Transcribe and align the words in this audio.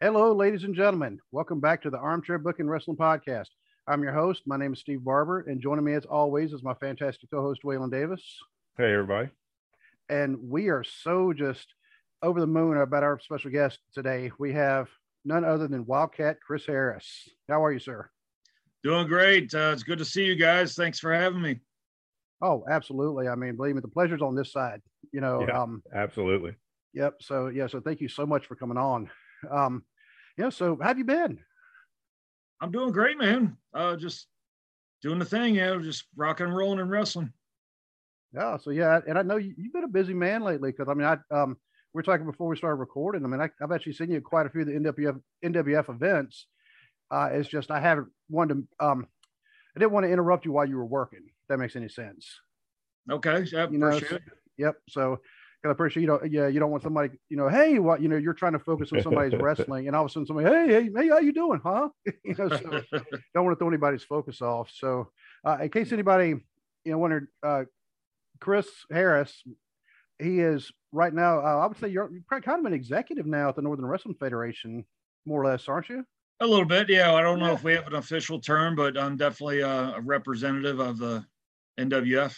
Hello, 0.00 0.32
ladies 0.32 0.64
and 0.64 0.74
gentlemen. 0.74 1.18
Welcome 1.30 1.60
back 1.60 1.82
to 1.82 1.90
the 1.90 1.98
Armchair 1.98 2.38
Booking 2.38 2.68
Wrestling 2.68 2.96
Podcast. 2.96 3.48
I'm 3.86 4.02
your 4.02 4.12
host. 4.12 4.42
My 4.46 4.56
name 4.56 4.72
is 4.72 4.80
Steve 4.80 5.04
Barber, 5.04 5.40
and 5.40 5.60
joining 5.60 5.84
me 5.84 5.94
as 5.94 6.06
always 6.06 6.52
is 6.52 6.62
my 6.62 6.74
fantastic 6.74 7.30
co-host 7.30 7.62
Waylon 7.64 7.90
Davis. 7.90 8.22
Hey, 8.78 8.92
everybody. 8.92 9.28
And 10.08 10.36
we 10.48 10.68
are 10.68 10.84
so 10.84 11.32
just 11.32 11.66
over 12.22 12.40
the 12.40 12.46
moon 12.46 12.78
about 12.78 13.02
our 13.02 13.18
special 13.20 13.50
guest 13.50 13.78
today. 13.94 14.30
We 14.38 14.52
have 14.54 14.88
none 15.24 15.44
other 15.44 15.68
than 15.68 15.86
Wildcat 15.86 16.38
Chris 16.44 16.64
Harris. 16.66 17.28
How 17.48 17.62
are 17.64 17.72
you, 17.72 17.78
sir? 17.78 18.08
Doing 18.82 19.06
great. 19.06 19.54
Uh, 19.54 19.70
it's 19.74 19.82
good 19.82 19.98
to 19.98 20.04
see 20.04 20.24
you 20.24 20.34
guys. 20.34 20.74
Thanks 20.74 20.98
for 20.98 21.12
having 21.12 21.42
me. 21.42 21.60
Oh, 22.42 22.64
absolutely. 22.70 23.28
I 23.28 23.34
mean, 23.34 23.54
believe 23.56 23.74
me, 23.74 23.82
the 23.82 23.88
pleasure's 23.88 24.22
on 24.22 24.34
this 24.34 24.50
side. 24.50 24.80
You 25.12 25.20
know, 25.20 25.44
Yeah, 25.46 25.60
um, 25.62 25.82
absolutely. 25.94 26.54
yep. 26.94 27.16
So 27.20 27.48
yeah, 27.48 27.66
so 27.66 27.80
thank 27.80 28.00
you 28.00 28.08
so 28.08 28.24
much 28.24 28.46
for 28.46 28.56
coming 28.56 28.78
on. 28.78 29.10
Um, 29.50 29.84
you 30.36 30.44
know, 30.44 30.50
so 30.50 30.78
how 30.80 30.88
have 30.88 30.98
you 30.98 31.04
been? 31.04 31.38
I'm 32.60 32.70
doing 32.72 32.92
great, 32.92 33.18
man. 33.18 33.56
Uh, 33.72 33.96
just 33.96 34.26
doing 35.02 35.18
the 35.18 35.24
thing, 35.24 35.54
you 35.54 35.62
know, 35.62 35.80
just 35.80 36.04
rocking 36.16 36.46
and 36.46 36.56
rolling 36.56 36.80
and 36.80 36.90
wrestling. 36.90 37.32
Yeah. 38.34 38.56
So 38.58 38.70
yeah, 38.70 39.00
and 39.08 39.18
I 39.18 39.22
know 39.22 39.36
you, 39.36 39.54
you've 39.56 39.72
been 39.72 39.84
a 39.84 39.88
busy 39.88 40.14
man 40.14 40.42
lately 40.42 40.70
because 40.70 40.88
I 40.88 40.94
mean, 40.94 41.06
I 41.06 41.16
um, 41.34 41.56
we 41.92 41.98
were 41.98 42.02
talking 42.02 42.26
before 42.26 42.48
we 42.48 42.56
started 42.56 42.76
recording. 42.76 43.24
I 43.24 43.28
mean, 43.28 43.40
I, 43.40 43.48
I've 43.62 43.72
actually 43.72 43.94
seen 43.94 44.10
you 44.10 44.18
at 44.18 44.24
quite 44.24 44.46
a 44.46 44.50
few 44.50 44.60
of 44.60 44.66
the 44.68 44.74
NWF 44.74 45.20
NWF 45.44 45.88
events. 45.88 46.46
Uh, 47.10 47.28
it's 47.32 47.48
just 47.48 47.70
I 47.70 47.80
haven't 47.80 48.08
wanted 48.28 48.54
to 48.78 48.86
um, 48.86 49.06
I 49.76 49.80
didn't 49.80 49.92
want 49.92 50.04
to 50.04 50.12
interrupt 50.12 50.44
you 50.44 50.52
while 50.52 50.66
you 50.68 50.76
were 50.76 50.84
working. 50.86 51.20
If 51.26 51.48
that 51.48 51.58
makes 51.58 51.76
any 51.76 51.88
sense. 51.88 52.28
Okay. 53.10 53.44
Yeah, 53.50 53.68
You 53.70 53.78
know, 53.78 53.86
appreciate 53.88 54.10
so- 54.10 54.16
it. 54.16 54.22
Yep. 54.58 54.76
So, 54.90 55.20
cause 55.62 55.70
I'm 55.70 55.76
pretty 55.76 55.92
sure 55.92 56.00
you 56.00 56.06
don't. 56.06 56.30
Yeah, 56.32 56.46
you 56.48 56.60
don't 56.60 56.70
want 56.70 56.82
somebody. 56.82 57.10
You 57.28 57.36
know, 57.36 57.48
hey, 57.48 57.78
what? 57.78 58.00
You 58.02 58.08
know, 58.08 58.16
you're 58.16 58.34
trying 58.34 58.52
to 58.52 58.58
focus 58.58 58.92
on 58.92 59.02
somebody's 59.02 59.38
wrestling, 59.40 59.86
and 59.86 59.96
all 59.96 60.04
of 60.04 60.10
a 60.10 60.12
sudden 60.12 60.26
somebody, 60.26 60.48
hey, 60.48 60.68
hey, 60.84 60.90
hey, 60.94 61.08
how 61.08 61.18
you 61.18 61.32
doing, 61.32 61.60
huh? 61.62 61.88
you 62.24 62.34
know, 62.36 62.48
so 62.48 62.82
don't 63.34 63.44
want 63.44 63.56
to 63.56 63.56
throw 63.58 63.68
anybody's 63.68 64.04
focus 64.04 64.40
off. 64.42 64.70
So, 64.74 65.10
uh, 65.44 65.58
in 65.62 65.68
case 65.70 65.92
anybody, 65.92 66.28
you 66.84 66.92
know, 66.92 66.98
wondered, 66.98 67.28
uh, 67.42 67.64
Chris 68.40 68.68
Harris, 68.90 69.42
he 70.18 70.40
is 70.40 70.70
right 70.92 71.12
now. 71.12 71.40
Uh, 71.40 71.58
I 71.62 71.66
would 71.66 71.78
say 71.78 71.88
you're, 71.88 72.10
you're 72.10 72.40
kind 72.40 72.60
of 72.60 72.64
an 72.64 72.72
executive 72.72 73.26
now 73.26 73.48
at 73.50 73.56
the 73.56 73.62
Northern 73.62 73.86
Wrestling 73.86 74.16
Federation, 74.18 74.84
more 75.26 75.42
or 75.42 75.46
less, 75.46 75.68
aren't 75.68 75.88
you? 75.88 76.04
a 76.42 76.46
little 76.46 76.64
bit. 76.64 76.88
Yeah. 76.88 77.12
I 77.14 77.20
don't 77.20 77.38
know 77.38 77.48
Yeah. 77.48 77.52
if 77.52 77.62
we 77.64 77.72
have 77.74 77.86
an 77.86 77.96
official 77.96 78.40
term, 78.40 78.74
but 78.74 78.96
I'm 78.96 79.14
definitely 79.14 79.62
uh, 79.62 79.96
a 79.96 80.00
representative 80.00 80.80
of 80.80 80.96
the 80.96 81.22
NWF. 81.78 82.34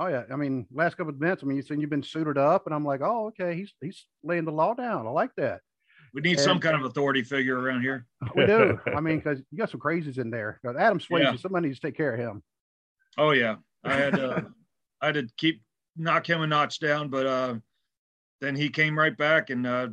Oh 0.00 0.06
yeah. 0.06 0.22
I 0.32 0.36
mean, 0.36 0.66
last 0.72 0.96
couple 0.96 1.12
of 1.12 1.20
minutes. 1.20 1.42
I 1.42 1.46
mean, 1.46 1.58
you 1.58 1.62
said 1.62 1.78
you've 1.78 1.90
been 1.90 2.02
suited 2.02 2.38
up, 2.38 2.64
and 2.64 2.74
I'm 2.74 2.84
like, 2.84 3.02
oh, 3.02 3.26
okay, 3.28 3.54
he's 3.54 3.74
he's 3.82 4.06
laying 4.24 4.46
the 4.46 4.52
law 4.52 4.72
down. 4.72 5.06
I 5.06 5.10
like 5.10 5.30
that. 5.36 5.60
We 6.14 6.22
need 6.22 6.40
some 6.40 6.58
kind 6.58 6.74
of 6.74 6.84
authority 6.84 7.22
figure 7.22 7.60
around 7.60 7.82
here. 7.82 8.06
We 8.34 8.46
do. 8.46 8.80
I 8.96 9.00
mean, 9.00 9.18
because 9.18 9.40
you 9.50 9.58
got 9.58 9.70
some 9.70 9.78
crazies 9.78 10.18
in 10.18 10.30
there. 10.30 10.58
Adam 10.66 10.98
Swayze. 10.98 11.22
Yeah. 11.22 11.36
Somebody 11.36 11.68
needs 11.68 11.78
to 11.80 11.86
take 11.86 11.96
care 11.96 12.14
of 12.14 12.18
him. 12.18 12.42
Oh 13.18 13.32
yeah. 13.32 13.56
I 13.84 13.94
had 13.94 14.14
to, 14.14 14.46
I 15.02 15.06
had 15.06 15.14
to 15.16 15.28
keep 15.36 15.62
knock 15.96 16.28
him 16.28 16.40
a 16.40 16.46
notch 16.46 16.80
down, 16.80 17.08
but 17.08 17.26
uh, 17.26 17.54
then 18.40 18.56
he 18.56 18.70
came 18.70 18.98
right 18.98 19.16
back 19.16 19.50
and 19.50 19.66
uh, 19.66 19.88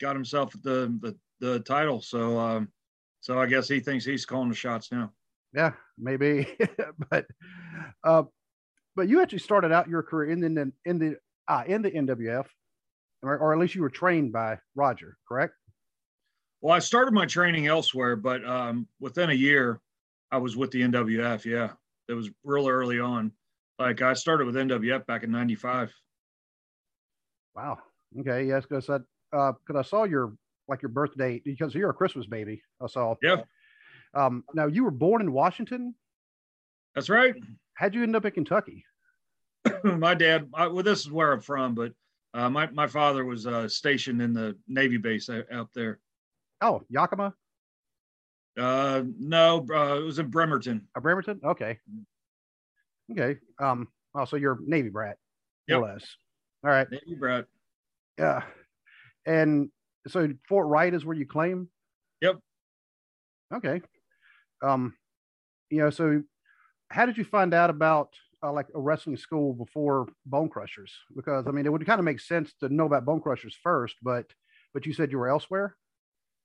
got 0.00 0.16
himself 0.16 0.52
the 0.62 0.92
the 1.00 1.16
the 1.40 1.60
title. 1.60 2.00
So 2.00 2.38
um, 2.38 2.68
so 3.20 3.38
I 3.38 3.46
guess 3.46 3.68
he 3.68 3.78
thinks 3.78 4.04
he's 4.04 4.26
calling 4.26 4.48
the 4.48 4.54
shots 4.54 4.90
now. 4.90 5.12
Yeah, 5.54 5.72
maybe. 5.96 6.48
but 7.10 7.26
uh, 8.02 8.24
but 8.96 9.08
you 9.08 9.22
actually 9.22 9.38
started 9.38 9.72
out 9.72 9.88
your 9.88 10.02
career 10.02 10.30
in 10.30 10.40
the 10.40 10.72
in 10.84 10.98
the 10.98 11.16
uh, 11.48 11.64
in 11.66 11.82
the 11.82 11.90
NWF, 11.90 12.46
or, 13.22 13.38
or 13.38 13.52
at 13.52 13.58
least 13.58 13.74
you 13.74 13.82
were 13.82 13.90
trained 13.90 14.32
by 14.32 14.58
Roger, 14.74 15.16
correct? 15.28 15.54
Well, 16.60 16.74
I 16.74 16.78
started 16.78 17.12
my 17.12 17.26
training 17.26 17.66
elsewhere, 17.66 18.16
but 18.16 18.44
um, 18.44 18.88
within 18.98 19.30
a 19.30 19.34
year, 19.34 19.80
I 20.30 20.38
was 20.38 20.56
with 20.56 20.70
the 20.70 20.80
NWF. 20.82 21.44
Yeah, 21.44 21.72
it 22.08 22.14
was 22.14 22.30
real 22.42 22.68
early 22.68 23.00
on. 23.00 23.32
Like 23.78 24.02
I 24.02 24.14
started 24.14 24.46
with 24.46 24.54
NWF 24.54 25.06
back 25.06 25.24
in 25.24 25.30
'95. 25.30 25.92
Wow. 27.54 27.78
Okay. 28.20 28.44
Yes, 28.44 28.64
because 28.68 28.88
I 28.88 28.98
uh, 29.36 29.52
because 29.66 29.84
I 29.84 29.88
saw 29.88 30.04
your 30.04 30.34
like 30.68 30.82
your 30.82 30.88
birth 30.88 31.16
date 31.16 31.44
because 31.44 31.74
you're 31.74 31.90
a 31.90 31.94
Christmas 31.94 32.26
baby. 32.26 32.62
I 32.80 32.86
saw. 32.86 33.14
Yeah. 33.22 33.42
Um. 34.14 34.44
Now 34.54 34.66
you 34.66 34.84
were 34.84 34.90
born 34.90 35.20
in 35.20 35.32
Washington. 35.32 35.94
That's 36.94 37.10
right. 37.10 37.34
How'd 37.74 37.94
you 37.94 38.02
end 38.02 38.16
up 38.16 38.24
in 38.24 38.32
Kentucky? 38.32 38.84
my 39.84 40.14
dad. 40.14 40.48
I, 40.54 40.66
well, 40.66 40.82
this 40.82 41.00
is 41.00 41.10
where 41.10 41.32
I'm 41.32 41.40
from, 41.40 41.74
but 41.74 41.92
uh, 42.34 42.50
my 42.50 42.70
my 42.70 42.86
father 42.86 43.24
was 43.24 43.46
uh, 43.46 43.68
stationed 43.68 44.20
in 44.22 44.32
the 44.32 44.56
Navy 44.68 44.96
base 44.98 45.28
out 45.30 45.44
out 45.52 45.68
there. 45.74 45.98
Oh, 46.60 46.82
Yakima, 46.88 47.34
Uh, 48.58 49.02
no, 49.18 49.66
uh, 49.74 49.98
it 49.98 50.04
was 50.04 50.18
in 50.18 50.28
Bremerton. 50.28 50.86
uh, 50.96 51.00
Bremerton. 51.00 51.40
Okay. 51.44 51.78
Okay. 53.12 53.38
Um. 53.58 53.88
Oh, 54.14 54.24
so 54.24 54.36
you're 54.36 54.58
Navy 54.64 54.88
brat, 54.90 55.16
or 55.70 55.78
less. 55.80 56.04
All 56.64 56.70
right. 56.70 56.86
Navy 56.90 57.16
brat. 57.18 57.46
Yeah. 58.18 58.42
And 59.26 59.70
so 60.06 60.28
Fort 60.48 60.68
Wright 60.68 60.92
is 60.94 61.04
where 61.04 61.16
you 61.16 61.26
claim? 61.26 61.68
Yep. 62.20 62.36
Okay. 63.54 63.80
Um, 64.62 64.94
you 65.70 65.78
know, 65.78 65.90
so 65.90 66.22
how 66.94 67.04
did 67.06 67.18
you 67.18 67.24
find 67.24 67.52
out 67.52 67.70
about 67.70 68.10
uh, 68.40 68.52
like 68.52 68.68
a 68.74 68.80
wrestling 68.80 69.16
school 69.16 69.52
before 69.52 70.06
Bone 70.26 70.48
Crushers? 70.48 70.92
Because 71.16 71.46
I 71.48 71.50
mean, 71.50 71.66
it 71.66 71.72
would 71.72 71.84
kind 71.84 71.98
of 71.98 72.04
make 72.04 72.20
sense 72.20 72.54
to 72.60 72.68
know 72.68 72.86
about 72.86 73.04
Bone 73.04 73.20
Crushers 73.20 73.56
first, 73.60 73.96
but 74.00 74.26
but 74.72 74.86
you 74.86 74.92
said 74.92 75.10
you 75.10 75.18
were 75.18 75.28
elsewhere. 75.28 75.76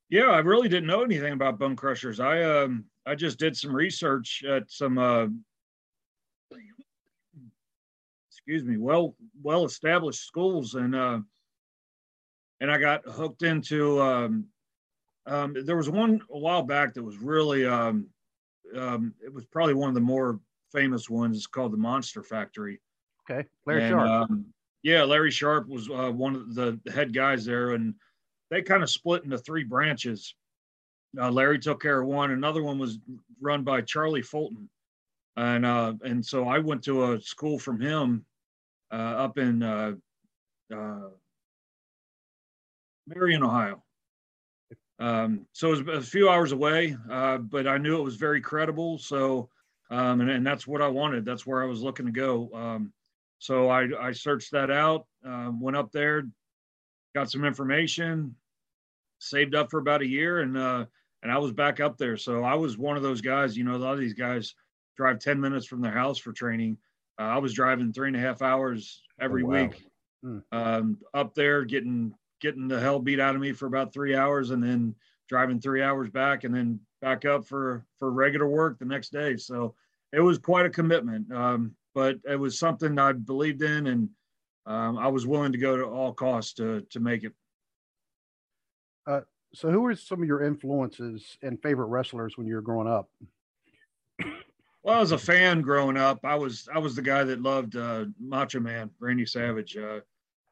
Yeah, 0.09 0.29
I 0.29 0.39
really 0.39 0.67
didn't 0.67 0.87
know 0.87 1.03
anything 1.03 1.33
about 1.33 1.59
bone 1.59 1.75
crushers. 1.75 2.19
I 2.19 2.41
um 2.43 2.85
I 3.05 3.13
just 3.13 3.37
did 3.37 3.55
some 3.55 3.75
research 3.75 4.43
at 4.47 4.69
some 4.71 4.97
uh 4.97 5.27
excuse 8.31 8.63
me, 8.63 8.77
well 8.77 9.15
well 9.43 9.65
established 9.65 10.25
schools 10.25 10.73
and 10.73 10.95
uh 10.95 11.19
and 12.59 12.71
I 12.71 12.79
got 12.79 13.05
hooked 13.05 13.43
into 13.43 14.01
um 14.01 14.45
um 15.27 15.55
there 15.63 15.77
was 15.77 15.91
one 15.91 16.21
a 16.31 16.39
while 16.39 16.63
back 16.63 16.95
that 16.95 17.03
was 17.03 17.17
really 17.17 17.67
um 17.67 18.07
um 18.75 19.13
it 19.23 19.33
was 19.33 19.45
probably 19.45 19.73
one 19.73 19.89
of 19.89 19.95
the 19.95 20.01
more 20.01 20.39
famous 20.71 21.09
ones. 21.09 21.37
It's 21.37 21.47
called 21.47 21.73
the 21.73 21.77
Monster 21.77 22.23
Factory. 22.23 22.79
Okay. 23.29 23.47
Larry 23.65 23.83
And, 23.83 23.91
Sharp. 23.91 24.09
um, 24.31 24.45
yeah, 24.83 25.03
Larry 25.03 25.31
Sharpe 25.31 25.67
was 25.67 25.89
uh, 25.89 26.11
one 26.11 26.35
of 26.35 26.55
the, 26.55 26.79
the 26.85 26.91
head 26.91 27.13
guys 27.13 27.43
there, 27.45 27.71
and 27.71 27.93
they 28.49 28.61
kind 28.61 28.81
of 28.81 28.89
split 28.89 29.23
into 29.23 29.37
three 29.37 29.63
branches. 29.63 30.35
Uh, 31.19 31.29
Larry 31.31 31.59
took 31.59 31.81
care 31.81 32.01
of 32.01 32.07
one. 32.07 32.31
Another 32.31 32.63
one 32.63 32.77
was 32.79 32.99
run 33.41 33.63
by 33.63 33.81
Charlie 33.81 34.21
Fulton, 34.21 34.69
and 35.35 35.65
uh, 35.65 35.93
and 36.03 36.25
so 36.25 36.47
I 36.47 36.59
went 36.59 36.83
to 36.83 37.13
a 37.13 37.21
school 37.21 37.59
from 37.59 37.79
him 37.81 38.25
uh, 38.91 38.95
up 38.95 39.37
in 39.37 39.63
uh, 39.63 39.93
uh, 40.73 41.09
Marion, 43.07 43.43
Ohio. 43.43 43.83
Um, 44.99 45.45
so 45.53 45.73
it 45.73 45.85
was 45.85 46.05
a 46.05 46.09
few 46.09 46.29
hours 46.29 46.51
away, 46.51 46.95
uh, 47.09 47.37
but 47.37 47.67
I 47.67 47.77
knew 47.77 47.97
it 47.97 48.03
was 48.03 48.17
very 48.17 48.41
credible. 48.41 48.97
So, 48.97 49.49
um, 49.89 50.21
and, 50.21 50.29
and 50.29 50.45
that's 50.45 50.67
what 50.67 50.81
I 50.81 50.87
wanted. 50.87 51.25
That's 51.25 51.45
where 51.45 51.63
I 51.63 51.67
was 51.67 51.81
looking 51.81 52.05
to 52.05 52.11
go. 52.11 52.49
Um, 52.53 52.93
so 53.39 53.69
I, 53.69 53.87
I 53.99 54.11
searched 54.11 54.51
that 54.51 54.69
out, 54.69 55.05
um, 55.25 55.61
went 55.61 55.77
up 55.77 55.91
there, 55.91 56.23
got 57.15 57.31
some 57.31 57.45
information, 57.45 58.35
saved 59.19 59.55
up 59.55 59.71
for 59.71 59.79
about 59.79 60.01
a 60.01 60.07
year, 60.07 60.41
and 60.41 60.57
uh, 60.57 60.85
and 61.23 61.31
I 61.31 61.37
was 61.37 61.53
back 61.53 61.79
up 61.79 61.97
there. 61.97 62.17
So 62.17 62.43
I 62.43 62.55
was 62.55 62.77
one 62.77 62.97
of 62.97 63.03
those 63.03 63.21
guys. 63.21 63.57
You 63.57 63.63
know, 63.63 63.75
a 63.75 63.77
lot 63.77 63.93
of 63.93 63.99
these 63.99 64.13
guys 64.13 64.53
drive 64.97 65.19
ten 65.19 65.39
minutes 65.39 65.65
from 65.65 65.81
their 65.81 65.93
house 65.93 66.17
for 66.17 66.33
training. 66.33 66.77
Uh, 67.17 67.23
I 67.23 67.37
was 67.37 67.53
driving 67.53 67.93
three 67.93 68.07
and 68.09 68.17
a 68.17 68.19
half 68.19 68.41
hours 68.41 69.01
every 69.19 69.43
wow. 69.43 69.51
week 69.63 69.89
Hmm. 70.23 70.39
um, 70.51 70.97
up 71.13 71.33
there, 71.33 71.63
getting 71.63 72.13
getting 72.39 72.67
the 72.67 72.79
hell 72.79 72.99
beat 72.99 73.19
out 73.19 73.35
of 73.35 73.41
me 73.41 73.51
for 73.51 73.65
about 73.65 73.93
three 73.93 74.15
hours, 74.15 74.51
and 74.51 74.63
then 74.63 74.95
driving 75.27 75.59
three 75.59 75.81
hours 75.81 76.09
back, 76.09 76.43
and 76.43 76.53
then 76.53 76.79
back 77.01 77.25
up 77.25 77.45
for 77.45 77.85
for 77.97 78.11
regular 78.11 78.47
work 78.47 78.79
the 78.79 78.85
next 78.85 79.11
day. 79.11 79.37
So 79.37 79.75
it 80.11 80.19
was 80.19 80.37
quite 80.37 80.65
a 80.65 80.69
commitment, 80.69 81.31
um, 81.31 81.75
but 81.93 82.17
it 82.29 82.35
was 82.35 82.59
something 82.59 82.97
I 82.97 83.13
believed 83.13 83.61
in, 83.61 83.87
and 83.87 84.09
um, 84.65 84.97
I 84.97 85.07
was 85.07 85.27
willing 85.27 85.51
to 85.51 85.57
go 85.57 85.77
to 85.77 85.85
all 85.85 86.13
costs 86.13 86.53
to 86.53 86.81
to 86.89 86.99
make 86.99 87.23
it. 87.23 87.33
Uh, 89.07 89.21
so, 89.53 89.71
who 89.71 89.81
were 89.81 89.95
some 89.95 90.21
of 90.21 90.27
your 90.27 90.43
influences 90.43 91.37
and 91.41 91.61
favorite 91.61 91.87
wrestlers 91.87 92.37
when 92.37 92.47
you 92.47 92.55
were 92.55 92.61
growing 92.61 92.87
up? 92.87 93.09
Well, 94.83 95.01
as 95.01 95.11
a 95.11 95.17
fan 95.17 95.61
growing 95.61 95.97
up, 95.97 96.19
I 96.23 96.35
was 96.35 96.69
I 96.73 96.79
was 96.79 96.95
the 96.95 97.01
guy 97.01 97.23
that 97.23 97.41
loved 97.41 97.75
uh, 97.75 98.05
Macho 98.19 98.59
Man, 98.59 98.89
Randy 98.99 99.25
Savage. 99.25 99.75
Uh, 99.75 99.99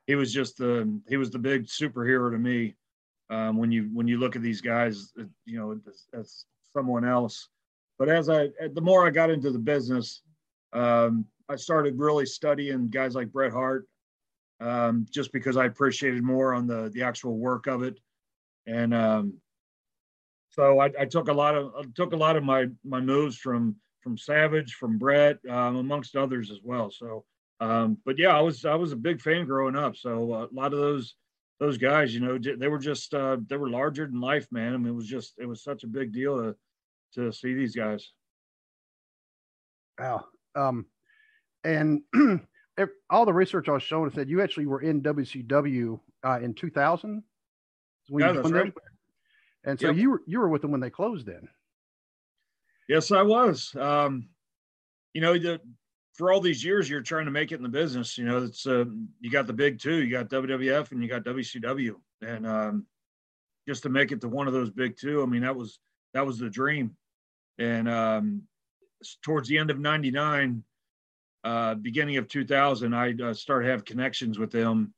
he 0.07 0.15
was 0.15 0.33
just 0.33 0.57
the 0.57 0.99
he 1.07 1.17
was 1.17 1.29
the 1.29 1.39
big 1.39 1.67
superhero 1.67 2.31
to 2.31 2.37
me. 2.37 2.75
Um, 3.29 3.57
when 3.57 3.71
you 3.71 3.89
when 3.93 4.07
you 4.07 4.17
look 4.17 4.35
at 4.35 4.41
these 4.41 4.61
guys, 4.61 5.11
uh, 5.19 5.23
you 5.45 5.59
know, 5.59 5.79
as, 6.17 6.45
someone 6.75 7.05
else. 7.05 7.49
But 7.99 8.09
as 8.09 8.29
I 8.29 8.49
the 8.73 8.81
more 8.81 9.05
I 9.05 9.09
got 9.09 9.29
into 9.29 9.51
the 9.51 9.59
business, 9.59 10.21
um, 10.73 11.25
I 11.49 11.55
started 11.57 11.99
really 11.99 12.25
studying 12.25 12.89
guys 12.89 13.15
like 13.15 13.31
Bret 13.31 13.51
Hart, 13.51 13.87
um, 14.61 15.05
just 15.11 15.33
because 15.33 15.57
I 15.57 15.65
appreciated 15.65 16.23
more 16.23 16.53
on 16.53 16.67
the 16.67 16.89
the 16.93 17.03
actual 17.03 17.37
work 17.37 17.67
of 17.67 17.83
it, 17.83 17.99
and 18.65 18.93
um, 18.93 19.33
so 20.49 20.79
I, 20.79 20.89
I, 20.99 21.05
took 21.05 21.27
a 21.27 21.33
lot 21.33 21.55
of 21.55 21.73
I 21.77 21.83
took 21.95 22.13
a 22.13 22.17
lot 22.17 22.35
of 22.35 22.43
my 22.43 22.67
my 22.85 23.01
moves 23.01 23.37
from 23.37 23.75
from 24.01 24.17
Savage, 24.17 24.73
from 24.75 24.97
Bret, 24.97 25.37
um, 25.49 25.75
amongst 25.75 26.15
others 26.15 26.49
as 26.49 26.59
well. 26.63 26.89
So, 26.89 27.25
um, 27.59 27.97
but 28.05 28.17
yeah, 28.17 28.37
I 28.37 28.41
was 28.41 28.65
I 28.65 28.75
was 28.75 28.91
a 28.91 28.97
big 28.97 29.21
fan 29.21 29.45
growing 29.45 29.75
up. 29.75 29.95
So 29.95 30.33
uh, 30.33 30.47
a 30.51 30.53
lot 30.53 30.73
of 30.73 30.79
those 30.79 31.15
those 31.59 31.77
guys, 31.77 32.13
you 32.13 32.19
know, 32.19 32.37
they 32.37 32.67
were 32.67 32.79
just 32.79 33.13
uh, 33.13 33.37
they 33.47 33.57
were 33.57 33.69
larger 33.69 34.05
than 34.05 34.21
life, 34.21 34.47
man. 34.51 34.73
I 34.73 34.77
mean, 34.77 34.87
it 34.87 34.95
was 34.95 35.07
just 35.07 35.33
it 35.39 35.47
was 35.47 35.63
such 35.63 35.83
a 35.83 35.87
big 35.87 36.13
deal 36.13 36.37
to 36.37 36.55
to 37.15 37.31
see 37.31 37.53
these 37.53 37.75
guys. 37.75 38.11
Wow. 39.99 40.25
Um, 40.55 40.85
and 41.63 42.01
all 43.09 43.25
the 43.25 43.33
research 43.33 43.69
I 43.69 43.73
was 43.73 43.83
showing 43.83 44.11
said 44.11 44.29
you 44.29 44.41
actually 44.41 44.67
were 44.67 44.81
in 44.81 45.01
WCW 45.01 45.99
uh, 46.23 46.39
in 46.41 46.53
2000. 46.53 47.23
yeah, 48.09 48.31
that's 48.31 48.51
right. 48.51 48.73
And 49.63 49.79
so 49.79 49.87
yep. 49.87 49.95
you 49.97 50.11
were 50.11 50.21
you 50.27 50.39
were 50.39 50.49
with 50.49 50.61
them 50.61 50.71
when 50.71 50.81
they 50.81 50.91
closed. 50.91 51.25
Then 51.25 51.47
Yes, 52.87 53.11
I 53.11 53.21
was. 53.21 53.75
Um, 53.75 54.29
you 55.13 55.21
know, 55.21 55.33
the, 55.33 55.59
for 56.17 56.31
all 56.31 56.41
these 56.41 56.63
years, 56.63 56.89
you're 56.89 57.01
trying 57.01 57.25
to 57.25 57.31
make 57.31 57.51
it 57.51 57.55
in 57.55 57.63
the 57.63 57.69
business. 57.69 58.17
You 58.17 58.25
know, 58.25 58.43
it's 58.43 58.65
uh, 58.65 58.85
you 59.19 59.29
got 59.29 59.47
the 59.47 59.53
big 59.53 59.79
two, 59.79 60.03
you 60.03 60.11
got 60.11 60.29
WWF 60.29 60.91
and 60.91 61.01
you 61.01 61.07
got 61.07 61.23
WCW, 61.23 61.95
and 62.21 62.47
um, 62.47 62.85
just 63.67 63.83
to 63.83 63.89
make 63.89 64.11
it 64.11 64.21
to 64.21 64.29
one 64.29 64.47
of 64.47 64.53
those 64.53 64.69
big 64.69 64.97
two, 64.97 65.21
I 65.21 65.25
mean, 65.25 65.41
that 65.41 65.55
was 65.55 65.79
that 66.13 66.25
was 66.25 66.39
the 66.39 66.49
dream. 66.49 66.95
And 67.59 67.87
um, 67.87 68.43
towards 69.21 69.47
the 69.47 69.57
end 69.57 69.69
of 69.69 69.79
'99, 69.79 70.63
uh, 71.43 71.75
beginning 71.75 72.17
of 72.17 72.27
2000, 72.27 72.93
I 72.93 73.13
uh, 73.23 73.33
started 73.33 73.69
have 73.69 73.85
connections 73.85 74.39
with 74.39 74.51
them, 74.51 74.93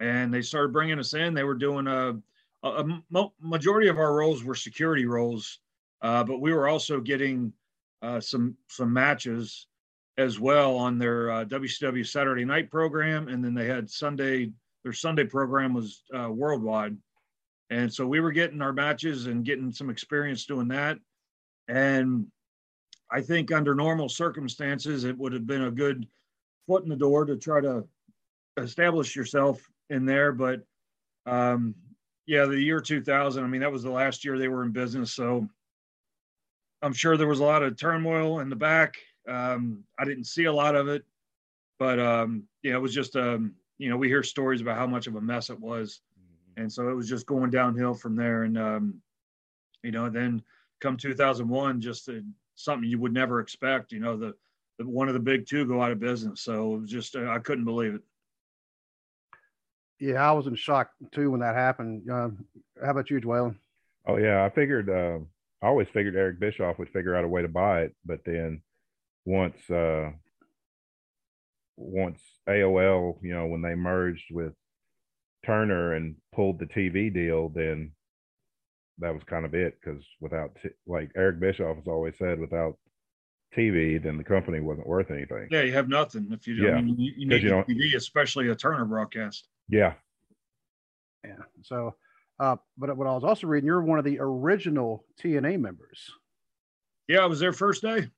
and 0.00 0.34
they 0.34 0.42
started 0.42 0.72
bringing 0.72 0.98
us 0.98 1.14
in. 1.14 1.34
They 1.34 1.44
were 1.44 1.54
doing 1.54 1.86
a, 1.86 2.16
a, 2.62 2.68
a 2.68 3.30
majority 3.40 3.88
of 3.88 3.98
our 3.98 4.14
roles 4.14 4.42
were 4.42 4.54
security 4.54 5.06
roles 5.06 5.60
uh, 6.02 6.24
but 6.24 6.40
we 6.40 6.52
were 6.52 6.68
also 6.68 7.00
getting 7.00 7.52
uh, 8.02 8.20
some 8.20 8.56
some 8.68 8.92
matches 8.92 9.66
as 10.18 10.40
well 10.40 10.76
on 10.76 10.98
their 10.98 11.30
uh, 11.30 11.44
WCW 11.44 12.06
Saturday 12.06 12.44
night 12.44 12.70
program, 12.70 13.28
and 13.28 13.44
then 13.44 13.54
they 13.54 13.66
had 13.66 13.90
Sunday. 13.90 14.52
Their 14.82 14.92
Sunday 14.92 15.24
program 15.24 15.74
was 15.74 16.02
uh, 16.16 16.30
worldwide, 16.30 16.96
and 17.70 17.92
so 17.92 18.06
we 18.06 18.20
were 18.20 18.32
getting 18.32 18.62
our 18.62 18.72
matches 18.72 19.26
and 19.26 19.44
getting 19.44 19.72
some 19.72 19.90
experience 19.90 20.46
doing 20.46 20.68
that. 20.68 20.98
And 21.68 22.26
I 23.10 23.20
think 23.20 23.52
under 23.52 23.74
normal 23.74 24.08
circumstances, 24.08 25.04
it 25.04 25.18
would 25.18 25.32
have 25.32 25.46
been 25.46 25.64
a 25.64 25.70
good 25.70 26.06
foot 26.66 26.84
in 26.84 26.88
the 26.88 26.96
door 26.96 27.24
to 27.24 27.36
try 27.36 27.60
to 27.60 27.84
establish 28.56 29.14
yourself 29.14 29.60
in 29.90 30.06
there. 30.06 30.32
But 30.32 30.62
um, 31.26 31.74
yeah, 32.26 32.46
the 32.46 32.60
year 32.60 32.80
2000, 32.80 33.42
I 33.42 33.46
mean, 33.46 33.60
that 33.60 33.72
was 33.72 33.82
the 33.82 33.90
last 33.90 34.24
year 34.24 34.38
they 34.38 34.48
were 34.48 34.64
in 34.64 34.72
business, 34.72 35.12
so 35.12 35.48
I'm 36.82 36.92
sure 36.92 37.16
there 37.16 37.26
was 37.26 37.40
a 37.40 37.44
lot 37.44 37.62
of 37.62 37.78
turmoil 37.78 38.40
in 38.40 38.48
the 38.48 38.56
back. 38.56 38.94
Um, 39.28 39.84
I 39.98 40.04
didn't 40.04 40.24
see 40.24 40.44
a 40.44 40.52
lot 40.52 40.74
of 40.74 40.88
it, 40.88 41.04
but 41.78 41.98
um, 41.98 42.44
yeah, 42.62 42.74
it 42.74 42.82
was 42.82 42.94
just 42.94 43.16
um, 43.16 43.54
you 43.78 43.88
know 43.88 43.96
we 43.96 44.08
hear 44.08 44.22
stories 44.22 44.60
about 44.60 44.78
how 44.78 44.86
much 44.86 45.06
of 45.06 45.16
a 45.16 45.20
mess 45.20 45.50
it 45.50 45.60
was, 45.60 46.00
mm-hmm. 46.18 46.62
and 46.62 46.72
so 46.72 46.88
it 46.88 46.94
was 46.94 47.08
just 47.08 47.26
going 47.26 47.50
downhill 47.50 47.94
from 47.94 48.16
there. 48.16 48.44
And 48.44 48.58
um, 48.58 49.00
you 49.82 49.92
know, 49.92 50.08
then 50.08 50.42
come 50.80 50.96
2001, 50.96 51.80
just 51.80 52.08
uh, 52.08 52.14
something 52.54 52.88
you 52.88 52.98
would 52.98 53.12
never 53.12 53.40
expect. 53.40 53.92
You 53.92 54.00
know, 54.00 54.16
the, 54.16 54.34
the, 54.78 54.86
one 54.86 55.08
of 55.08 55.14
the 55.14 55.20
big 55.20 55.46
two 55.46 55.66
go 55.66 55.82
out 55.82 55.92
of 55.92 56.00
business, 56.00 56.40
so 56.40 56.74
it 56.74 56.80
was 56.80 56.90
just 56.90 57.16
uh, 57.16 57.28
I 57.28 57.38
couldn't 57.38 57.64
believe 57.64 57.94
it. 57.94 58.02
Yeah, 59.98 60.28
I 60.28 60.32
was 60.32 60.46
in 60.46 60.54
shock 60.54 60.90
too 61.12 61.30
when 61.30 61.40
that 61.40 61.54
happened. 61.54 62.10
Uh, 62.10 62.28
how 62.84 62.90
about 62.90 63.10
you, 63.10 63.20
Dwayne? 63.20 63.56
Oh 64.06 64.18
yeah, 64.18 64.44
I 64.44 64.50
figured 64.50 64.90
uh, 64.90 65.18
I 65.62 65.68
always 65.68 65.88
figured 65.92 66.16
Eric 66.16 66.38
Bischoff 66.38 66.78
would 66.78 66.90
figure 66.90 67.14
out 67.14 67.24
a 67.24 67.28
way 67.28 67.42
to 67.42 67.48
buy 67.48 67.82
it, 67.82 67.94
but 68.04 68.20
then 68.24 68.60
once 69.26 69.58
uh, 69.70 70.10
once 71.76 72.20
AOL, 72.48 73.18
you 73.22 73.34
know, 73.34 73.46
when 73.46 73.60
they 73.60 73.74
merged 73.74 74.30
with 74.30 74.54
Turner 75.44 75.92
and 75.94 76.16
pulled 76.34 76.58
the 76.58 76.66
TV 76.66 77.12
deal, 77.12 77.50
then 77.50 77.92
that 78.98 79.12
was 79.12 79.22
kind 79.24 79.44
of 79.44 79.54
it. 79.54 79.78
Because 79.78 80.02
without, 80.20 80.56
t- 80.62 80.70
like 80.86 81.10
Eric 81.14 81.38
Bischoff 81.38 81.76
has 81.76 81.86
always 81.86 82.14
said, 82.18 82.40
without 82.40 82.78
TV, 83.54 84.02
then 84.02 84.16
the 84.16 84.24
company 84.24 84.60
wasn't 84.60 84.86
worth 84.86 85.10
anything. 85.10 85.48
Yeah, 85.50 85.62
you 85.62 85.72
have 85.72 85.88
nothing 85.88 86.28
if 86.30 86.46
you. 86.46 86.54
Yeah, 86.54 86.76
I 86.76 86.80
mean, 86.80 86.98
you, 86.98 87.12
you 87.16 87.28
need 87.28 87.42
you 87.42 87.50
TV, 87.50 87.94
especially 87.94 88.48
a 88.48 88.54
Turner 88.54 88.86
broadcast. 88.86 89.48
Yeah. 89.68 89.94
Yeah. 91.24 91.42
So 91.62 91.94
uh, 92.38 92.56
but 92.76 92.96
what 92.96 93.06
I 93.06 93.12
was 93.12 93.24
also 93.24 93.46
reading, 93.46 93.66
you're 93.66 93.82
one 93.82 93.98
of 93.98 94.04
the 94.04 94.18
original 94.20 95.04
TNA 95.22 95.58
members. 95.58 96.10
Yeah, 97.08 97.20
I 97.20 97.26
was 97.26 97.40
there 97.40 97.52
first 97.52 97.82
day. 97.82 98.08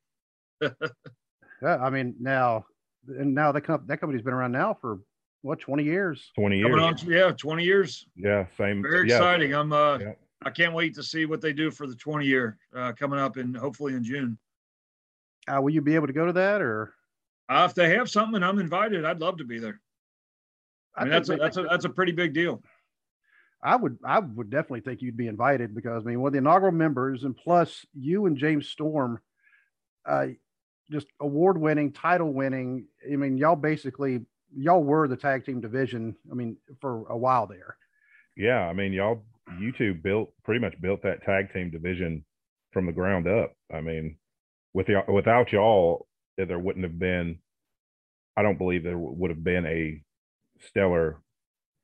Yeah, 0.60 1.76
I 1.76 1.90
mean 1.90 2.14
now, 2.20 2.66
and 3.06 3.34
now 3.34 3.52
that 3.52 3.62
comp- 3.62 3.86
that 3.86 4.00
company's 4.00 4.22
been 4.22 4.34
around 4.34 4.52
now 4.52 4.76
for 4.80 5.00
what 5.42 5.60
20 5.60 5.84
years? 5.84 6.30
20 6.34 6.58
years. 6.58 6.80
on, 6.80 6.96
yeah 7.06 7.30
20 7.30 7.64
years. 7.64 8.06
Yeah 8.16 8.46
same 8.56 8.82
very 8.82 9.08
yeah. 9.08 9.16
exciting. 9.16 9.54
I'm 9.54 9.72
uh 9.72 9.98
yeah. 9.98 10.12
i 10.44 10.50
can't 10.50 10.74
wait 10.74 10.94
to 10.94 11.02
see 11.02 11.26
what 11.26 11.40
they 11.40 11.52
do 11.52 11.70
for 11.70 11.86
the 11.86 11.94
20 11.94 12.26
year 12.26 12.58
uh 12.74 12.92
coming 12.92 13.18
up 13.18 13.36
and 13.36 13.56
hopefully 13.56 13.94
in 13.94 14.02
june. 14.02 14.38
Uh 15.46 15.60
will 15.60 15.70
you 15.70 15.80
be 15.80 15.94
able 15.94 16.06
to 16.06 16.12
go 16.12 16.26
to 16.26 16.32
that 16.32 16.60
or? 16.60 16.94
Uh, 17.48 17.66
if 17.66 17.74
they 17.74 17.88
have 17.88 18.10
something 18.10 18.36
and 18.36 18.44
i'm 18.44 18.58
invited 18.58 19.04
i'd 19.04 19.20
love 19.20 19.38
to 19.38 19.44
be 19.44 19.58
there. 19.58 19.80
I, 20.96 21.00
I 21.00 21.04
mean 21.04 21.12
that's 21.12 21.28
a, 21.28 21.36
that's 21.36 21.56
a 21.56 21.62
that's 21.62 21.84
a 21.84 21.90
pretty 21.90 22.12
big 22.12 22.34
deal. 22.34 22.62
I 23.62 23.76
would 23.76 23.98
I 24.04 24.18
would 24.20 24.50
definitely 24.50 24.80
think 24.80 25.02
you'd 25.02 25.16
be 25.16 25.28
invited 25.28 25.74
because 25.74 26.04
I 26.04 26.10
mean 26.10 26.20
one 26.20 26.28
of 26.28 26.32
the 26.32 26.38
inaugural 26.38 26.72
members 26.72 27.24
and 27.24 27.36
plus 27.36 27.86
you 27.94 28.26
and 28.26 28.36
James 28.36 28.68
Storm, 28.68 29.20
uh, 30.06 30.26
just 30.90 31.06
award 31.20 31.58
winning, 31.58 31.92
title 31.92 32.32
winning. 32.32 32.86
I 33.10 33.16
mean 33.16 33.38
y'all 33.38 33.56
basically 33.56 34.20
y'all 34.56 34.82
were 34.82 35.08
the 35.08 35.16
tag 35.16 35.44
team 35.44 35.60
division. 35.60 36.16
I 36.30 36.34
mean 36.34 36.56
for 36.80 37.06
a 37.08 37.16
while 37.16 37.46
there. 37.46 37.76
Yeah, 38.36 38.68
I 38.68 38.72
mean 38.72 38.92
y'all 38.92 39.24
you 39.58 39.72
two 39.72 39.94
built 39.94 40.32
pretty 40.44 40.60
much 40.60 40.80
built 40.80 41.02
that 41.02 41.22
tag 41.24 41.52
team 41.52 41.70
division 41.70 42.24
from 42.72 42.86
the 42.86 42.92
ground 42.92 43.26
up. 43.26 43.54
I 43.72 43.80
mean 43.80 44.16
with 44.74 44.86
the, 44.86 45.02
without 45.12 45.52
y'all 45.52 46.06
there 46.36 46.58
wouldn't 46.58 46.84
have 46.84 46.98
been. 46.98 47.38
I 48.36 48.42
don't 48.42 48.58
believe 48.58 48.84
there 48.84 48.98
would 48.98 49.30
have 49.30 49.42
been 49.42 49.66
a 49.66 50.00
stellar 50.68 51.20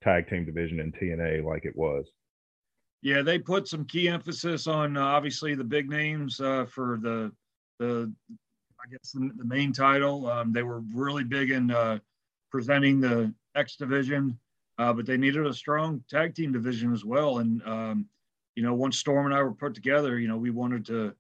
tag 0.03 0.29
team 0.29 0.45
division 0.45 0.79
in 0.79 0.93
TNA 0.93 1.45
like 1.45 1.65
it 1.65 1.75
was. 1.75 2.07
Yeah, 3.03 3.23
they 3.23 3.39
put 3.39 3.69
some 3.69 3.85
key 3.85 4.09
emphasis 4.09 4.67
on 4.67 4.97
uh, 4.97 5.03
obviously 5.03 5.55
the 5.55 5.65
big 5.65 5.91
names 5.91 6.41
uh, 6.41 6.67
for 6.67 6.99
the 7.03 7.33
the 7.79 8.13
I 8.85 8.91
guess 8.91 9.13
the, 9.13 9.31
the 9.37 9.45
main 9.45 9.73
title. 9.73 10.29
Um, 10.29 10.53
they 10.53 10.63
were 10.63 10.81
really 10.93 11.25
big 11.25 11.51
in 11.51 11.71
uh, 11.71 11.99
presenting 12.51 13.01
the 13.01 13.33
X 13.55 13.77
division, 13.77 14.39
uh, 14.79 14.93
but 14.93 15.07
they 15.07 15.17
needed 15.17 15.47
a 15.47 15.55
strong 15.55 16.03
tag 16.09 16.35
team 16.35 16.53
division 16.53 16.93
as 16.93 17.05
well. 17.05 17.39
And 17.39 17.63
um, 17.67 18.07
you 18.55 18.63
know, 18.63 18.75
once 18.75 18.99
Storm 18.99 19.27
and 19.27 19.35
I 19.35 19.43
were 19.43 19.53
put 19.53 19.75
together, 19.75 20.19
you 20.19 20.29
know, 20.29 20.37
we 20.37 20.51
wanted 20.51 20.85
to 20.87 21.15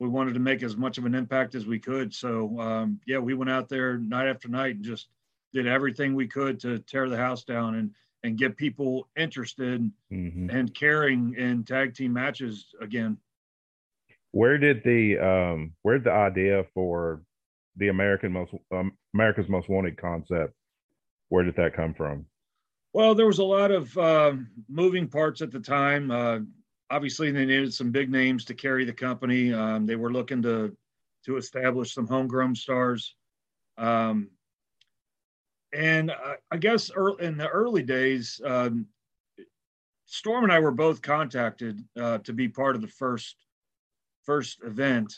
we 0.00 0.08
wanted 0.08 0.34
to 0.34 0.40
make 0.40 0.62
as 0.62 0.76
much 0.76 0.98
of 0.98 1.06
an 1.06 1.14
impact 1.14 1.54
as 1.54 1.66
we 1.66 1.78
could. 1.78 2.12
So 2.12 2.58
um, 2.60 3.00
yeah, 3.06 3.18
we 3.18 3.34
went 3.34 3.50
out 3.50 3.68
there 3.68 3.98
night 3.98 4.28
after 4.28 4.48
night 4.48 4.76
and 4.76 4.84
just 4.84 5.08
did 5.52 5.66
everything 5.66 6.14
we 6.14 6.26
could 6.26 6.58
to 6.60 6.80
tear 6.80 7.08
the 7.08 7.16
house 7.16 7.44
down. 7.44 7.76
And 7.76 7.90
and 8.24 8.38
get 8.38 8.56
people 8.56 9.06
interested 9.16 9.88
mm-hmm. 10.10 10.48
and 10.50 10.74
caring 10.74 11.34
in 11.34 11.62
tag 11.62 11.94
team 11.94 12.12
matches 12.14 12.74
again. 12.80 13.18
Where 14.34 14.58
did 14.58 14.82
the 14.82 15.16
um 15.18 15.74
where 15.82 15.96
did 15.96 16.04
the 16.04 16.12
idea 16.12 16.64
for 16.74 17.22
the 17.76 17.88
American 17.88 18.32
most 18.32 18.52
um, 18.72 18.90
America's 19.14 19.48
Most 19.48 19.68
Wanted 19.68 19.96
concept 19.96 20.54
where 21.28 21.44
did 21.44 21.54
that 21.54 21.74
come 21.74 21.94
from? 21.94 22.26
Well, 22.92 23.14
there 23.14 23.26
was 23.26 23.38
a 23.38 23.44
lot 23.44 23.70
of 23.70 23.96
uh, 23.96 24.34
moving 24.68 25.08
parts 25.08 25.40
at 25.40 25.52
the 25.52 25.60
time. 25.60 26.10
Uh, 26.10 26.40
obviously, 26.90 27.30
they 27.30 27.44
needed 27.44 27.72
some 27.72 27.92
big 27.92 28.10
names 28.10 28.44
to 28.46 28.54
carry 28.54 28.84
the 28.84 28.92
company. 28.92 29.52
Um, 29.52 29.86
they 29.86 29.96
were 29.96 30.12
looking 30.12 30.42
to 30.42 30.76
to 31.26 31.36
establish 31.36 31.94
some 31.94 32.08
homegrown 32.08 32.56
stars. 32.56 33.14
Um, 33.78 34.30
and 35.72 36.10
I, 36.10 36.36
I 36.50 36.56
guess 36.56 36.90
early, 36.94 37.24
in 37.24 37.36
the 37.36 37.48
early 37.48 37.84
days, 37.84 38.40
um, 38.44 38.86
Storm 40.06 40.42
and 40.42 40.52
I 40.52 40.58
were 40.58 40.72
both 40.72 41.02
contacted 41.02 41.80
uh, 41.96 42.18
to 42.18 42.32
be 42.32 42.48
part 42.48 42.74
of 42.74 42.82
the 42.82 42.88
first 42.88 43.43
first 44.24 44.62
event, 44.62 45.14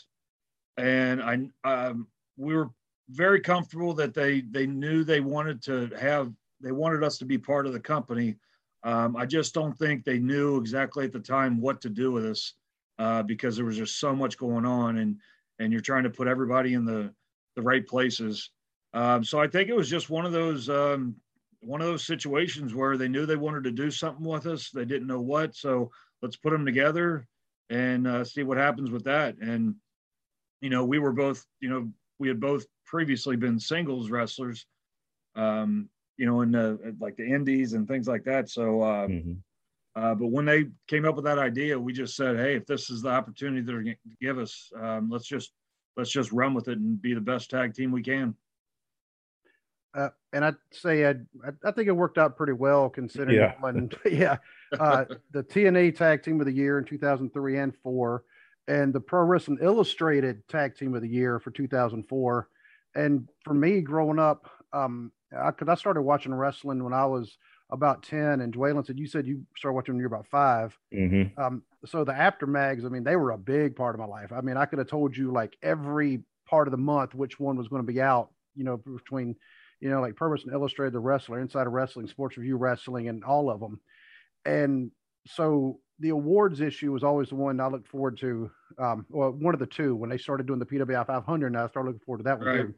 and 0.77 1.21
I 1.21 1.49
um, 1.63 2.07
we 2.37 2.55
were 2.55 2.69
very 3.09 3.39
comfortable 3.39 3.93
that 3.95 4.13
they 4.13 4.41
they 4.41 4.67
knew 4.67 5.03
they 5.03 5.21
wanted 5.21 5.61
to 5.63 5.89
have 5.99 6.31
they 6.61 6.71
wanted 6.71 7.03
us 7.03 7.17
to 7.19 7.25
be 7.25 7.37
part 7.37 7.65
of 7.65 7.73
the 7.73 7.79
company. 7.79 8.35
Um, 8.83 9.15
I 9.15 9.25
just 9.25 9.53
don't 9.53 9.77
think 9.77 10.03
they 10.03 10.19
knew 10.19 10.57
exactly 10.57 11.05
at 11.05 11.11
the 11.11 11.19
time 11.19 11.59
what 11.59 11.81
to 11.81 11.89
do 11.89 12.11
with 12.11 12.25
us 12.25 12.53
uh, 12.99 13.23
because 13.23 13.55
there 13.55 13.65
was 13.65 13.77
just 13.77 13.99
so 13.99 14.15
much 14.15 14.37
going 14.37 14.65
on, 14.65 14.97
and 14.97 15.17
and 15.59 15.71
you're 15.71 15.81
trying 15.81 16.03
to 16.03 16.09
put 16.09 16.27
everybody 16.27 16.73
in 16.73 16.85
the 16.85 17.13
the 17.55 17.61
right 17.61 17.85
places. 17.87 18.51
Um, 18.93 19.23
so 19.23 19.39
I 19.39 19.47
think 19.47 19.69
it 19.69 19.75
was 19.75 19.89
just 19.89 20.09
one 20.09 20.25
of 20.25 20.31
those 20.31 20.69
um, 20.69 21.15
one 21.61 21.81
of 21.81 21.87
those 21.87 22.05
situations 22.05 22.73
where 22.73 22.97
they 22.97 23.07
knew 23.07 23.25
they 23.25 23.35
wanted 23.35 23.63
to 23.65 23.71
do 23.71 23.89
something 23.89 24.25
with 24.25 24.45
us. 24.45 24.69
They 24.69 24.85
didn't 24.85 25.07
know 25.07 25.21
what, 25.21 25.55
so 25.55 25.91
let's 26.21 26.35
put 26.35 26.51
them 26.51 26.65
together 26.65 27.27
and 27.69 28.07
uh, 28.07 28.23
see 28.23 28.43
what 28.43 28.57
happens 28.57 28.91
with 28.91 29.03
that. 29.05 29.37
And 29.39 29.75
you 30.61 30.69
know, 30.69 30.83
we 30.85 30.99
were 30.99 31.11
both, 31.11 31.45
you 31.59 31.69
know, 31.69 31.89
we 32.19 32.27
had 32.27 32.39
both 32.39 32.65
previously 32.85 33.35
been 33.35 33.59
singles 33.59 34.09
wrestlers, 34.09 34.65
um, 35.35 35.89
you 36.17 36.25
know, 36.25 36.41
in 36.41 36.51
the 36.51 36.95
like 36.99 37.15
the 37.15 37.25
indies 37.25 37.73
and 37.73 37.87
things 37.87 38.07
like 38.07 38.23
that. 38.23 38.49
So, 38.49 38.81
uh, 38.81 39.07
mm-hmm. 39.07 39.33
uh, 39.95 40.15
but 40.15 40.27
when 40.27 40.45
they 40.45 40.65
came 40.87 41.05
up 41.05 41.15
with 41.15 41.25
that 41.25 41.37
idea, 41.37 41.79
we 41.79 41.93
just 41.93 42.15
said, 42.15 42.37
hey, 42.37 42.55
if 42.55 42.65
this 42.65 42.89
is 42.89 43.01
the 43.01 43.09
opportunity 43.09 43.61
they're 43.61 43.83
going 43.83 43.95
to 43.95 44.25
give 44.25 44.39
us, 44.39 44.71
um, 44.81 45.09
let's 45.11 45.27
just 45.27 45.51
let's 45.95 46.11
just 46.11 46.31
run 46.31 46.53
with 46.53 46.67
it 46.67 46.79
and 46.79 47.01
be 47.01 47.13
the 47.13 47.21
best 47.21 47.49
tag 47.49 47.73
team 47.73 47.91
we 47.91 48.01
can. 48.03 48.35
Uh, 49.95 50.09
and 50.33 50.45
I'd 50.45 50.55
say 50.71 51.05
I'd, 51.05 51.25
I 51.63 51.71
think 51.71 51.87
it 51.87 51.91
worked 51.91 52.17
out 52.17 52.37
pretty 52.37 52.53
well 52.53 52.89
considering 52.89 53.37
yeah, 53.37 53.53
when, 53.59 53.89
yeah 54.05 54.37
uh, 54.79 55.05
the 55.31 55.43
TNA 55.43 55.95
Tag 55.95 56.23
Team 56.23 56.39
of 56.39 56.45
the 56.45 56.53
Year 56.53 56.77
in 56.77 56.85
2003 56.85 57.57
and 57.57 57.73
four, 57.83 58.23
and 58.67 58.93
the 58.93 58.99
Pro 58.99 59.23
Wrestling 59.23 59.59
Illustrated 59.61 60.47
Tag 60.47 60.75
Team 60.75 60.95
of 60.95 61.01
the 61.01 61.09
Year 61.09 61.39
for 61.39 61.51
2004. 61.51 62.49
And 62.95 63.27
for 63.43 63.53
me, 63.53 63.81
growing 63.81 64.19
up, 64.19 64.49
um, 64.73 65.11
because 65.29 65.67
I, 65.67 65.73
I, 65.73 65.75
started 65.75 66.01
watching 66.01 66.33
wrestling 66.33 66.83
when 66.83 66.93
I 66.93 67.05
was 67.05 67.37
about 67.69 68.03
10, 68.03 68.41
and 68.41 68.53
Dwaylen 68.53 68.85
said 68.85 68.97
you 68.97 69.07
said 69.07 69.27
you 69.27 69.45
started 69.55 69.75
watching 69.75 69.95
when 69.95 70.01
you 70.01 70.09
were 70.09 70.15
about 70.15 70.27
5 70.27 70.77
mm-hmm. 70.93 71.41
Um, 71.41 71.63
so 71.85 72.03
the 72.03 72.13
Apter 72.13 72.47
mags, 72.47 72.85
I 72.85 72.89
mean, 72.89 73.03
they 73.03 73.15
were 73.15 73.31
a 73.31 73.37
big 73.37 73.75
part 73.75 73.93
of 73.93 73.99
my 73.99 74.07
life. 74.07 74.31
I 74.31 74.41
mean, 74.41 74.57
I 74.57 74.65
could 74.65 74.79
have 74.79 74.89
told 74.89 75.15
you 75.15 75.31
like 75.31 75.57
every 75.61 76.23
part 76.47 76.67
of 76.67 76.71
the 76.71 76.77
month 76.77 77.13
which 77.13 77.39
one 77.39 77.57
was 77.57 77.67
going 77.67 77.85
to 77.85 77.91
be 77.91 78.01
out. 78.01 78.29
You 78.55 78.63
know, 78.63 78.77
between 78.77 79.35
you 79.79 79.89
know, 79.89 80.01
like 80.01 80.15
Pro 80.15 80.29
Wrestling 80.29 80.53
Illustrated, 80.53 80.93
The 80.93 80.99
Wrestler, 80.99 81.39
Inside 81.39 81.67
of 81.67 81.73
Wrestling, 81.73 82.07
Sports 82.07 82.37
Review 82.37 82.57
Wrestling, 82.57 83.09
and 83.09 83.23
all 83.23 83.49
of 83.49 83.59
them. 83.59 83.79
And 84.47 84.91
so 85.25 85.79
the 85.99 86.09
awards 86.09 86.61
issue 86.61 86.91
was 86.91 87.03
always 87.03 87.29
the 87.29 87.35
one 87.35 87.59
I 87.59 87.67
looked 87.67 87.87
forward 87.87 88.17
to. 88.19 88.49
Um, 88.79 89.05
well, 89.09 89.31
one 89.31 89.53
of 89.53 89.59
the 89.59 89.65
two 89.65 89.95
when 89.95 90.09
they 90.09 90.17
started 90.17 90.47
doing 90.47 90.59
the 90.59 90.65
PWI 90.65 91.05
500, 91.05 91.47
and 91.47 91.57
I 91.57 91.67
started 91.67 91.89
looking 91.89 92.05
forward 92.05 92.19
to 92.19 92.23
that 92.25 92.39
one 92.39 92.47
right. 92.47 92.61
too. 92.61 92.73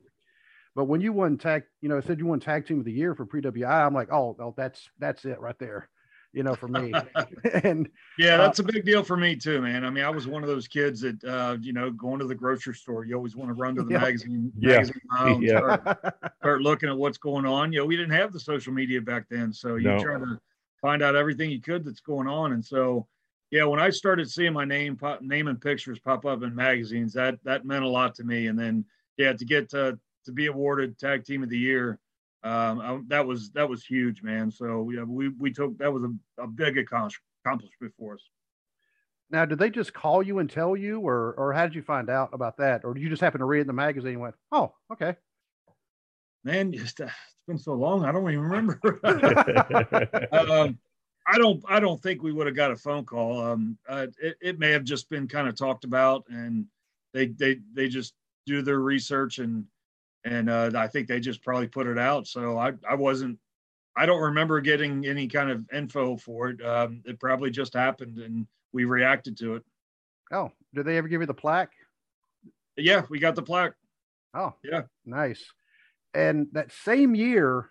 But 0.76 0.86
when 0.86 1.02
you 1.02 1.14
won 1.14 1.38
tag, 1.38 1.64
you 1.82 1.90
know, 1.90 1.98
it 1.98 2.06
said 2.06 2.20
you 2.20 2.26
won 2.26 2.40
tag 2.40 2.66
team 2.66 2.80
of 2.80 2.86
the 2.86 2.92
year 2.92 3.16
for 3.16 3.26
PWI, 3.26 3.86
I'm 3.86 3.94
like, 3.94 4.12
oh, 4.12 4.36
well, 4.38 4.54
that's 4.56 4.90
that's 5.00 5.26
it 5.26 5.40
right 5.40 5.58
there 5.60 5.90
you 6.34 6.44
know, 6.44 6.56
for 6.56 6.68
me. 6.68 6.94
and 7.64 7.90
yeah, 8.18 8.38
that's 8.38 8.60
uh, 8.60 8.64
a 8.64 8.66
big 8.72 8.86
deal 8.86 9.04
for 9.04 9.18
me 9.18 9.36
too, 9.36 9.62
man. 9.62 9.84
I 9.84 9.90
mean, 9.90 10.04
I 10.04 10.10
was 10.10 10.28
one 10.28 10.44
of 10.44 10.50
those 10.50 10.68
kids 10.68 11.02
that, 11.02 11.24
uh, 11.24 11.58
you 11.62 11.74
know, 11.74 11.92
going 11.92 12.20
to 12.20 12.28
the 12.28 12.36
grocery 12.36 12.76
store, 12.76 13.06
you 13.06 13.16
always 13.16 13.36
want 13.36 13.50
to 13.50 13.54
run 13.54 13.76
to 13.76 13.84
the 13.84 13.94
yeah. 13.94 14.00
magazine, 14.00 14.52
yeah. 14.58 14.76
magazine 14.76 15.02
aisle, 15.12 15.44
yeah. 15.44 15.58
Start, 15.58 16.16
start, 16.42 16.62
looking 16.62 16.90
at 16.90 16.98
what's 16.98 17.18
going 17.18 17.46
on. 17.46 17.74
You 17.74 17.80
know, 17.80 17.86
we 17.86 17.98
didn't 17.98 18.14
have 18.14 18.32
the 18.32 18.40
social 18.40 18.74
media 18.74 19.02
back 19.02 19.26
then, 19.30 19.52
so 19.52 19.76
you 19.76 19.90
no. 19.90 20.00
try 20.00 20.20
to 20.20 20.40
find 20.82 21.02
out 21.02 21.16
everything 21.16 21.50
you 21.50 21.62
could 21.62 21.86
that's 21.86 22.02
going 22.02 22.28
on. 22.28 22.54
And 22.54 22.64
so, 22.64 23.08
yeah, 23.52 23.64
when 23.66 23.80
I 23.80 23.90
started 23.90 24.30
seeing 24.30 24.54
my 24.54 24.66
name 24.66 24.96
pop, 24.96 25.22
name 25.22 25.48
and 25.48 25.60
pictures 25.60 26.00
pop 26.00 26.26
up 26.26 26.44
in 26.44 26.56
magazines, 26.56 27.14
that 27.14 27.40
that 27.44 27.66
meant 27.66 27.84
a 27.84 27.90
lot 27.90 28.16
to 28.16 28.24
me. 28.24 28.48
And 28.48 28.58
then, 28.58 28.86
yeah, 29.18 29.34
to 29.34 29.46
get 29.46 29.70
to 29.70 30.00
to 30.26 30.32
be 30.32 30.48
awarded 30.48 30.98
tag 31.00 31.26
team 31.26 31.44
of 31.44 31.50
the 31.50 31.58
year 31.58 32.00
um, 32.44 32.80
I, 32.80 33.00
that 33.08 33.26
was 33.26 33.52
that 33.52 33.68
was 33.68 33.84
huge, 33.84 34.24
man. 34.24 34.50
So 34.50 34.82
we 34.82 35.02
we 35.04 35.30
we 35.30 35.52
took 35.52 35.78
that 35.80 35.92
was 35.92 36.04
a, 36.04 36.44
a 36.44 36.48
big 36.48 36.78
accomplishment 36.78 37.94
for 37.98 38.14
us. 38.14 38.24
Now, 39.30 39.46
did 39.46 39.60
they 39.60 39.70
just 39.70 39.94
call 39.94 40.24
you 40.24 40.40
and 40.40 40.50
tell 40.50 40.76
you, 40.76 41.02
or 41.02 41.34
or 41.34 41.54
how 41.54 41.66
did 41.66 41.76
you 41.76 41.82
find 41.82 42.10
out 42.10 42.30
about 42.32 42.58
that, 42.58 42.86
or 42.86 42.94
did 42.94 43.04
you 43.04 43.10
just 43.10 43.22
happen 43.22 43.40
to 43.40 43.46
read 43.46 43.62
in 43.62 43.68
the 43.68 43.74
magazine 43.74 44.14
and 44.14 44.22
went, 44.22 44.36
"Oh, 44.52 44.74
okay"? 44.92 45.18
Man, 46.44 46.72
just 46.72 47.02
uh, 47.02 47.06
it's 47.06 47.46
been 47.48 47.58
so 47.58 47.74
long, 47.74 48.06
I 48.06 48.12
don't 48.12 48.30
even 48.30 48.44
remember. 48.44 48.80
um, 50.32 50.78
I 51.28 51.38
don't 51.38 51.64
I 51.68 51.80
don't 51.80 52.02
think 52.02 52.24
we 52.24 52.32
would 52.32 52.48
have 52.48 52.56
got 52.56 52.72
a 52.72 52.76
phone 52.76 53.06
call. 53.06 53.42
Um, 53.42 53.78
uh, 53.88 54.08
it, 54.22 54.38
it 54.42 54.60
may 54.60 54.72
have 54.72 54.84
just 54.84 55.10
been 55.10 55.28
kind 55.28 55.48
of 55.48 55.56
talked 55.56 55.84
about, 55.84 56.26
and 56.30 56.66
they 57.14 57.28
they 57.28 57.60
they 57.74 57.88
just 57.88 58.14
do 58.46 58.62
their 58.62 58.80
research 58.80 59.40
and 59.40 59.66
and 60.26 60.50
uh, 60.50 60.72
I 60.76 60.88
think 60.88 61.08
they 61.08 61.20
just 61.20 61.44
probably 61.44 61.68
put 61.68 61.88
it 61.88 61.98
out. 61.98 62.28
So 62.28 62.58
I, 62.58 62.74
I 62.88 62.96
wasn't, 62.96 63.40
I 63.96 64.06
don't 64.06 64.22
remember 64.22 64.60
getting 64.62 65.06
any 65.06 65.28
kind 65.28 65.50
of 65.50 65.66
info 65.74 66.18
for 66.18 66.50
it. 66.50 66.66
Um, 66.66 67.02
it 67.06 67.20
probably 67.20 67.52
just 67.52 67.74
happened 67.74 68.18
and 68.18 68.46
we 68.74 68.86
reacted 68.86 69.38
to 69.38 69.56
it. 69.56 69.64
Oh, 70.32 70.52
did 70.74 70.86
they 70.86 70.98
ever 70.98 71.08
give 71.08 71.22
you 71.22 71.28
the 71.28 71.34
plaque? 71.34 71.72
Yeah, 72.78 73.04
we 73.10 73.20
got 73.20 73.36
the 73.36 73.42
plaque. 73.42 73.74
Oh, 74.34 74.54
yeah, 74.64 74.84
nice. 75.06 75.44
And 76.14 76.48
that 76.54 76.72
same 76.72 77.16
year, 77.16 77.70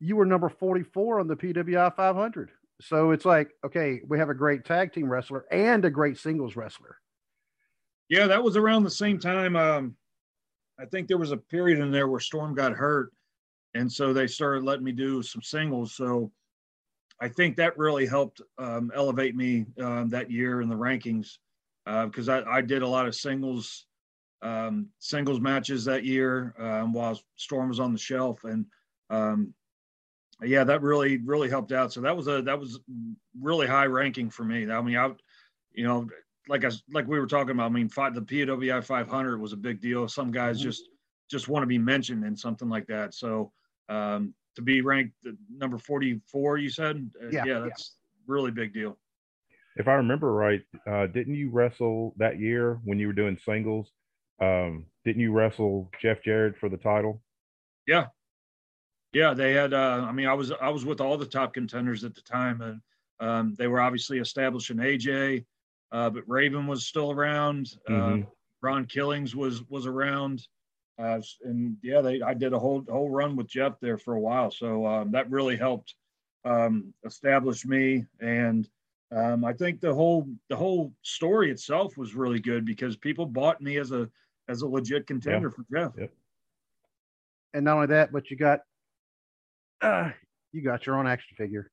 you 0.00 0.16
were 0.16 0.26
number 0.26 0.48
44 0.48 1.20
on 1.20 1.28
the 1.28 1.36
PWI 1.36 1.94
500. 1.94 2.50
So 2.80 3.12
it's 3.12 3.24
like, 3.24 3.50
okay, 3.64 4.00
we 4.06 4.18
have 4.18 4.28
a 4.28 4.34
great 4.34 4.64
tag 4.64 4.92
team 4.92 5.08
wrestler 5.08 5.46
and 5.50 5.84
a 5.84 5.90
great 5.90 6.18
singles 6.18 6.56
wrestler. 6.56 6.96
Yeah, 8.08 8.26
that 8.26 8.42
was 8.42 8.56
around 8.56 8.82
the 8.82 8.90
same 8.90 9.18
time. 9.18 9.56
Um, 9.56 9.96
I 10.78 10.86
think 10.86 11.06
there 11.06 11.18
was 11.18 11.30
a 11.30 11.36
period 11.36 11.78
in 11.78 11.92
there 11.92 12.08
where 12.08 12.20
Storm 12.20 12.54
got 12.54 12.72
hurt, 12.72 13.12
and 13.74 13.90
so 13.90 14.12
they 14.12 14.26
started 14.26 14.64
letting 14.64 14.84
me 14.84 14.92
do 14.92 15.22
some 15.22 15.42
singles. 15.42 15.94
So 15.94 16.32
I 17.20 17.28
think 17.28 17.56
that 17.56 17.78
really 17.78 18.04
helped 18.04 18.42
um, 18.58 18.90
elevate 18.94 19.36
me 19.36 19.66
um, 19.80 20.08
that 20.08 20.30
year 20.30 20.60
in 20.60 20.68
the 20.68 20.74
rankings 20.74 21.38
because 21.86 22.28
uh, 22.28 22.42
I, 22.46 22.58
I, 22.58 22.60
did 22.60 22.82
a 22.82 22.88
lot 22.88 23.06
of 23.06 23.14
singles 23.14 23.86
um, 24.42 24.88
singles 24.98 25.40
matches 25.40 25.84
that 25.84 26.04
year 26.04 26.54
um, 26.58 26.92
while 26.92 27.18
Storm 27.36 27.68
was 27.68 27.80
on 27.80 27.92
the 27.92 27.98
shelf, 27.98 28.44
and 28.44 28.66
um, 29.10 29.54
yeah, 30.42 30.64
that 30.64 30.82
really 30.82 31.18
really 31.18 31.48
helped 31.48 31.72
out. 31.72 31.92
So 31.92 32.00
that 32.00 32.16
was 32.16 32.26
a 32.28 32.42
that 32.42 32.58
was 32.58 32.80
really 33.40 33.66
high 33.66 33.86
ranking 33.86 34.30
for 34.30 34.44
me. 34.44 34.70
I 34.70 34.82
mean, 34.82 34.96
I 34.96 35.10
you 35.72 35.84
know 35.84 36.08
like 36.48 36.64
I 36.64 36.70
like 36.92 37.06
we 37.06 37.18
were 37.18 37.26
talking 37.26 37.52
about. 37.52 37.66
I 37.66 37.74
mean, 37.74 37.88
five, 37.88 38.14
the 38.14 38.22
PWI 38.22 38.84
500 38.84 39.40
was 39.40 39.52
a 39.52 39.56
big 39.56 39.80
deal. 39.80 40.08
Some 40.08 40.30
guys 40.30 40.58
mm-hmm. 40.58 40.68
just 40.68 40.88
just 41.30 41.48
want 41.48 41.62
to 41.62 41.66
be 41.66 41.78
mentioned 41.78 42.24
in 42.24 42.36
something 42.36 42.68
like 42.68 42.86
that. 42.88 43.14
So 43.14 43.52
um, 43.88 44.34
to 44.56 44.62
be 44.62 44.82
ranked 44.82 45.14
number 45.50 45.78
44, 45.78 46.58
you 46.58 46.68
said, 46.68 47.10
uh, 47.22 47.28
yeah, 47.30 47.44
yeah 47.46 47.58
that's 47.60 47.96
yeah. 47.96 48.34
really 48.34 48.50
big 48.50 48.74
deal. 48.74 48.98
If 49.76 49.88
I 49.88 49.94
remember 49.94 50.34
right, 50.34 50.60
uh, 50.86 51.06
didn't 51.06 51.34
you 51.34 51.48
wrestle 51.48 52.12
that 52.18 52.38
year 52.38 52.78
when 52.84 52.98
you 52.98 53.06
were 53.06 53.14
doing 53.14 53.38
singles? 53.42 53.90
Um, 54.40 54.86
didn't 55.04 55.22
you 55.22 55.32
wrestle 55.32 55.90
Jeff 56.00 56.22
Jarrett 56.22 56.58
for 56.58 56.68
the 56.68 56.76
title? 56.76 57.22
Yeah, 57.86 58.06
yeah. 59.12 59.34
They 59.34 59.52
had. 59.52 59.74
Uh, 59.74 60.04
I 60.08 60.12
mean, 60.12 60.26
I 60.26 60.34
was 60.34 60.52
I 60.52 60.70
was 60.70 60.84
with 60.84 61.00
all 61.00 61.16
the 61.16 61.26
top 61.26 61.54
contenders 61.54 62.04
at 62.04 62.14
the 62.14 62.22
time, 62.22 62.60
and 62.60 62.80
um, 63.20 63.54
they 63.58 63.66
were 63.66 63.80
obviously 63.80 64.18
establishing 64.18 64.78
AJ 64.78 65.44
uh, 65.92 66.08
but 66.08 66.24
Raven 66.26 66.66
was 66.66 66.86
still 66.86 67.12
around. 67.12 67.68
Uh, 67.88 67.92
mm-hmm. 67.92 68.22
Uh, 68.22 68.26
Ron 68.62 68.86
Killings 68.86 69.36
was 69.36 69.62
was 69.68 69.86
around, 69.86 70.46
uh, 70.98 71.20
and 71.44 71.76
yeah, 71.82 72.00
they 72.00 72.22
I 72.22 72.34
did 72.34 72.52
a 72.52 72.58
whole 72.58 72.84
whole 72.88 73.10
run 73.10 73.36
with 73.36 73.48
Jeff 73.48 73.78
there 73.80 73.98
for 73.98 74.14
a 74.14 74.20
while, 74.20 74.50
so 74.50 74.86
um, 74.86 75.12
that 75.12 75.30
really 75.30 75.56
helped 75.56 75.94
um, 76.44 76.94
establish 77.04 77.66
me. 77.66 78.06
And 78.20 78.68
um, 79.14 79.44
I 79.44 79.52
think 79.52 79.80
the 79.80 79.92
whole 79.92 80.28
the 80.48 80.56
whole 80.56 80.92
story 81.02 81.50
itself 81.50 81.96
was 81.96 82.14
really 82.14 82.40
good 82.40 82.64
because 82.64 82.96
people 82.96 83.26
bought 83.26 83.60
me 83.60 83.76
as 83.76 83.92
a 83.92 84.08
as 84.48 84.62
a 84.62 84.66
legit 84.66 85.06
contender 85.06 85.48
yeah. 85.48 85.54
for 85.54 85.64
Jeff. 85.72 85.92
Yep. 85.98 86.12
And 87.54 87.64
not 87.64 87.74
only 87.74 87.86
that, 87.88 88.12
but 88.12 88.30
you 88.30 88.36
got 88.36 88.60
uh, 89.82 90.10
you 90.52 90.62
got 90.62 90.86
your 90.86 90.98
own 90.98 91.06
action 91.06 91.36
figure. 91.36 91.70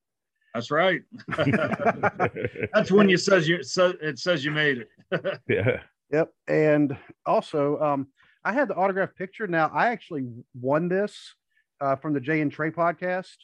That's 0.54 0.72
right. 0.72 1.02
That's 2.74 2.92
when 2.92 3.08
you 3.08 3.18
says 3.18 3.48
you 3.48 3.64
so 3.64 3.94
it 4.02 4.20
says 4.20 4.44
you 4.44 4.52
made 4.52 4.80
it. 4.80 5.40
yeah. 5.48 5.82
Yep. 6.12 6.34
And 6.48 6.98
also, 7.26 7.80
um, 7.80 8.08
I 8.44 8.52
had 8.52 8.68
the 8.68 8.76
autograph 8.76 9.16
picture. 9.16 9.48
Now 9.48 9.72
I 9.74 9.90
actually 9.90 10.28
won 10.60 10.90
this 10.90 11.36
uh, 11.80 11.96
from 11.96 12.14
the 12.14 12.20
Jay 12.20 12.42
and 12.42 12.52
Trey 12.52 12.72
podcast. 12.72 13.36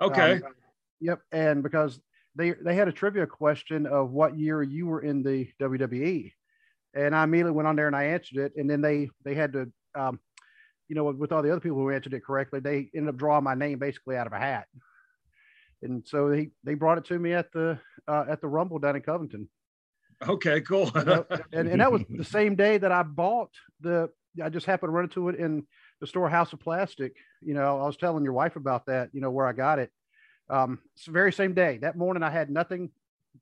Okay. 0.00 0.34
Um, 0.34 0.42
yep. 1.00 1.20
And 1.32 1.62
because 1.62 2.00
they 2.38 2.52
they 2.52 2.76
had 2.76 2.88
a 2.88 2.92
trivia 2.92 3.26
question 3.26 3.84
of 3.86 4.12
what 4.12 4.38
year 4.38 4.62
you 4.62 4.86
were 4.86 5.00
in 5.00 5.22
the 5.22 5.48
WWE, 5.60 6.32
and 6.94 7.14
I 7.14 7.24
immediately 7.24 7.52
went 7.52 7.68
on 7.68 7.76
there 7.76 7.88
and 7.88 7.96
I 7.96 8.04
answered 8.04 8.38
it, 8.38 8.52
and 8.56 8.70
then 8.70 8.80
they 8.80 9.10
they 9.24 9.34
had 9.34 9.52
to. 9.52 9.70
Um, 9.94 10.20
you 10.88 10.94
know, 10.94 11.04
with 11.04 11.32
all 11.32 11.42
the 11.42 11.50
other 11.50 11.60
people 11.60 11.76
who 11.76 11.90
answered 11.90 12.14
it 12.14 12.24
correctly, 12.24 12.60
they 12.60 12.88
ended 12.94 13.10
up 13.10 13.18
drawing 13.18 13.44
my 13.44 13.54
name 13.54 13.78
basically 13.78 14.16
out 14.16 14.26
of 14.26 14.32
a 14.32 14.38
hat. 14.38 14.66
and 15.82 16.02
so 16.06 16.30
they 16.30 16.48
they 16.64 16.72
brought 16.72 16.96
it 16.96 17.04
to 17.06 17.18
me 17.18 17.34
at 17.34 17.52
the 17.52 17.78
uh, 18.06 18.24
at 18.26 18.40
the 18.40 18.48
Rumble 18.48 18.78
down 18.78 18.96
in 18.96 19.02
Covington. 19.02 19.50
Okay, 20.26 20.62
cool. 20.62 20.90
You 20.94 21.04
know, 21.04 21.26
and, 21.52 21.68
and 21.68 21.80
that 21.80 21.92
was 21.92 22.02
the 22.08 22.24
same 22.24 22.54
day 22.54 22.78
that 22.78 22.92
I 22.92 23.02
bought 23.02 23.50
the. 23.80 24.08
I 24.42 24.48
just 24.48 24.66
happened 24.66 24.88
to 24.88 24.92
run 24.92 25.04
into 25.04 25.28
it 25.28 25.36
in 25.36 25.66
the 26.00 26.06
store 26.06 26.28
House 26.28 26.52
of 26.52 26.60
Plastic. 26.60 27.16
You 27.42 27.54
know, 27.54 27.80
I 27.80 27.86
was 27.86 27.96
telling 27.96 28.24
your 28.24 28.32
wife 28.32 28.56
about 28.56 28.86
that. 28.86 29.10
You 29.12 29.20
know 29.20 29.30
where 29.30 29.46
I 29.46 29.52
got 29.52 29.78
it. 29.78 29.90
Um, 30.50 30.78
it's 30.94 31.06
the 31.06 31.12
very 31.12 31.32
same 31.32 31.54
day. 31.54 31.78
That 31.78 31.96
morning, 31.96 32.22
I 32.22 32.30
had 32.30 32.50
nothing. 32.50 32.90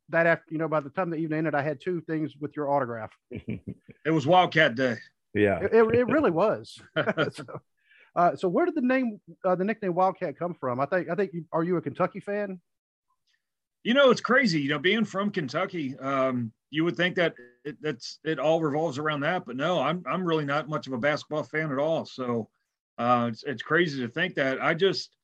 That 0.09 0.27
after, 0.27 0.45
you 0.51 0.59
know, 0.59 0.69
by 0.69 0.81
the 0.81 0.91
time 0.91 1.11
the 1.11 1.17
evening 1.17 1.39
ended, 1.39 1.55
I 1.55 1.63
had 1.63 1.81
two 1.81 2.01
things 2.03 2.37
with 2.37 2.57
your 2.57 2.71
autograph. 2.71 3.11
it 3.31 4.11
was 4.11 4.27
Wildcat 4.27 4.75
Day. 4.75 4.97
Yeah, 5.35 5.61
It, 5.61 5.73
it, 5.73 5.95
it 5.95 6.07
really 6.07 6.31
was. 6.31 6.81
so, 7.33 7.45
uh, 8.15 8.37
so 8.37 8.49
where 8.49 8.67
did 8.67 8.75
the 8.75 8.83
name, 8.83 9.21
uh, 9.45 9.55
the 9.55 9.65
nickname 9.65 9.95
Wildcat 9.95 10.39
come 10.39 10.55
from? 10.55 10.81
I 10.81 10.87
think, 10.87 11.09
I 11.11 11.15
think, 11.15 11.33
you, 11.33 11.45
are 11.53 11.63
you 11.63 11.77
a 11.77 11.83
Kentucky 11.83 12.21
fan? 12.21 12.61
You 13.85 13.95
know, 13.95 14.11
it's 14.11 14.21
crazy. 14.21 14.61
You 14.61 14.71
know, 14.71 14.79
being 14.79 15.05
from 15.05 15.31
Kentucky, 15.31 15.97
um, 15.99 16.53
you 16.71 16.85
would 16.85 16.97
think 16.97 17.17
that 17.17 17.35
it, 17.65 17.77
that's 17.81 18.19
it 18.25 18.39
all 18.39 18.61
revolves 18.61 18.99
around 18.99 19.21
that, 19.21 19.47
but 19.47 19.57
no, 19.57 19.81
I'm 19.81 20.03
I'm 20.07 20.25
really 20.25 20.45
not 20.45 20.69
much 20.69 20.87
of 20.87 20.93
a 20.93 20.99
basketball 20.99 21.45
fan 21.45 21.71
at 21.71 21.79
all. 21.79 22.05
So 22.05 22.49
uh, 22.99 23.29
it's 23.31 23.45
it's 23.45 23.63
crazy 23.63 24.03
to 24.03 24.09
think 24.09 24.35
that. 24.35 24.61
I 24.61 24.75
just 24.75 25.16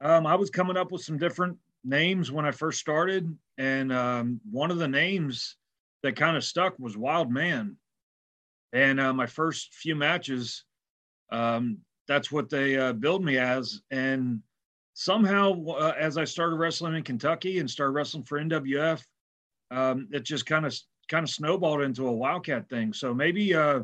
um, 0.00 0.26
I 0.26 0.34
was 0.34 0.50
coming 0.50 0.76
up 0.76 0.92
with 0.92 1.02
some 1.02 1.18
different 1.18 1.58
names 1.84 2.30
when 2.30 2.44
I 2.44 2.50
first 2.50 2.80
started, 2.80 3.36
and 3.58 3.92
um, 3.92 4.40
one 4.50 4.70
of 4.70 4.78
the 4.78 4.88
names 4.88 5.56
that 6.02 6.16
kind 6.16 6.36
of 6.36 6.44
stuck 6.44 6.78
was 6.78 6.96
Wild 6.96 7.30
Man. 7.30 7.76
And 8.72 9.00
uh, 9.00 9.12
my 9.12 9.26
first 9.26 9.74
few 9.74 9.96
matches, 9.96 10.64
um, 11.30 11.78
that's 12.06 12.30
what 12.30 12.48
they 12.48 12.78
uh, 12.78 12.92
billed 12.92 13.24
me 13.24 13.36
as. 13.36 13.82
And 13.90 14.40
somehow, 14.94 15.64
uh, 15.66 15.94
as 15.98 16.16
I 16.16 16.24
started 16.24 16.56
wrestling 16.56 16.94
in 16.94 17.02
Kentucky 17.02 17.58
and 17.58 17.68
started 17.68 17.92
wrestling 17.92 18.22
for 18.22 18.40
NWF, 18.40 19.02
um, 19.70 20.08
it 20.12 20.24
just 20.24 20.46
kind 20.46 20.66
of 20.66 20.76
kind 21.08 21.24
of 21.24 21.30
snowballed 21.30 21.82
into 21.82 22.06
a 22.06 22.12
Wildcat 22.12 22.68
thing. 22.68 22.92
So 22.92 23.12
maybe, 23.12 23.54
uh, 23.54 23.80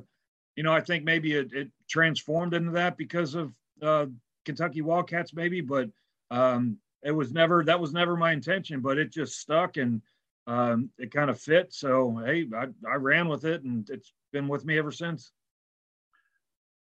you 0.55 0.63
know, 0.63 0.73
I 0.73 0.81
think 0.81 1.05
maybe 1.05 1.35
it, 1.35 1.53
it 1.53 1.71
transformed 1.89 2.55
into 2.55 2.71
that 2.73 2.97
because 2.97 3.35
of 3.35 3.53
uh, 3.83 4.07
Kentucky 4.45 4.81
Wildcats, 4.81 5.35
maybe. 5.35 5.61
But 5.61 5.91
um, 6.31 6.79
it 7.03 7.13
was 7.13 7.33
never 7.33 7.65
that 7.65 7.81
was 7.81 7.93
never 7.93 8.17
my 8.17 8.33
intention, 8.33 8.81
but 8.81 8.99
it 8.99 9.13
just 9.13 9.41
stuck 9.41 9.77
and 9.77 10.03
um, 10.47 10.91
it 10.99 11.13
kind 11.13 11.31
of 11.31 11.41
fit. 11.41 11.73
So 11.73 12.21
hey, 12.25 12.47
I, 12.55 12.67
I 12.89 12.95
ran 12.97 13.29
with 13.29 13.45
it, 13.45 13.63
and 13.63 13.89
it's 13.91 14.13
been 14.33 14.49
with 14.49 14.65
me 14.65 14.79
ever 14.79 14.93
since. 14.93 15.33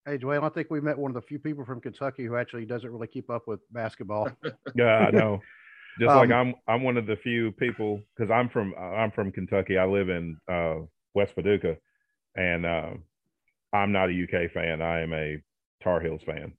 Hey, 0.05 0.17
Joel, 0.17 0.45
I 0.45 0.49
think 0.49 0.69
we 0.69 0.79
met 0.79 0.97
one 0.97 1.11
of 1.11 1.15
the 1.15 1.21
few 1.21 1.37
people 1.37 1.65
from 1.65 1.81
Kentucky 1.81 2.23
who 2.25 2.37
actually 2.37 2.65
doesn't 2.65 2.89
really 2.89 3.07
keep 3.07 3.29
up 3.29 3.45
with 3.45 3.59
basketball. 3.71 4.29
yeah, 4.75 4.99
I 4.99 5.11
know. 5.11 5.41
Just 5.99 6.11
Um, 6.11 6.17
like 6.17 6.31
I'm, 6.31 6.55
I'm 6.67 6.83
one 6.83 6.95
of 6.95 7.07
the 7.07 7.15
few 7.15 7.51
people 7.53 8.01
because 8.15 8.29
I'm 8.31 8.49
from, 8.49 8.73
I'm 8.79 9.11
from 9.11 9.31
Kentucky. 9.31 9.77
I 9.77 9.85
live 9.85 10.09
in 10.09 10.37
uh, 10.47 10.75
West 11.15 11.33
Paducah, 11.35 11.75
and 12.35 12.65
uh, 12.65 12.91
I'm 13.73 13.91
not 13.91 14.09
a 14.09 14.23
UK 14.23 14.51
fan. 14.51 14.81
I 14.81 15.01
am 15.01 15.11
a 15.11 15.41
Tar 15.83 15.99
Heels 15.99 16.21
fan. 16.23 16.53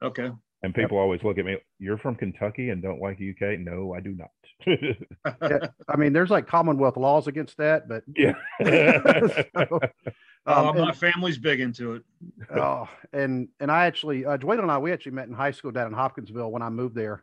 Okay. 0.00 0.30
And 0.64 0.74
people 0.74 0.96
always 0.96 1.24
look 1.24 1.38
at 1.38 1.44
me, 1.44 1.56
you're 1.80 1.98
from 1.98 2.14
Kentucky 2.14 2.70
and 2.70 2.80
don't 2.80 3.00
like 3.00 3.16
UK? 3.16 3.58
No, 3.58 3.94
I 3.94 4.00
do 4.00 4.14
not. 4.14 4.30
Yeah, 5.42 5.58
I 5.88 5.96
mean, 5.96 6.12
there's 6.12 6.30
like 6.30 6.46
Commonwealth 6.46 6.96
laws 6.96 7.26
against 7.26 7.56
that, 7.56 7.88
but 7.88 8.04
yeah. 8.16 8.34
so, 8.62 9.80
Oh, 10.46 10.68
um, 10.68 10.76
my 10.76 10.88
and, 10.88 10.96
family's 10.96 11.38
big 11.38 11.60
into 11.60 11.94
it. 11.94 12.02
oh, 12.56 12.88
and 13.12 13.48
and 13.60 13.70
I 13.70 13.86
actually, 13.86 14.24
uh, 14.24 14.36
Dwayne 14.36 14.58
and 14.60 14.70
I, 14.70 14.78
we 14.78 14.92
actually 14.92 15.12
met 15.12 15.28
in 15.28 15.34
high 15.34 15.52
school 15.52 15.70
down 15.70 15.86
in 15.86 15.92
Hopkinsville 15.92 16.50
when 16.50 16.62
I 16.62 16.68
moved 16.68 16.96
there. 16.96 17.22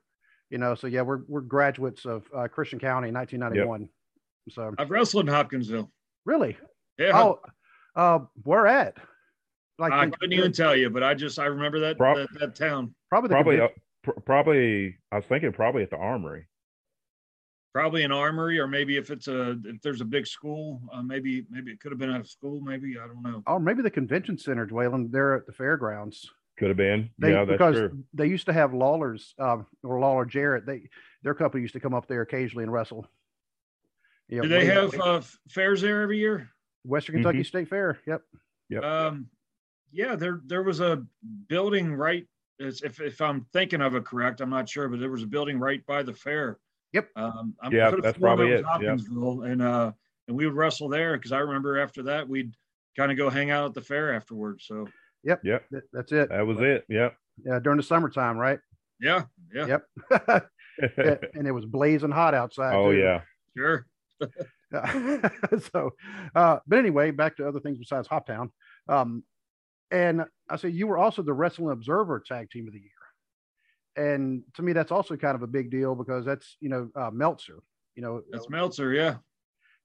You 0.49 0.57
know, 0.57 0.73
so 0.75 0.87
yeah, 0.87 1.01
we're 1.01 1.21
we're 1.27 1.41
graduates 1.41 2.05
of 2.05 2.23
uh, 2.35 2.47
Christian 2.47 2.79
County, 2.79 3.11
1991. 3.11 3.89
So 4.51 4.73
I've 4.77 4.89
wrestled 4.89 5.27
in 5.27 5.33
Hopkinsville. 5.33 5.91
really, 6.25 6.57
Yeah. 6.97 7.11
oh, 7.21 7.39
uh, 7.95 8.19
where 8.43 8.67
at? 8.67 8.95
Like 9.79 9.93
I 9.93 10.09
couldn't 10.09 10.33
even 10.33 10.51
tell 10.51 10.75
you, 10.75 10.89
but 10.89 11.03
I 11.03 11.13
just 11.13 11.39
I 11.39 11.45
remember 11.45 11.79
that 11.79 11.97
Prob- 11.97 12.17
that, 12.17 12.39
that 12.39 12.55
town. 12.55 12.93
probably 13.09 13.29
the 13.29 13.35
probably, 13.35 13.61
uh, 13.61 13.67
pr- 14.03 14.19
probably, 14.25 14.97
I 15.11 15.15
was 15.15 15.25
thinking 15.25 15.53
probably 15.53 15.83
at 15.83 15.89
the 15.89 15.97
Armory. 15.97 16.47
Probably 17.73 18.03
an 18.03 18.11
armory, 18.11 18.59
or 18.59 18.67
maybe 18.67 18.97
if 18.97 19.11
it's 19.11 19.27
a 19.27 19.51
if 19.63 19.79
there's 19.83 20.01
a 20.01 20.05
big 20.05 20.25
school, 20.25 20.81
uh, 20.91 21.03
maybe 21.03 21.45
maybe 21.51 21.71
it 21.71 21.79
could 21.79 21.91
have 21.91 21.99
been 21.99 22.09
at 22.09 22.19
a 22.19 22.25
school. 22.25 22.61
Maybe 22.61 22.97
I 22.97 23.05
don't 23.07 23.21
know. 23.21 23.43
oh 23.45 23.59
maybe 23.59 23.83
the 23.83 23.91
convention 23.91 24.37
center, 24.39 24.65
Dwayne. 24.65 25.11
They're 25.11 25.35
at 25.35 25.45
the 25.45 25.53
fairgrounds. 25.53 26.29
Could 26.57 26.69
have 26.69 26.77
been. 26.77 27.11
They, 27.19 27.31
yeah, 27.31 27.45
that's 27.45 27.51
because 27.51 27.75
true. 27.75 28.03
they 28.13 28.25
used 28.25 28.47
to 28.47 28.53
have 28.53 28.73
Lawler's 28.73 29.35
um, 29.37 29.67
or 29.83 29.99
Lawler 29.99 30.25
Jarrett. 30.25 30.65
They 30.65 30.89
their 31.21 31.35
company 31.35 31.61
used 31.61 31.75
to 31.75 31.79
come 31.79 31.93
up 31.93 32.07
there 32.07 32.21
occasionally 32.21 32.63
and 32.63 32.73
wrestle. 32.73 33.07
Yeah, 34.29 34.41
Do 34.41 34.47
they 34.49 34.65
have 34.65 34.99
uh, 34.99 35.21
fairs 35.49 35.81
there 35.81 36.01
every 36.01 36.17
year? 36.17 36.49
Western 36.83 37.15
Kentucky 37.15 37.39
Mhm. 37.41 37.45
State 37.45 37.69
Fair? 37.69 37.99
Yep. 38.07 38.21
Yep. 38.69 38.83
Um, 38.83 39.27
yeah, 39.91 40.15
there 40.15 40.41
there 40.45 40.63
was 40.63 40.79
a 40.79 41.03
building 41.47 41.93
right. 41.93 42.27
If 42.59 42.99
if 42.99 43.21
I'm 43.21 43.45
thinking 43.53 43.81
of 43.81 43.95
it 43.95 44.05
correct, 44.05 44.41
I'm 44.41 44.49
not 44.49 44.67
sure, 44.67 44.87
but 44.89 44.99
there 44.99 45.11
was 45.11 45.23
a 45.23 45.27
building 45.27 45.59
right 45.59 45.85
by 45.85 46.03
the 46.03 46.13
fair. 46.13 46.57
Yep. 46.93 47.09
Um, 47.15 47.55
I 47.61 47.69
Yeah, 47.69 47.91
that's 48.01 48.17
probably 48.17 48.51
was 48.51 48.59
it, 48.59 48.63
yeah. 48.65 48.71
Hopkinsville, 48.71 49.41
and 49.43 49.61
uh, 49.61 49.91
and 50.27 50.35
we 50.35 50.45
would 50.45 50.55
wrestle 50.55 50.89
there 50.89 51.15
because 51.17 51.31
I 51.31 51.39
remember 51.39 51.79
after 51.79 52.03
that 52.03 52.27
we'd 52.27 52.53
kind 52.97 53.11
of 53.11 53.17
go 53.17 53.29
hang 53.29 53.51
out 53.51 53.65
at 53.65 53.73
the 53.73 53.81
fair 53.81 54.13
afterwards. 54.13 54.65
So 54.67 54.87
Yep. 55.23 55.43
That- 55.43 55.83
that's 55.93 56.11
it. 56.11 56.29
That 56.29 56.45
was 56.47 56.59
it. 56.59 56.85
Yep. 56.89 57.15
Yeah, 57.45 57.59
during 57.59 57.77
the 57.77 57.83
summertime, 57.83 58.37
right? 58.37 58.59
yeah, 58.99 59.23
yeah, 59.53 59.77
Yep. 60.11 60.49
And 61.33 61.47
it 61.47 61.51
was 61.51 61.65
blazing 61.65 62.11
hot 62.11 62.33
outside. 62.33 62.73
oh 62.75 62.91
too. 62.91 62.97
yeah. 62.99 63.21
sure. 63.55 63.85
so, 65.71 65.91
uh, 66.35 66.59
but 66.67 66.79
anyway, 66.79 67.11
back 67.11 67.37
to 67.37 67.47
other 67.47 67.59
things 67.59 67.77
besides 67.77 68.07
Hoptown. 68.07 68.49
Um, 68.87 69.23
and 69.91 70.25
I 70.49 70.55
say 70.57 70.69
you 70.69 70.87
were 70.87 70.97
also 70.97 71.21
the 71.21 71.33
Wrestling 71.33 71.71
Observer 71.71 72.19
Tag 72.19 72.49
Team 72.49 72.67
of 72.67 72.73
the 72.73 72.79
Year. 72.79 72.89
And 73.95 74.43
to 74.53 74.61
me, 74.61 74.73
that's 74.73 74.91
also 74.91 75.17
kind 75.17 75.35
of 75.35 75.41
a 75.41 75.47
big 75.47 75.71
deal 75.71 75.95
because 75.95 76.25
that's, 76.25 76.57
you 76.59 76.69
know, 76.69 76.89
uh, 76.95 77.11
Meltzer, 77.11 77.59
you 77.95 78.01
know, 78.01 78.21
That's 78.31 78.49
Meltzer. 78.49 78.93
Yeah. 78.93 79.17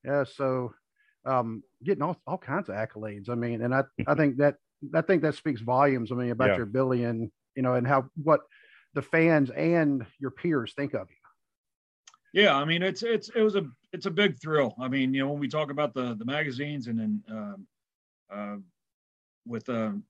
yeah. 0.04 0.24
So, 0.24 0.74
um, 1.24 1.62
getting 1.82 2.02
all, 2.02 2.16
all 2.26 2.38
kinds 2.38 2.68
of 2.68 2.76
accolades. 2.76 3.28
I 3.28 3.34
mean, 3.34 3.62
and 3.62 3.74
I, 3.74 3.84
I 4.06 4.14
think 4.14 4.36
that, 4.36 4.56
I 4.94 5.00
think 5.00 5.22
that 5.22 5.34
speaks 5.34 5.62
volumes. 5.62 6.12
I 6.12 6.14
mean, 6.14 6.30
about 6.30 6.50
Yeah. 6.50 6.56
your 6.56 6.64
ability 6.64 7.04
and, 7.04 7.32
you 7.56 7.62
know, 7.62 7.74
and 7.74 7.86
how, 7.86 8.10
what 8.22 8.42
the 8.92 9.02
fans 9.02 9.50
and 9.50 10.06
your 10.20 10.30
peers 10.30 10.74
think 10.74 10.94
of 10.94 11.08
you. 11.10 11.16
Yeah, 12.42 12.56
I 12.56 12.64
mean 12.64 12.82
it's 12.82 13.04
it's 13.04 13.28
it 13.28 13.42
was 13.42 13.54
a 13.54 13.64
it's 13.92 14.06
a 14.06 14.10
big 14.10 14.40
thrill. 14.40 14.74
I 14.80 14.88
mean, 14.88 15.14
you 15.14 15.22
know, 15.22 15.30
when 15.30 15.38
we 15.38 15.46
talk 15.46 15.70
about 15.70 15.94
the 15.94 16.16
the 16.16 16.24
magazines 16.24 16.88
and 16.88 16.98
then 16.98 17.22
um, 17.30 17.66
uh, 18.28 18.56
with 19.46 19.68
um, 19.68 20.04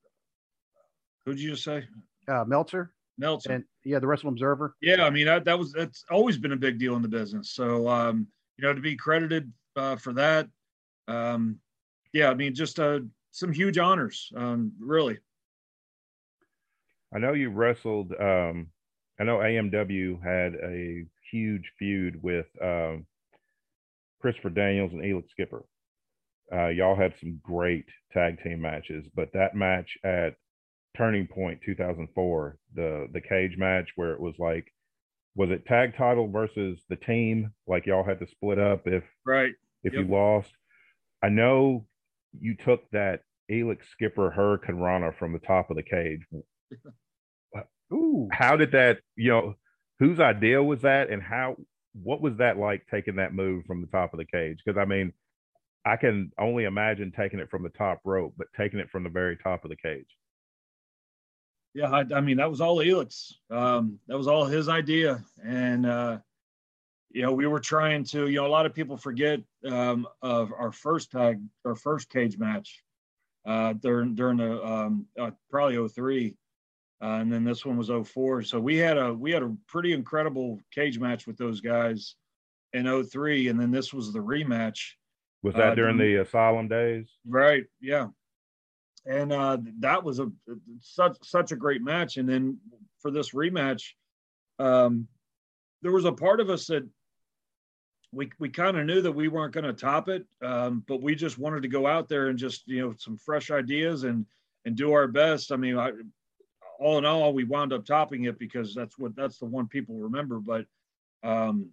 who'd 1.24 1.40
you 1.40 1.50
just 1.50 1.64
say 1.64 1.86
Uh, 2.28 2.44
Meltzer 2.46 2.92
Meltzer? 3.18 3.52
and 3.52 3.64
yeah, 3.84 3.98
the 3.98 4.06
Wrestling 4.06 4.32
Observer. 4.32 4.76
yeah, 4.82 5.04
I 5.04 5.10
mean 5.10 5.26
that 5.26 5.44
that 5.44 5.58
was 5.58 5.72
that's 5.72 6.04
always 6.10 6.38
been 6.38 6.52
a 6.52 6.56
big 6.56 6.78
deal 6.78 6.96
in 6.96 7.02
the 7.02 7.08
business. 7.08 7.50
So 7.52 7.88
um, 7.88 8.26
you 8.56 8.64
know, 8.64 8.72
to 8.74 8.80
be 8.80 8.96
credited 8.96 9.52
uh, 9.76 9.96
for 9.96 10.12
that, 10.14 10.48
um, 11.08 11.58
yeah, 12.12 12.30
I 12.30 12.34
mean 12.34 12.54
just 12.54 12.78
uh, 12.80 13.00
some 13.30 13.52
huge 13.52 13.78
honors, 13.78 14.30
um, 14.36 14.72
really. 14.80 15.18
I 17.14 17.18
know 17.18 17.32
you 17.32 17.50
wrestled. 17.50 18.12
Um, 18.18 18.68
I 19.20 19.24
know 19.24 19.38
AMW 19.38 20.20
had 20.24 20.54
a 20.56 21.04
huge 21.30 21.70
feud 21.78 22.20
with 22.22 22.46
um, 22.60 23.06
Christopher 24.20 24.50
Daniels 24.50 24.92
and 24.92 25.02
Elix 25.02 25.30
Skipper. 25.30 25.64
Uh, 26.54 26.68
y'all 26.68 26.94
had 26.96 27.14
some 27.18 27.40
great 27.42 27.86
tag 28.12 28.40
team 28.42 28.60
matches, 28.60 29.06
but 29.14 29.32
that 29.32 29.54
match 29.56 29.98
at 30.04 30.34
Turning 30.96 31.26
Point 31.26 31.60
2004, 31.64 32.56
the 32.74 33.08
the 33.12 33.20
cage 33.20 33.56
match 33.58 33.90
where 33.96 34.12
it 34.12 34.20
was 34.20 34.34
like, 34.38 34.72
was 35.34 35.50
it 35.50 35.66
tag 35.66 35.96
title 35.96 36.28
versus 36.28 36.80
the 36.88 36.96
team? 36.96 37.50
Like 37.66 37.86
y'all 37.86 38.04
had 38.04 38.20
to 38.20 38.26
split 38.28 38.58
up 38.58 38.86
if 38.86 39.02
Right. 39.26 39.52
if 39.82 39.92
Yep. 39.94 40.02
you 40.04 40.08
lost. 40.12 40.52
I 41.22 41.30
know 41.30 41.86
you 42.38 42.54
took 42.54 42.88
that 42.92 43.22
Elix 43.50 43.86
Skipper 43.90 44.30
Hurricanrana 44.36 45.16
from 45.18 45.32
the 45.32 45.38
top 45.40 45.70
of 45.70 45.76
the 45.76 45.82
cage 45.82 46.20
Ooh. 47.92 48.28
how 48.32 48.56
did 48.56 48.72
that 48.72 49.00
you 49.16 49.30
know 49.30 49.54
whose 49.98 50.18
idea 50.18 50.62
was 50.62 50.80
that 50.82 51.10
and 51.10 51.22
how 51.22 51.56
what 51.92 52.20
was 52.20 52.36
that 52.38 52.56
like 52.58 52.86
taking 52.90 53.16
that 53.16 53.34
move 53.34 53.64
from 53.66 53.80
the 53.82 53.86
top 53.88 54.12
of 54.12 54.18
the 54.18 54.24
cage 54.24 54.58
because 54.64 54.78
i 54.80 54.84
mean 54.84 55.12
i 55.84 55.96
can 55.96 56.30
only 56.38 56.64
imagine 56.64 57.10
taking 57.10 57.40
it 57.40 57.50
from 57.50 57.62
the 57.62 57.68
top 57.70 58.00
rope 58.04 58.34
but 58.36 58.46
taking 58.56 58.78
it 58.80 58.90
from 58.90 59.02
the 59.04 59.10
very 59.10 59.36
top 59.36 59.64
of 59.64 59.70
the 59.70 59.76
cage 59.76 60.16
Yeah, 61.74 61.90
I, 61.90 62.04
I 62.14 62.20
mean 62.20 62.36
that 62.36 62.48
was 62.48 62.60
all 62.60 62.76
Elix. 62.78 63.32
Um, 63.50 63.98
that 64.06 64.16
was 64.16 64.28
all 64.28 64.44
his 64.46 64.68
idea, 64.68 65.24
and 65.44 65.84
uh, 65.84 66.18
you 67.10 67.22
know 67.22 67.32
we 67.32 67.48
were 67.48 67.58
trying 67.58 68.04
to. 68.04 68.28
You 68.28 68.36
know, 68.36 68.46
a 68.46 68.54
lot 68.56 68.64
of 68.64 68.74
people 68.74 68.96
forget 68.96 69.40
um, 69.68 70.06
of 70.22 70.52
our 70.56 70.70
first 70.70 71.10
tag, 71.10 71.40
our 71.64 71.74
first 71.74 72.08
cage 72.10 72.38
match 72.38 72.84
uh, 73.44 73.72
during 73.72 74.14
during 74.14 74.36
the 74.36 74.64
um, 74.64 75.06
uh, 75.18 75.32
probably 75.50 75.88
03. 75.88 76.36
uh, 77.02 77.06
and 77.06 77.32
then 77.32 77.44
this 77.44 77.66
one 77.66 77.76
was 77.76 77.90
04. 77.90 78.42
So 78.42 78.60
we 78.60 78.76
had 78.76 78.96
a 78.96 79.12
we 79.12 79.32
had 79.32 79.42
a 79.42 79.54
pretty 79.66 79.92
incredible 79.92 80.60
cage 80.72 80.98
match 81.00 81.26
with 81.26 81.36
those 81.36 81.60
guys 81.60 82.14
in 82.72 82.86
03, 83.04 83.48
and 83.48 83.60
then 83.60 83.70
this 83.72 83.92
was 83.92 84.12
the 84.12 84.20
rematch. 84.20 84.92
Was 85.44 85.54
that 85.56 85.72
uh, 85.72 85.74
during 85.74 85.98
the 85.98 86.22
Asylum 86.22 86.68
days? 86.68 87.06
Right. 87.26 87.64
Yeah. 87.78 88.08
And 89.06 89.30
uh, 89.30 89.58
that 89.80 90.02
was 90.02 90.18
a 90.18 90.30
such 90.80 91.18
such 91.22 91.52
a 91.52 91.56
great 91.56 91.82
match. 91.82 92.16
And 92.16 92.26
then 92.26 92.58
for 93.00 93.10
this 93.10 93.32
rematch, 93.32 93.82
um, 94.58 95.06
there 95.82 95.92
was 95.92 96.06
a 96.06 96.12
part 96.12 96.40
of 96.40 96.48
us 96.48 96.66
that 96.68 96.88
we 98.10 98.30
we 98.38 98.48
kind 98.48 98.78
of 98.78 98.86
knew 98.86 99.02
that 99.02 99.12
we 99.12 99.28
weren't 99.28 99.52
going 99.52 99.66
to 99.66 99.74
top 99.74 100.08
it, 100.08 100.24
um, 100.42 100.82
but 100.88 101.02
we 101.02 101.14
just 101.14 101.38
wanted 101.38 101.62
to 101.62 101.68
go 101.68 101.86
out 101.86 102.08
there 102.08 102.28
and 102.28 102.38
just 102.38 102.66
you 102.66 102.80
know 102.80 102.94
some 102.96 103.18
fresh 103.18 103.50
ideas 103.50 104.04
and 104.04 104.24
and 104.64 104.76
do 104.76 104.94
our 104.94 105.06
best. 105.06 105.52
I 105.52 105.56
mean, 105.56 105.76
I, 105.76 105.90
all 106.80 106.96
in 106.96 107.04
all, 107.04 107.34
we 107.34 107.44
wound 107.44 107.74
up 107.74 107.84
topping 107.84 108.24
it 108.24 108.38
because 108.38 108.74
that's 108.74 108.98
what 108.98 109.14
that's 109.14 109.36
the 109.36 109.44
one 109.44 109.68
people 109.68 109.96
remember. 109.96 110.38
But 110.38 110.64
um, 111.22 111.68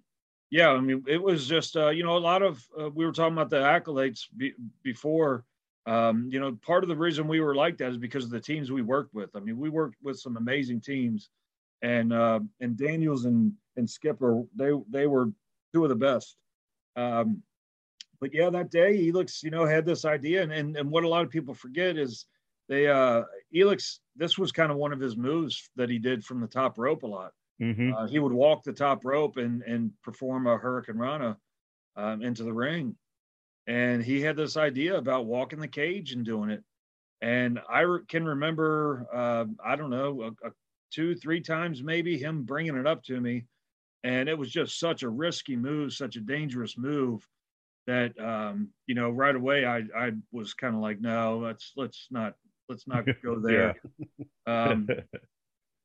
yeah, 0.52 0.70
I 0.70 0.82
mean, 0.82 1.04
it 1.08 1.22
was 1.22 1.48
just 1.48 1.78
uh, 1.78 1.90
you 1.90 2.04
know 2.04 2.18
a 2.18 2.20
lot 2.20 2.44
of 2.44 2.64
uh, 2.80 2.90
we 2.90 3.06
were 3.06 3.14
talking 3.14 3.34
about 3.34 3.50
the 3.50 3.62
accolades 3.62 4.28
be, 4.36 4.54
before. 4.84 5.46
Um, 5.88 6.30
you 6.30 6.40
know, 6.40 6.52
part 6.62 6.84
of 6.84 6.90
the 6.90 6.96
reason 6.96 7.28
we 7.28 7.40
were 7.40 7.56
like 7.56 7.78
that 7.78 7.90
is 7.90 7.98
because 7.98 8.26
of 8.26 8.30
the 8.30 8.40
teams 8.40 8.72
we 8.72 8.84
worked 8.84 9.16
with. 9.16 9.36
I 9.36 9.40
mean, 9.40 9.58
we 9.58 9.70
worked 9.70 9.96
with 10.04 10.20
some 10.20 10.38
amazing 10.38 10.82
teams, 10.82 11.30
and 11.82 12.12
uh, 12.12 12.42
and 12.60 12.78
Daniels 12.78 13.26
and 13.26 13.54
and 13.78 13.90
Skipper 13.90 14.44
they 14.54 14.72
they 14.90 15.08
were 15.08 15.32
two 15.74 15.84
of 15.84 15.90
the 15.90 15.96
best. 15.96 16.36
Um, 16.98 17.42
but 18.20 18.34
yeah, 18.34 18.50
that 18.50 18.70
day 18.70 19.10
Elix, 19.10 19.42
you 19.42 19.52
know, 19.52 19.66
had 19.66 19.86
this 19.86 20.04
idea, 20.04 20.44
and, 20.44 20.52
and 20.52 20.76
and 20.76 20.92
what 20.92 21.06
a 21.06 21.10
lot 21.10 21.24
of 21.24 21.32
people 21.32 21.54
forget 21.54 21.98
is 21.98 22.26
they 22.68 22.88
uh 22.88 23.24
Elix. 23.56 24.00
This 24.18 24.38
was 24.38 24.52
kind 24.52 24.70
of 24.70 24.78
one 24.78 24.92
of 24.92 25.00
his 25.00 25.16
moves 25.16 25.70
that 25.78 25.90
he 25.90 25.98
did 25.98 26.26
from 26.26 26.42
the 26.42 26.48
top 26.48 26.78
rope 26.78 27.04
a 27.04 27.08
lot. 27.08 27.32
Mm-hmm. 27.62 27.94
Uh, 27.94 28.08
he 28.08 28.20
would 28.20 28.34
walk 28.34 28.64
the 28.64 28.74
top 28.74 29.06
rope 29.06 29.38
and 29.38 29.62
and 29.64 29.92
perform 30.04 30.48
a 30.48 30.58
hurricanrana 30.58 31.38
um, 31.96 32.22
into 32.22 32.44
the 32.44 32.54
ring, 32.54 32.96
and 33.68 34.04
he 34.04 34.22
had 34.22 34.36
this 34.36 34.58
idea 34.58 34.98
about 34.98 35.26
walking 35.26 35.60
the 35.60 35.68
cage 35.68 36.14
and 36.14 36.26
doing 36.26 36.50
it. 36.50 36.64
And 37.22 37.60
I 37.70 37.82
re- 37.82 38.02
can 38.08 38.26
remember, 38.26 39.06
uh, 39.14 39.46
I 39.64 39.76
don't 39.76 39.92
know, 39.92 40.24
a, 40.24 40.48
a 40.48 40.52
two, 40.92 41.14
three 41.16 41.40
times 41.40 41.84
maybe 41.84 42.18
him 42.18 42.44
bringing 42.44 42.76
it 42.76 42.88
up 42.88 43.04
to 43.04 43.20
me, 43.20 43.46
and 44.04 44.28
it 44.28 44.38
was 44.38 44.52
just 44.52 44.80
such 44.80 45.04
a 45.04 45.10
risky 45.10 45.56
move, 45.56 45.94
such 45.94 46.16
a 46.16 46.22
dangerous 46.22 46.78
move 46.78 47.28
that 47.88 48.20
um, 48.20 48.70
you 48.88 48.96
know 48.96 49.10
right 49.10 49.36
away 49.36 49.66
I 49.66 49.84
I 49.96 50.12
was 50.32 50.54
kind 50.54 50.76
of 50.76 50.82
like, 50.82 51.02
no, 51.02 51.40
let's 51.40 51.74
let's 51.76 52.08
not 52.12 52.34
let's 52.70 52.88
not 52.88 53.06
go 53.24 53.40
there. 53.40 53.76
um, 54.48 54.88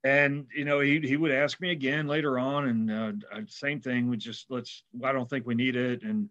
and 0.06 0.46
you 0.54 0.64
know 0.64 0.78
he 0.78 1.00
he 1.00 1.16
would 1.16 1.32
ask 1.32 1.60
me 1.60 1.72
again 1.72 2.06
later 2.06 2.38
on, 2.38 2.68
and 2.68 3.24
uh, 3.32 3.40
same 3.48 3.80
thing. 3.80 4.08
We 4.08 4.16
just 4.16 4.46
let's. 4.50 4.84
I 5.02 5.10
don't 5.10 5.28
think 5.28 5.46
we 5.46 5.56
need 5.56 5.74
it, 5.74 6.04
and 6.04 6.28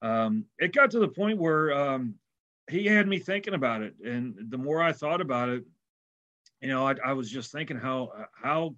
um, 0.00 0.46
it 0.58 0.72
got 0.72 0.90
to 0.92 0.98
the 0.98 1.08
point 1.08 1.38
where 1.38 1.70
um, 1.72 2.14
he 2.70 2.86
had 2.86 3.06
me 3.06 3.18
thinking 3.18 3.52
about 3.52 3.82
it, 3.82 3.94
and 4.02 4.34
the 4.48 4.56
more 4.56 4.80
I 4.80 4.92
thought 4.92 5.20
about 5.20 5.50
it, 5.50 5.64
you 6.62 6.68
know, 6.68 6.88
I, 6.88 6.94
I 7.04 7.12
was 7.12 7.30
just 7.30 7.52
thinking 7.52 7.76
how 7.76 8.10
how 8.34 8.74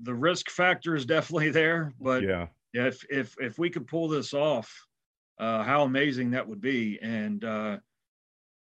the 0.00 0.14
risk 0.14 0.48
factor 0.48 0.96
is 0.96 1.04
definitely 1.04 1.50
there, 1.62 1.92
but 2.00 2.22
yeah, 2.22 2.46
if 2.72 3.04
if 3.10 3.36
if 3.38 3.58
we 3.58 3.68
could 3.68 3.86
pull 3.86 4.08
this 4.08 4.32
off, 4.32 4.74
uh, 5.38 5.62
how 5.64 5.82
amazing 5.82 6.30
that 6.30 6.48
would 6.48 6.62
be. 6.62 6.98
And 7.02 7.44
uh, 7.44 7.76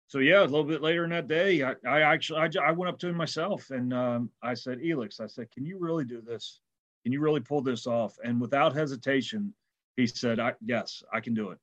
so 0.07 0.19
yeah, 0.19 0.41
a 0.41 0.45
little 0.45 0.63
bit 0.63 0.81
later 0.81 1.03
in 1.03 1.09
that 1.11 1.27
day, 1.27 1.63
I, 1.63 1.73
I 1.87 2.01
actually 2.01 2.39
I, 2.39 2.49
I 2.63 2.71
went 2.71 2.89
up 2.89 2.99
to 2.99 3.07
him 3.07 3.15
myself 3.15 3.71
and 3.71 3.93
um, 3.93 4.29
I 4.43 4.53
said, 4.53 4.79
Elix, 4.79 5.19
I 5.19 5.27
said, 5.27 5.51
can 5.51 5.65
you 5.65 5.77
really 5.79 6.05
do 6.05 6.21
this? 6.21 6.59
Can 7.03 7.11
you 7.11 7.21
really 7.21 7.39
pull 7.39 7.61
this 7.61 7.87
off? 7.87 8.17
And 8.23 8.39
without 8.39 8.75
hesitation, 8.75 9.53
he 9.97 10.07
said, 10.07 10.39
I, 10.39 10.53
yes, 10.63 11.03
I 11.11 11.19
can 11.19 11.33
do 11.33 11.49
it. 11.51 11.57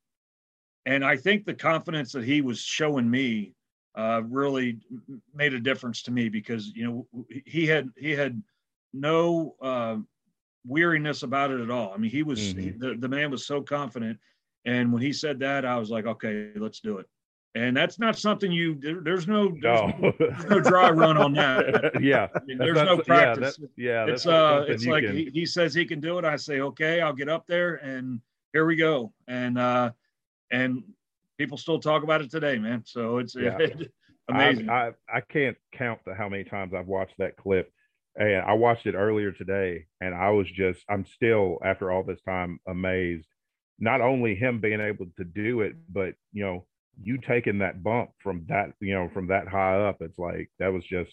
And 0.87 1.05
I 1.05 1.17
think 1.17 1.45
the 1.45 1.55
confidence 1.55 2.13
that 2.13 2.25
he 2.25 2.41
was 2.41 2.61
showing 2.61 3.09
me 3.09 3.55
uh, 3.95 4.23
really 4.25 4.79
made 5.35 5.55
a 5.55 5.61
difference 5.61 6.03
to 6.03 6.11
me 6.11 6.29
because 6.29 6.73
you 6.75 6.85
know 6.85 7.25
he 7.45 7.67
had 7.67 7.91
he 7.97 8.13
had 8.13 8.43
no 8.93 9.55
uh, 9.61 9.97
weariness 10.67 11.23
about 11.23 11.51
it 11.51 11.61
at 11.61 11.71
all. 11.71 11.93
I 11.93 11.99
mean, 11.99 12.11
he 12.11 12.23
was 12.23 12.41
mm-hmm. 12.41 12.61
he, 12.61 12.71
the 12.71 12.95
the 12.99 13.09
man 13.09 13.31
was 13.31 13.47
so 13.47 13.61
confident, 13.63 14.19
and 14.65 14.93
when 14.93 15.03
he 15.03 15.13
said 15.13 15.39
that, 15.41 15.65
I 15.65 15.77
was 15.77 15.91
like, 15.91 16.07
okay, 16.07 16.51
let's 16.57 16.81
do 16.81 16.99
it. 16.99 17.07
And 17.55 17.77
that's 17.77 17.99
not 17.99 18.19
something 18.19 18.51
you. 18.51 18.77
There, 18.81 19.01
there's 19.03 19.29
no, 19.29 19.55
there's 19.61 19.95
no. 20.01 20.13
there's 20.19 20.45
no 20.47 20.61
dry 20.61 20.91
run 20.91 21.19
on 21.19 21.35
that. 21.35 21.93
yeah, 22.03 22.29
I 22.35 22.39
mean, 22.47 22.57
there's 22.57 22.77
no 22.77 22.99
practice. 22.99 23.59
Yeah, 23.77 24.05
that, 24.05 24.09
yeah 24.09 24.13
it's 24.15 24.27
uh, 24.27 24.65
it's 24.67 24.87
like 24.87 25.05
he, 25.05 25.31
he 25.35 25.45
says 25.45 25.75
he 25.75 25.85
can 25.85 26.01
do 26.01 26.19
it. 26.19 26.25
I 26.25 26.37
say, 26.37 26.61
okay, 26.61 27.03
I'll 27.03 27.13
get 27.13 27.29
up 27.29 27.47
there, 27.47 27.75
and 27.77 28.21
here 28.55 28.65
we 28.65 28.77
go. 28.77 29.13
And 29.29 29.59
uh, 29.59 29.91
and 30.51 30.83
people 31.37 31.59
still 31.59 31.79
talk 31.79 32.03
about 32.03 32.23
it 32.23 32.31
today, 32.31 32.59
man. 32.59 32.85
So 32.87 33.19
it's 33.19 33.35
yeah. 33.35 33.57
it, 33.61 33.93
amazing. 34.29 34.71
I, 34.71 34.89
I 34.89 34.93
I 35.17 35.21
can't 35.21 35.57
count 35.75 36.01
the 36.07 36.15
how 36.15 36.31
many 36.31 36.45
times 36.45 36.73
I've 36.73 36.87
watched 36.87 37.19
that 37.19 37.37
clip 37.37 37.71
and 38.17 38.45
I 38.45 38.53
watched 38.53 38.87
it 38.87 38.95
earlier 38.95 39.33
today, 39.33 39.87
and 40.01 40.15
I 40.15 40.31
was 40.31 40.51
just, 40.51 40.81
I'm 40.89 41.07
still, 41.07 41.59
after 41.65 41.91
all 41.91 42.03
this 42.03 42.21
time, 42.23 42.61
amazed. 42.67 43.27
Not 43.79 44.01
only 44.01 44.35
him 44.35 44.61
being 44.61 44.81
able 44.81 45.07
to 45.17 45.25
do 45.25 45.63
it, 45.63 45.77
but, 45.89 46.15
you 46.33 46.45
know, 46.45 46.67
you 47.01 47.19
taking 47.19 47.59
that 47.59 47.83
bump 47.83 48.11
from 48.23 48.45
that, 48.49 48.73
you 48.81 48.95
know, 48.95 49.09
from 49.13 49.29
that 49.29 49.49
high 49.49 49.77
up, 49.81 49.99
it's 50.01 50.19
like, 50.19 50.51
that 50.59 50.73
was 50.73 50.85
just, 50.85 51.13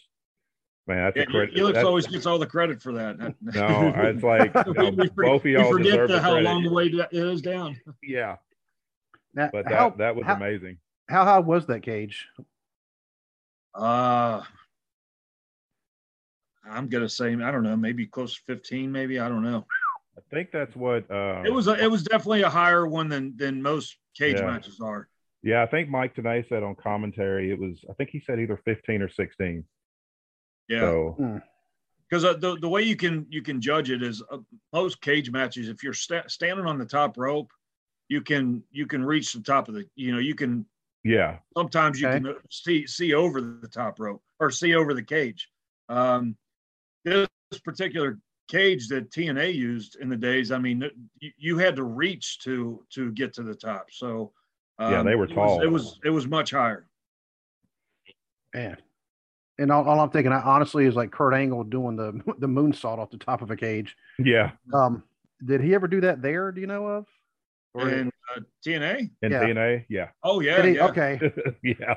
man, 0.88 1.06
that's 1.06 1.18
yeah, 1.18 1.24
a 1.24 1.26
credit. 1.26 1.56
Elix 1.56 1.84
always 1.84 2.08
gets 2.08 2.26
all 2.26 2.39
the 2.39 2.46
credit 2.46 2.82
for 2.82 2.94
that. 2.94 3.18
no, 3.42 3.94
it's 3.96 4.24
like, 4.24 4.54
you 4.65 4.74
know, 4.74 4.89
we, 4.89 5.10
both 5.10 5.46
of 5.46 5.52
y'all 5.52 5.72
forget 5.72 6.08
the, 6.08 6.20
how 6.20 6.38
long 6.39 6.63
the 6.63 6.72
way 6.72 6.88
it 6.88 7.08
is 7.12 7.42
down. 7.42 7.80
Yeah. 8.04 8.38
Now, 9.34 9.50
but 9.54 9.65
that, 9.65 9.74
how, 9.74 9.89
that 9.92 10.15
was 10.15 10.26
how, 10.26 10.36
amazing. 10.36 10.78
How 11.08 11.24
high 11.24 11.39
was 11.39 11.65
that 11.68 11.82
cage? 11.82 12.28
Uh, 13.74 14.42
I'm 16.70 16.88
gonna 16.88 17.10
say 17.10 17.34
I 17.34 17.52
don't 17.52 17.63
know, 17.63 17.76
maybe 17.76 18.06
close 18.06 18.36
to 18.36 18.42
15, 18.48 18.92
maybe 18.92 19.20
I 19.20 19.30
don't 19.30 19.44
know. 19.44 19.65
I 20.18 20.22
think 20.36 20.52
that's 20.52 20.76
what 20.76 21.10
uh, 21.10 21.44
it 21.46 21.54
was. 21.54 21.68
A, 21.68 21.82
it 21.82 21.89
was 21.89 22.04
definitely 22.04 22.42
a 22.42 22.50
higher 22.50 22.86
one 22.86 23.10
than 23.10 23.36
than 23.38 23.62
most 23.62 23.98
cage 24.18 24.38
yeah. 24.38 24.46
matches 24.46 24.80
are. 24.82 25.08
Yeah, 25.41 25.63
I 25.63 25.67
think 25.67 25.89
Mike 25.89 26.15
Tenay 26.15 26.47
said 26.49 26.63
on 26.63 26.75
commentary 26.75 27.52
it 27.52 27.60
was. 27.60 27.80
I 27.89 27.93
think 27.93 28.10
he 28.10 28.21
said 28.25 28.39
either 28.39 28.60
15 28.65 29.02
or 29.02 29.10
16. 29.10 29.63
Yeah. 30.67 30.80
So. 30.80 31.41
Because 32.10 32.25
uh, 32.25 32.34
the, 32.34 32.58
the 32.58 32.67
way 32.67 32.82
you 32.82 32.95
can 32.95 33.25
you 33.30 33.41
can 33.41 33.62
judge 33.62 33.91
it 33.91 34.02
is 34.02 34.21
uh, 34.32 34.38
most 34.73 34.99
cage 35.02 35.32
matches. 35.32 35.69
If 35.69 35.84
you're 35.84 35.93
st- 35.93 36.30
standing 36.30 36.65
on 36.65 36.78
the 36.78 36.86
top 36.86 37.17
rope, 37.17 37.52
you 38.08 38.21
can 38.21 38.63
you 38.71 38.88
can 38.88 39.06
reach 39.06 39.34
the 39.34 39.41
top 39.41 39.69
of 39.69 39.75
the 39.75 39.86
you 39.95 40.12
know 40.12 40.19
you 40.19 40.36
can 40.36 40.65
yeah 41.04 41.38
sometimes 41.56 42.02
you 42.02 42.08
okay. 42.08 42.19
can 42.19 42.36
see 42.49 42.86
see 42.88 43.13
over 43.13 43.39
the 43.39 43.69
top 43.71 43.99
rope 43.99 44.21
or 44.39 44.52
see 44.52 44.75
over 44.75 44.93
the 44.93 45.04
cage 45.04 45.47
um 45.88 46.36
this 47.06 47.28
particular 47.63 48.19
cage 48.49 48.88
that 48.88 49.12
TNA 49.12 49.54
used 49.54 49.95
in 49.97 50.10
the 50.10 50.17
days, 50.17 50.52
I 50.52 50.58
mean, 50.58 50.84
you, 51.19 51.32
you 51.38 51.58
had 51.58 51.75
to 51.78 51.84
reach 51.84 52.39
to 52.39 52.84
to 52.91 53.12
get 53.12 53.34
to 53.34 53.43
the 53.43 53.56
top. 53.56 53.88
So 53.91 54.34
um, 54.80 54.92
yeah, 54.92 55.04
they 55.04 55.15
were 55.15 55.28
tall. 55.28 55.62
It 55.62 55.68
was, 55.68 55.84
it 55.84 55.89
was, 55.89 56.00
it 56.06 56.10
was 56.10 56.28
much 56.28 56.52
higher. 56.52 56.86
Man, 58.54 58.78
and 59.60 59.72
all, 59.72 59.88
all, 59.88 60.00
I'm 60.00 60.10
thinking, 60.10 60.32
honestly, 60.32 60.86
is 60.86 60.96
like 60.96 61.12
Kurt 61.12 61.34
Angle 61.34 61.65
doing 61.65 61.96
the 61.96 62.13
the 62.39 62.48
moonsault 62.48 62.98
off 62.98 63.12
the 63.12 63.18
top 63.18 63.42
of 63.42 63.52
a 63.52 63.56
cage. 63.56 63.96
Yeah. 64.18 64.52
Um, 64.74 65.04
did 65.46 65.62
he 65.62 65.76
ever 65.76 65.88
do 65.88 66.02
that 66.02 66.22
there? 66.22 66.52
Do 66.52 66.62
you 66.62 66.68
know 66.68 66.88
of? 66.88 67.06
Or 67.74 67.88
in 67.88 68.12
uh, 68.36 68.39
TNA? 68.65 69.12
In 69.22 69.32
yeah. 69.32 69.44
TNA, 69.44 69.86
yeah. 69.89 70.08
Oh 70.24 70.39
yeah, 70.39 70.65
he, 70.65 70.76
yeah. 70.76 70.86
Okay. 70.88 71.20
yeah. 71.63 71.92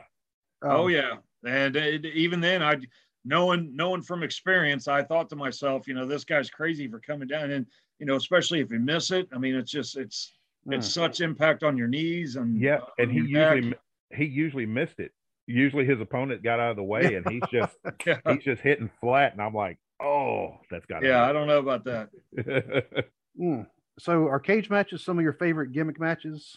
Um, 0.61 0.71
oh 0.71 0.87
yeah, 0.89 1.15
and 1.47 1.75
it, 1.75 2.05
even 2.05 2.41
then, 2.41 2.63
I 2.63 2.77
knowing 3.25 3.75
knowing 3.75 4.03
from 4.03 4.23
experience, 4.23 4.87
I 4.87 5.03
thought 5.03 5.31
to 5.31 5.37
myself, 5.37 5.89
you 5.89 5.95
know, 5.95 6.07
this 6.07 6.25
guy's 6.25 6.51
crazy 6.51 6.89
for 6.89 7.01
coming 7.01 7.29
down, 7.29 7.51
and 7.53 7.67
you 7.99 8.07
know, 8.07 8.17
especially 8.17 8.61
if 8.61 8.71
you 8.71 8.81
miss 8.81 9.11
it. 9.13 9.29
I 9.33 9.39
mean, 9.39 9.55
it's 9.55 9.71
just 9.71 9.97
it's 9.97 10.33
it's 10.67 10.87
hmm. 10.87 11.01
such 11.01 11.21
impact 11.21 11.63
on 11.63 11.77
your 11.77 11.89
knees 11.89 12.37
and 12.37 12.61
yeah, 12.61 12.79
and 12.99 13.11
he 13.11 13.19
usually 13.19 13.71
back. 13.71 13.81
he 14.15 14.25
usually 14.25 14.67
missed 14.67 14.99
it. 15.01 15.13
Usually 15.47 15.85
his 15.85 16.01
opponent 16.01 16.43
got 16.43 16.61
out 16.61 16.71
of 16.71 16.77
the 16.77 16.83
way, 16.83 17.15
and 17.15 17.29
he's 17.29 17.43
just 17.51 17.77
yeah. 18.07 18.19
he's 18.29 18.45
just 18.45 18.63
hitting 18.63 18.91
flat, 19.01 19.33
and 19.33 19.43
I'm 19.43 19.55
like, 19.55 19.79
oh, 20.01 20.59
that's 20.71 20.87
got 20.87 21.05
yeah. 21.05 21.25
I 21.25 21.33
don't 21.33 21.49
know 21.49 21.59
about 21.59 21.85
that. 21.85 22.11
mm. 23.41 23.67
So, 23.99 24.27
are 24.29 24.41
cage 24.41 24.71
matches 24.71 25.05
some 25.05 25.19
of 25.19 25.23
your 25.23 25.35
favorite 25.35 25.73
gimmick 25.73 26.01
matches? 26.01 26.57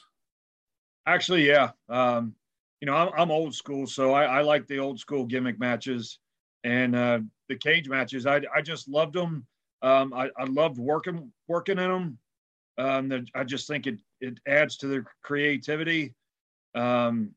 Actually, 1.06 1.48
yeah. 1.48 1.72
Um, 1.90 2.34
you 2.82 2.86
know, 2.86 2.96
I'm, 2.96 3.10
I'm 3.18 3.32
old 3.32 3.54
school, 3.54 3.88
so 3.88 4.14
I, 4.14 4.26
I 4.26 4.42
like 4.42 4.68
the 4.68 4.80
old 4.80 5.00
school 5.00 5.26
gimmick 5.26 5.60
matches 5.60 6.20
and 6.64 6.96
uh, 6.96 7.20
the 7.50 7.56
cage 7.56 7.90
matches. 7.90 8.26
I 8.26 8.42
I 8.54 8.62
just 8.62 8.88
loved 8.88 9.14
them. 9.14 9.46
Um, 9.82 10.14
I, 10.14 10.30
I 10.38 10.46
loved 10.46 10.78
working 10.78 11.32
working 11.48 11.80
in 11.80 11.90
them. 11.90 12.18
Um, 12.78 13.26
I 13.34 13.44
just 13.44 13.68
think 13.68 13.88
it 13.88 14.00
it 14.22 14.40
adds 14.48 14.78
to 14.78 14.88
their 14.88 15.06
creativity. 15.24 16.14
Um, 16.74 17.32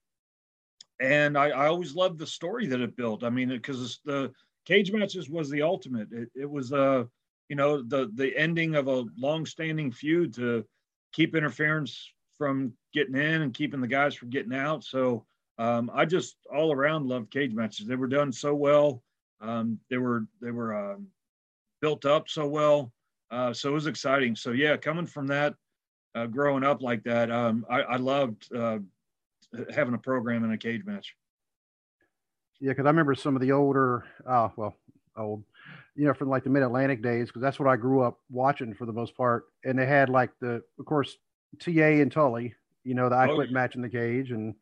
and 1.00 1.38
I, 1.38 1.50
I 1.50 1.66
always 1.68 1.94
loved 1.94 2.18
the 2.18 2.26
story 2.26 2.66
that 2.66 2.80
it 2.80 2.96
built. 2.96 3.22
I 3.22 3.30
mean, 3.30 3.48
because 3.48 4.00
the 4.04 4.32
cage 4.66 4.90
matches 4.92 5.30
was 5.30 5.48
the 5.48 5.62
ultimate. 5.62 6.08
It, 6.12 6.28
it 6.34 6.50
was 6.50 6.72
uh 6.72 7.04
you 7.48 7.56
know 7.56 7.82
the 7.82 8.10
the 8.14 8.36
ending 8.36 8.74
of 8.74 8.88
a 8.88 9.04
long-standing 9.16 9.92
feud 9.92 10.34
to 10.34 10.64
keep 11.12 11.34
interference 11.34 12.12
from 12.36 12.72
getting 12.92 13.14
in 13.14 13.42
and 13.42 13.54
keeping 13.54 13.80
the 13.80 13.86
guys 13.86 14.14
from 14.14 14.30
getting 14.30 14.54
out. 14.54 14.84
So 14.84 15.24
um, 15.58 15.90
I 15.92 16.04
just 16.04 16.36
all 16.54 16.72
around 16.72 17.06
loved 17.06 17.30
cage 17.30 17.52
matches. 17.52 17.86
They 17.86 17.96
were 17.96 18.06
done 18.06 18.32
so 18.32 18.54
well. 18.54 19.02
Um, 19.40 19.78
they 19.90 19.98
were 19.98 20.26
they 20.40 20.50
were 20.50 20.92
um, 20.92 21.08
built 21.80 22.04
up 22.04 22.28
so 22.28 22.46
well. 22.46 22.92
Uh, 23.30 23.52
so 23.52 23.70
it 23.70 23.72
was 23.72 23.86
exciting. 23.86 24.34
So 24.34 24.52
yeah, 24.52 24.76
coming 24.76 25.06
from 25.06 25.26
that, 25.28 25.54
uh, 26.14 26.26
growing 26.26 26.64
up 26.64 26.82
like 26.82 27.02
that, 27.04 27.30
um, 27.30 27.66
I, 27.68 27.82
I, 27.82 27.96
loved 27.96 28.52
uh, 28.54 28.78
having 29.74 29.94
a 29.94 29.98
program 29.98 30.44
in 30.44 30.52
a 30.52 30.58
cage 30.58 30.84
match. 30.84 31.14
Yeah, 32.60 32.70
because 32.70 32.86
I 32.86 32.88
remember 32.88 33.14
some 33.14 33.36
of 33.36 33.42
the 33.42 33.52
older, 33.52 34.04
uh, 34.26 34.48
well, 34.56 34.74
old, 35.16 35.44
you 35.94 36.06
know, 36.06 36.14
from 36.14 36.28
like 36.28 36.44
the 36.44 36.50
Mid 36.50 36.62
Atlantic 36.62 37.02
days, 37.02 37.28
because 37.28 37.42
that's 37.42 37.58
what 37.58 37.68
I 37.68 37.76
grew 37.76 38.02
up 38.02 38.18
watching 38.30 38.74
for 38.74 38.86
the 38.86 38.92
most 38.92 39.16
part. 39.16 39.44
And 39.64 39.78
they 39.78 39.86
had 39.86 40.08
like 40.08 40.30
the, 40.40 40.62
of 40.78 40.86
course, 40.86 41.16
TA 41.60 41.70
and 41.70 42.10
Tully, 42.10 42.54
you 42.84 42.94
know, 42.94 43.08
the 43.08 43.16
I 43.16 43.28
oh, 43.28 43.34
Quit 43.34 43.50
yeah. 43.50 43.54
match 43.54 43.74
in 43.74 43.82
the 43.82 43.88
cage, 43.88 44.30
and 44.30 44.54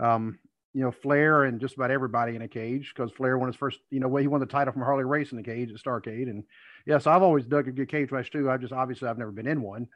um, 0.00 0.38
you 0.76 0.82
know, 0.82 0.92
Flair 0.92 1.44
and 1.44 1.58
just 1.58 1.74
about 1.74 1.90
everybody 1.90 2.36
in 2.36 2.42
a 2.42 2.48
cage 2.48 2.92
because 2.94 3.10
Flair 3.10 3.38
won 3.38 3.48
his 3.48 3.56
first, 3.56 3.78
you 3.90 3.98
know, 3.98 4.08
way 4.08 4.20
he 4.20 4.28
won 4.28 4.40
the 4.40 4.46
title 4.46 4.74
from 4.74 4.82
Harley 4.82 5.04
Race 5.04 5.30
in 5.30 5.38
the 5.38 5.42
cage 5.42 5.70
at 5.70 5.76
Starcade. 5.78 6.28
And 6.28 6.44
yes, 6.84 6.86
yeah, 6.86 6.98
so 6.98 7.12
I've 7.12 7.22
always 7.22 7.46
dug 7.46 7.66
a 7.66 7.72
good 7.72 7.88
cage 7.88 8.10
match 8.10 8.30
too. 8.30 8.50
I 8.50 8.58
just 8.58 8.74
obviously 8.74 9.08
I've 9.08 9.16
never 9.16 9.32
been 9.32 9.46
in 9.46 9.62
one, 9.62 9.88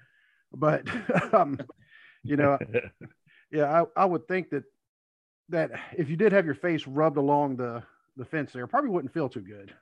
but 0.54 0.88
um, 1.34 1.58
you 2.22 2.38
know, 2.38 2.56
yeah, 3.52 3.82
I, 3.82 4.04
I 4.04 4.06
would 4.06 4.26
think 4.26 4.48
that 4.50 4.64
that 5.50 5.72
if 5.98 6.08
you 6.08 6.16
did 6.16 6.32
have 6.32 6.46
your 6.46 6.54
face 6.54 6.86
rubbed 6.86 7.18
along 7.18 7.56
the 7.56 7.82
the 8.16 8.24
fence 8.24 8.50
there, 8.50 8.66
probably 8.66 8.88
wouldn't 8.88 9.12
feel 9.12 9.28
too 9.28 9.42
good. 9.42 9.74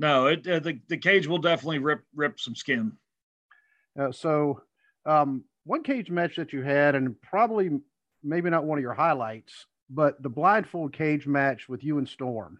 No, 0.00 0.26
it 0.26 0.44
uh, 0.48 0.58
the 0.58 0.80
the 0.88 0.98
cage 0.98 1.28
will 1.28 1.38
definitely 1.38 1.78
rip 1.78 2.02
rip 2.12 2.40
some 2.40 2.56
skin. 2.56 2.90
Uh, 3.96 4.10
so, 4.10 4.62
um, 5.06 5.44
one 5.62 5.84
cage 5.84 6.10
match 6.10 6.34
that 6.34 6.52
you 6.52 6.62
had, 6.62 6.96
and 6.96 7.14
probably 7.22 7.70
maybe 8.24 8.50
not 8.50 8.64
one 8.64 8.78
of 8.78 8.82
your 8.82 8.94
highlights, 8.94 9.66
but 9.90 10.22
the 10.22 10.28
blindfold 10.28 10.92
cage 10.92 11.26
match 11.26 11.68
with 11.68 11.84
you 11.84 11.98
and 11.98 12.08
Storm. 12.08 12.58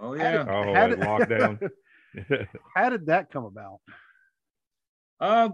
Oh 0.00 0.14
yeah. 0.14 0.44
How 0.44 0.44
did, 0.44 0.48
oh, 0.48 0.74
how 0.74 0.86
did, 0.86 1.00
lockdown. 1.00 1.70
how 2.76 2.90
did 2.90 3.06
that 3.06 3.30
come 3.30 3.44
about? 3.44 3.80
Uh, 5.20 5.50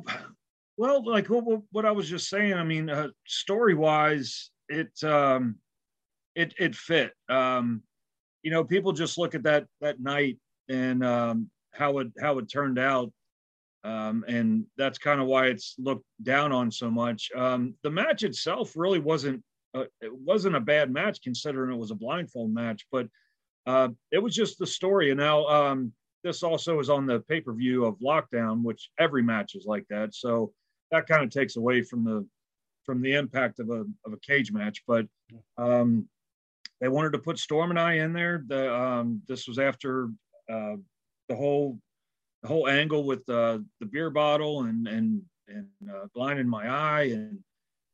well, 0.76 1.04
like 1.04 1.28
what, 1.28 1.62
what 1.72 1.85
I 1.85 1.90
was 1.90 2.09
just 2.09 2.28
saying. 2.28 2.54
I 2.54 2.64
mean, 2.64 2.88
uh, 2.88 3.09
story 3.26 3.74
wise, 3.74 4.50
it 4.68 4.90
um, 5.02 5.57
it 6.35 6.54
it 6.59 6.74
fit. 6.74 7.12
Um, 7.28 7.83
you 8.42 8.50
know, 8.50 8.64
people 8.64 8.92
just 8.92 9.18
look 9.18 9.35
at 9.35 9.42
that 9.42 9.66
that 9.81 10.00
night 10.00 10.38
and 10.68 11.04
um, 11.04 11.50
how 11.72 11.98
it 11.98 12.09
how 12.20 12.38
it 12.38 12.50
turned 12.50 12.78
out, 12.78 13.12
um, 13.85 14.24
and 14.28 14.64
that's 14.76 14.98
kind 14.98 15.20
of 15.20 15.26
why 15.26 15.46
it's 15.46 15.74
looked 15.78 16.07
down 16.22 16.52
on 16.52 16.70
so 16.70 16.90
much. 16.90 17.31
Um, 17.37 17.74
the 17.83 17.90
match 17.90 18.22
itself 18.22 18.72
really 18.76 19.00
wasn't 19.00 19.42
uh, 19.74 19.85
it 20.00 20.14
wasn't 20.14 20.57
a 20.57 20.61
bad 20.61 20.90
match 20.90 21.22
considering 21.22 21.72
it 21.72 21.78
was 21.78 21.90
a 21.90 21.96
blindfold 21.96 22.52
match, 22.52 22.87
but 22.90 23.09
uh, 23.66 23.88
it 24.11 24.18
was 24.18 24.35
just 24.35 24.59
the 24.59 24.66
story. 24.66 25.11
And 25.11 25.20
now 25.20 25.46
um, 25.46 25.92
this 26.24 26.42
also 26.42 26.81
is 26.81 26.88
on 26.88 27.07
the 27.07 27.20
pay 27.20 27.40
per 27.40 27.52
view 27.52 27.85
of 27.85 27.98
Lockdown, 27.98 28.62
which 28.62 28.90
every 28.98 29.22
match 29.22 29.54
is 29.54 29.66
like 29.66 29.85
that. 29.90 30.14
So 30.14 30.52
that 30.90 31.07
kind 31.07 31.22
of 31.22 31.31
takes 31.31 31.57
away 31.57 31.83
from 31.83 32.04
the 32.04 32.26
from 32.85 33.02
the 33.02 33.14
impact 33.14 33.61
of 33.61 33.70
a 33.70 33.85
of 34.07 34.12
a 34.12 34.18
cage 34.26 34.52
match. 34.52 34.83
But 34.87 35.07
um, 35.59 36.09
they 36.81 36.88
wanted 36.88 37.12
to 37.12 37.18
put 37.18 37.38
Storm 37.38 37.70
and 37.70 37.78
I 37.78 37.94
in 37.94 38.12
there. 38.12 38.42
The 38.46 38.74
um, 38.74 39.22
this 39.28 39.46
was 39.46 39.59
after 39.59 40.11
uh, 40.50 40.76
the 41.28 41.37
whole 41.37 41.78
the 42.42 42.48
whole 42.48 42.68
angle 42.68 43.04
with 43.04 43.28
uh, 43.28 43.59
the 43.81 43.87
beer 43.87 44.11
bottle 44.11 44.62
and 44.62 44.88
and 44.88 45.22
and 45.48 45.66
uh, 45.90 46.07
blind 46.14 46.38
in 46.38 46.48
my 46.48 46.68
eye 46.68 47.11
and 47.12 47.38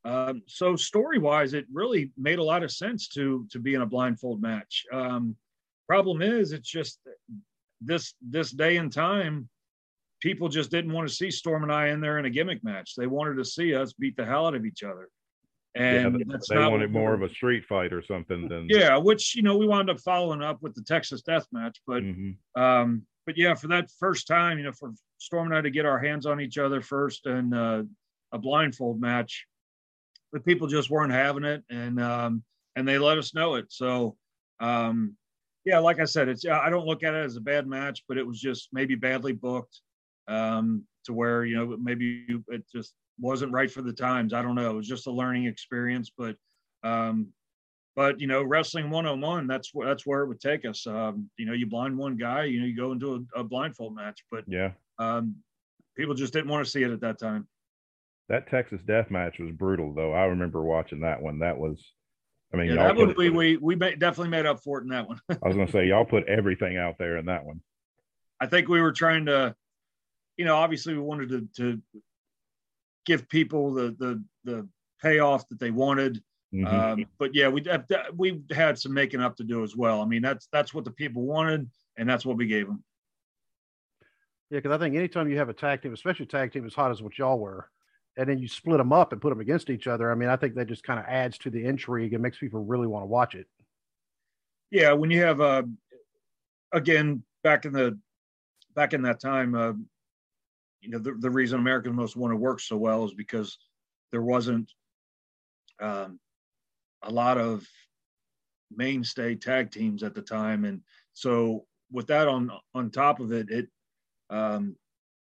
um, 0.05 0.43
so 0.47 0.75
story 0.75 1.17
wise, 1.17 1.53
it 1.53 1.65
really 1.73 2.11
made 2.15 2.37
a 2.39 2.43
lot 2.43 2.63
of 2.63 2.71
sense 2.71 3.07
to 3.09 3.45
to 3.51 3.59
be 3.59 3.73
in 3.73 3.81
a 3.81 3.85
blindfold 3.85 4.41
match. 4.41 4.85
Um, 4.93 5.35
problem 5.87 6.21
is, 6.21 6.51
it's 6.51 6.69
just 6.69 6.99
this 7.81 8.13
this 8.21 8.51
day 8.51 8.77
and 8.77 8.93
time, 8.93 9.49
people 10.21 10.47
just 10.47 10.69
didn't 10.69 10.93
want 10.93 11.07
to 11.07 11.13
see 11.13 11.31
Storm 11.31 11.63
and 11.63 11.71
I 11.71 11.87
in 11.87 12.01
there 12.01 12.19
in 12.19 12.25
a 12.25 12.29
gimmick 12.29 12.63
match. 12.63 12.93
They 12.95 13.07
wanted 13.07 13.35
to 13.37 13.45
see 13.45 13.73
us 13.73 13.93
beat 13.93 14.15
the 14.15 14.25
hell 14.25 14.45
out 14.45 14.55
of 14.55 14.65
each 14.65 14.83
other. 14.83 15.09
And 15.75 16.19
yeah, 16.19 16.37
they 16.49 16.57
wanted 16.57 16.91
more 16.91 17.13
of 17.13 17.21
a 17.21 17.29
street 17.29 17.65
fight 17.65 17.91
or 17.91 18.01
something 18.01 18.47
than 18.47 18.67
yeah, 18.69 18.95
which 18.97 19.35
you 19.35 19.41
know 19.41 19.57
we 19.57 19.67
wound 19.67 19.89
up 19.89 19.99
following 19.99 20.41
up 20.41 20.61
with 20.61 20.75
the 20.75 20.83
Texas 20.83 21.21
Death 21.23 21.47
Match, 21.51 21.81
but 21.87 22.03
mm-hmm. 22.03 22.61
um, 22.61 23.01
but 23.25 23.37
yeah, 23.37 23.55
for 23.55 23.67
that 23.67 23.89
first 23.99 24.27
time, 24.27 24.59
you 24.59 24.63
know, 24.63 24.71
for 24.71 24.93
Storm 25.17 25.47
and 25.47 25.57
I 25.57 25.61
to 25.61 25.71
get 25.71 25.85
our 25.85 25.99
hands 25.99 26.27
on 26.27 26.39
each 26.39 26.57
other 26.57 26.79
first 26.79 27.25
and 27.25 27.53
uh, 27.53 27.83
a 28.31 28.37
blindfold 28.37 29.01
match, 29.01 29.45
the 30.35 30.41
people 30.41 30.67
just 30.67 30.89
weren't 30.89 31.13
having 31.13 31.45
it, 31.45 31.63
and 31.69 31.99
um, 31.99 32.43
and 32.75 32.85
they 32.85 32.97
let 32.97 33.17
us 33.17 33.33
know 33.33 33.55
it. 33.55 33.67
So, 33.69 34.17
um, 34.59 35.15
yeah, 35.63 35.79
like 35.79 36.01
I 36.01 36.05
said, 36.05 36.27
it's 36.27 36.45
I 36.45 36.69
don't 36.69 36.85
look 36.85 37.03
at 37.03 37.13
it 37.13 37.23
as 37.23 37.37
a 37.37 37.41
bad 37.41 37.67
match, 37.67 38.03
but 38.07 38.17
it 38.17 38.27
was 38.27 38.41
just 38.41 38.67
maybe 38.73 38.95
badly 38.95 39.31
booked 39.31 39.79
um, 40.27 40.83
to 41.05 41.13
where 41.13 41.45
you 41.45 41.55
know 41.55 41.77
maybe 41.81 42.27
it 42.49 42.63
just 42.69 42.93
wasn't 43.17 43.53
right 43.53 43.71
for 43.71 43.81
the 43.81 43.93
times. 43.93 44.33
I 44.33 44.41
don't 44.41 44.55
know. 44.55 44.71
It 44.71 44.75
was 44.75 44.89
just 44.89 45.07
a 45.07 45.11
learning 45.11 45.45
experience, 45.45 46.11
but 46.15 46.35
um, 46.83 47.29
but 47.95 48.19
you 48.19 48.27
know, 48.27 48.43
wrestling 48.43 48.89
one 48.89 49.05
on 49.05 49.21
one, 49.21 49.47
that's 49.47 49.73
where 49.73 49.87
that's 49.87 50.05
where 50.05 50.21
it 50.23 50.27
would 50.27 50.41
take 50.41 50.65
us. 50.65 50.85
Um, 50.85 51.29
you 51.37 51.45
know, 51.45 51.53
you 51.53 51.65
blind 51.65 51.97
one 51.97 52.17
guy, 52.17 52.43
you 52.43 52.59
know, 52.59 52.65
you 52.65 52.75
go 52.75 52.91
into 52.91 53.25
a, 53.35 53.39
a 53.39 53.43
blindfold 53.45 53.95
match, 53.95 54.19
but 54.29 54.43
yeah, 54.47 54.71
um, 54.99 55.35
people 55.95 56.13
just 56.13 56.33
didn't 56.33 56.49
want 56.49 56.65
to 56.65 56.69
see 56.69 56.83
it 56.83 56.91
at 56.91 56.99
that 56.99 57.19
time. 57.19 57.47
That 58.29 58.49
Texas 58.49 58.81
Death 58.87 59.11
Match 59.11 59.37
was 59.39 59.51
brutal, 59.51 59.93
though. 59.93 60.13
I 60.13 60.25
remember 60.25 60.63
watching 60.63 61.01
that 61.01 61.21
one. 61.21 61.39
That 61.39 61.57
was, 61.57 61.79
I 62.53 62.57
mean, 62.57 62.69
yeah, 62.69 62.87
that 62.87 62.95
one 62.95 63.13
we 63.17 63.29
we 63.29 63.57
we 63.57 63.75
definitely 63.75 64.29
made 64.29 64.47
up 64.47 64.63
for 64.63 64.79
it 64.79 64.83
in 64.83 64.89
that 64.89 65.07
one. 65.07 65.19
I 65.29 65.47
was 65.47 65.55
going 65.55 65.67
to 65.67 65.71
say 65.71 65.87
y'all 65.87 66.05
put 66.05 66.27
everything 66.27 66.77
out 66.77 66.95
there 66.97 67.17
in 67.17 67.25
that 67.25 67.45
one. 67.45 67.61
I 68.41 68.47
think 68.47 68.67
we 68.67 68.81
were 68.81 68.91
trying 68.91 69.27
to, 69.27 69.55
you 70.37 70.45
know, 70.45 70.55
obviously 70.55 70.93
we 70.93 70.99
wanted 71.01 71.29
to 71.29 71.47
to 71.57 71.81
give 73.05 73.29
people 73.29 73.73
the 73.73 73.95
the 73.99 74.23
the 74.43 74.67
payoff 75.01 75.47
that 75.49 75.59
they 75.59 75.71
wanted. 75.71 76.21
Mm-hmm. 76.53 76.67
Um, 76.67 77.05
but 77.19 77.35
yeah, 77.35 77.47
we 77.49 77.63
we 78.15 78.41
had 78.51 78.79
some 78.79 78.93
making 78.93 79.21
up 79.21 79.35
to 79.37 79.43
do 79.43 79.63
as 79.63 79.75
well. 79.75 80.01
I 80.01 80.05
mean, 80.05 80.21
that's 80.21 80.47
that's 80.51 80.73
what 80.73 80.85
the 80.85 80.91
people 80.91 81.23
wanted, 81.23 81.69
and 81.97 82.09
that's 82.09 82.25
what 82.25 82.37
we 82.37 82.47
gave 82.47 82.65
them. 82.67 82.83
Yeah, 84.49 84.59
because 84.59 84.71
I 84.71 84.77
think 84.77 84.95
anytime 84.95 85.29
you 85.29 85.37
have 85.37 85.49
a 85.49 85.53
tag 85.53 85.81
team, 85.81 85.93
especially 85.93 86.25
a 86.25 86.29
tag 86.29 86.53
team 86.53 86.65
as 86.65 86.73
hot 86.73 86.91
as 86.91 87.01
what 87.01 87.17
y'all 87.17 87.39
were, 87.39 87.69
and 88.17 88.29
then 88.29 88.39
you 88.39 88.47
split 88.47 88.77
them 88.77 88.93
up 88.93 89.11
and 89.11 89.21
put 89.21 89.29
them 89.29 89.39
against 89.39 89.69
each 89.69 89.87
other. 89.87 90.11
I 90.11 90.15
mean, 90.15 90.29
I 90.29 90.35
think 90.35 90.55
that 90.55 90.67
just 90.67 90.83
kind 90.83 90.99
of 90.99 91.05
adds 91.07 91.37
to 91.39 91.49
the 91.49 91.65
intrigue 91.65 92.13
and 92.13 92.23
makes 92.23 92.37
people 92.37 92.63
really 92.63 92.87
want 92.87 93.03
to 93.03 93.07
watch 93.07 93.35
it. 93.35 93.47
Yeah, 94.71 94.93
when 94.93 95.11
you 95.11 95.21
have 95.21 95.41
uh, 95.41 95.63
again 96.71 97.23
back 97.43 97.65
in 97.65 97.73
the 97.73 97.99
back 98.75 98.93
in 98.93 99.01
that 99.03 99.19
time, 99.19 99.55
uh, 99.55 99.73
you 100.81 100.89
know, 100.89 100.99
the, 100.99 101.13
the 101.19 101.29
reason 101.29 101.59
American 101.59 101.95
Most 101.95 102.15
Wanted 102.15 102.35
worked 102.37 102.61
so 102.61 102.77
well 102.77 103.05
is 103.05 103.13
because 103.13 103.57
there 104.11 104.21
wasn't 104.21 104.71
um, 105.79 106.19
a 107.03 107.11
lot 107.11 107.37
of 107.37 107.65
mainstay 108.75 109.35
tag 109.35 109.71
teams 109.71 110.03
at 110.03 110.15
the 110.15 110.21
time, 110.21 110.65
and 110.65 110.81
so 111.13 111.65
with 111.91 112.07
that 112.07 112.27
on 112.27 112.51
on 112.73 112.89
top 112.89 113.19
of 113.19 113.31
it, 113.31 113.49
it 113.49 113.67
um, 114.29 114.75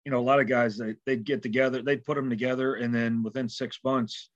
you 0.07 0.13
know, 0.13 0.21
a 0.21 0.23
lot 0.23 0.39
of 0.39 0.47
guys 0.47 0.79
they 0.79 0.95
they'd 1.05 1.25
get 1.25 1.43
together, 1.43 1.83
they'd 1.83 2.05
put 2.05 2.15
them 2.15 2.31
together, 2.31 2.77
and 2.77 2.95
then 2.95 3.25
within 3.25 3.49
six 3.49 3.81
months, 3.85 4.31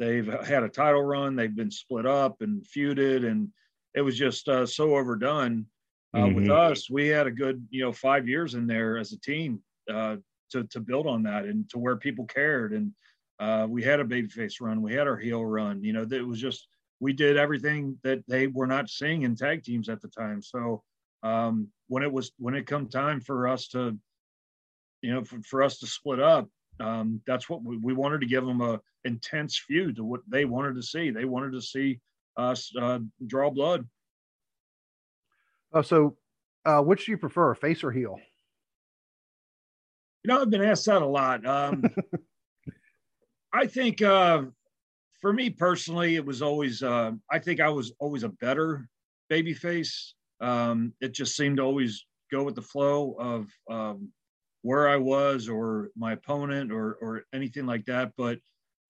they've 0.00 0.26
had 0.44 0.64
a 0.64 0.68
title 0.68 1.04
run, 1.04 1.36
they've 1.36 1.54
been 1.54 1.70
split 1.70 2.04
up 2.04 2.42
and 2.42 2.66
feuded, 2.66 3.24
and 3.24 3.48
it 3.94 4.00
was 4.00 4.18
just 4.18 4.48
uh, 4.48 4.66
so 4.66 4.96
overdone. 4.96 5.66
Uh, 6.12 6.18
mm-hmm. 6.18 6.34
With 6.34 6.50
us, 6.50 6.90
we 6.90 7.06
had 7.06 7.28
a 7.28 7.30
good, 7.30 7.64
you 7.70 7.84
know, 7.84 7.92
five 7.92 8.28
years 8.28 8.54
in 8.54 8.66
there 8.66 8.98
as 8.98 9.12
a 9.12 9.20
team 9.20 9.62
uh, 9.88 10.16
to 10.50 10.64
to 10.64 10.80
build 10.80 11.06
on 11.06 11.22
that 11.22 11.44
and 11.44 11.70
to 11.70 11.78
where 11.78 11.96
people 11.96 12.24
cared, 12.24 12.72
and 12.72 12.90
uh, 13.38 13.68
we 13.70 13.84
had 13.84 14.00
a 14.00 14.04
babyface 14.04 14.60
run, 14.60 14.82
we 14.82 14.94
had 14.94 15.06
our 15.06 15.16
heel 15.16 15.44
run. 15.44 15.84
You 15.84 15.92
know, 15.92 16.04
it 16.10 16.26
was 16.26 16.40
just 16.40 16.66
we 16.98 17.12
did 17.12 17.36
everything 17.36 18.00
that 18.02 18.24
they 18.26 18.48
were 18.48 18.66
not 18.66 18.90
seeing 18.90 19.22
in 19.22 19.36
tag 19.36 19.62
teams 19.62 19.88
at 19.88 20.00
the 20.00 20.08
time. 20.08 20.42
So 20.42 20.82
um, 21.22 21.68
when 21.86 22.02
it 22.02 22.12
was 22.12 22.32
when 22.36 22.56
it 22.56 22.66
come 22.66 22.88
time 22.88 23.20
for 23.20 23.46
us 23.46 23.68
to 23.68 23.96
you 25.04 25.12
know, 25.12 25.22
for, 25.22 25.38
for 25.42 25.62
us 25.62 25.78
to 25.78 25.86
split 25.86 26.18
up, 26.18 26.48
um, 26.80 27.20
that's 27.26 27.48
what 27.50 27.62
we, 27.62 27.76
we, 27.76 27.92
wanted 27.92 28.22
to 28.22 28.26
give 28.26 28.44
them 28.44 28.62
a 28.62 28.80
intense 29.04 29.58
feud 29.58 29.96
to 29.96 30.04
what 30.04 30.22
they 30.26 30.46
wanted 30.46 30.74
to 30.76 30.82
see. 30.82 31.10
They 31.10 31.26
wanted 31.26 31.52
to 31.52 31.60
see 31.60 32.00
us 32.38 32.72
uh, 32.80 33.00
draw 33.26 33.50
blood. 33.50 33.86
Uh, 35.74 35.82
so, 35.82 36.16
uh, 36.64 36.80
which 36.80 37.04
do 37.04 37.12
you 37.12 37.18
prefer, 37.18 37.54
face 37.54 37.84
or 37.84 37.92
heel? 37.92 38.18
You 40.24 40.28
know, 40.32 40.40
I've 40.40 40.50
been 40.50 40.64
asked 40.64 40.86
that 40.86 41.02
a 41.02 41.06
lot. 41.06 41.44
Um, 41.46 41.84
I 43.52 43.66
think 43.66 44.00
uh, 44.00 44.44
for 45.20 45.34
me 45.34 45.50
personally, 45.50 46.16
it 46.16 46.24
was 46.24 46.40
always, 46.40 46.82
uh, 46.82 47.12
I 47.30 47.38
think 47.40 47.60
I 47.60 47.68
was 47.68 47.92
always 47.98 48.22
a 48.22 48.30
better 48.30 48.88
baby 49.28 49.52
face. 49.52 50.14
Um, 50.40 50.94
it 51.02 51.12
just 51.12 51.36
seemed 51.36 51.58
to 51.58 51.62
always 51.62 52.06
go 52.32 52.42
with 52.42 52.54
the 52.54 52.62
flow 52.62 53.14
of 53.18 53.46
um, 53.70 54.08
where 54.64 54.88
I 54.88 54.96
was 54.96 55.46
or 55.46 55.90
my 55.94 56.14
opponent 56.14 56.72
or 56.72 56.94
or 56.94 57.24
anything 57.34 57.66
like 57.66 57.84
that. 57.84 58.12
But 58.16 58.38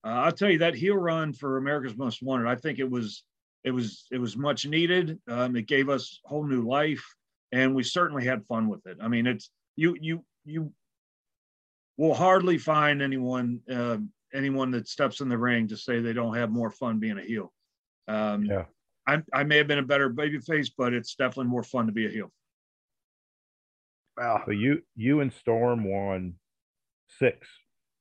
uh, 0.04 0.22
I'll 0.24 0.32
tell 0.32 0.48
you 0.48 0.58
that 0.58 0.76
heel 0.76 0.94
run 0.94 1.32
for 1.32 1.56
America's 1.56 1.96
Most 1.96 2.22
Wanted, 2.22 2.46
I 2.46 2.54
think 2.54 2.78
it 2.78 2.88
was 2.88 3.24
it 3.64 3.72
was 3.72 4.06
it 4.12 4.18
was 4.18 4.36
much 4.36 4.66
needed. 4.66 5.18
Um, 5.28 5.56
it 5.56 5.66
gave 5.66 5.88
us 5.88 6.20
whole 6.24 6.46
new 6.46 6.62
life, 6.62 7.04
and 7.50 7.74
we 7.74 7.82
certainly 7.82 8.24
had 8.24 8.46
fun 8.46 8.68
with 8.68 8.86
it. 8.86 8.98
I 9.02 9.08
mean, 9.08 9.26
it's 9.26 9.50
you 9.74 9.96
you 10.00 10.24
you 10.44 10.72
will 11.96 12.14
hardly 12.14 12.56
find 12.56 13.02
anyone 13.02 13.60
uh, 13.68 13.96
anyone 14.32 14.70
that 14.70 14.86
steps 14.86 15.20
in 15.20 15.28
the 15.28 15.38
ring 15.38 15.66
to 15.68 15.76
say 15.76 15.98
they 15.98 16.12
don't 16.12 16.36
have 16.36 16.52
more 16.52 16.70
fun 16.70 17.00
being 17.00 17.18
a 17.18 17.22
heel. 17.22 17.52
Um, 18.06 18.44
Yeah. 18.44 18.64
I, 19.06 19.22
I 19.34 19.44
may 19.44 19.58
have 19.58 19.66
been 19.66 19.80
a 19.80 19.82
better 19.82 20.08
baby 20.08 20.38
face, 20.38 20.70
but 20.70 20.94
it's 20.94 21.14
definitely 21.14 21.50
more 21.50 21.62
fun 21.62 21.86
to 21.86 21.92
be 21.92 22.06
a 22.06 22.10
heel. 22.10 22.32
Wow. 24.16 24.42
So 24.46 24.52
you 24.52 24.82
you 24.96 25.20
and 25.20 25.32
Storm 25.32 25.84
won 25.84 26.34
six 27.18 27.48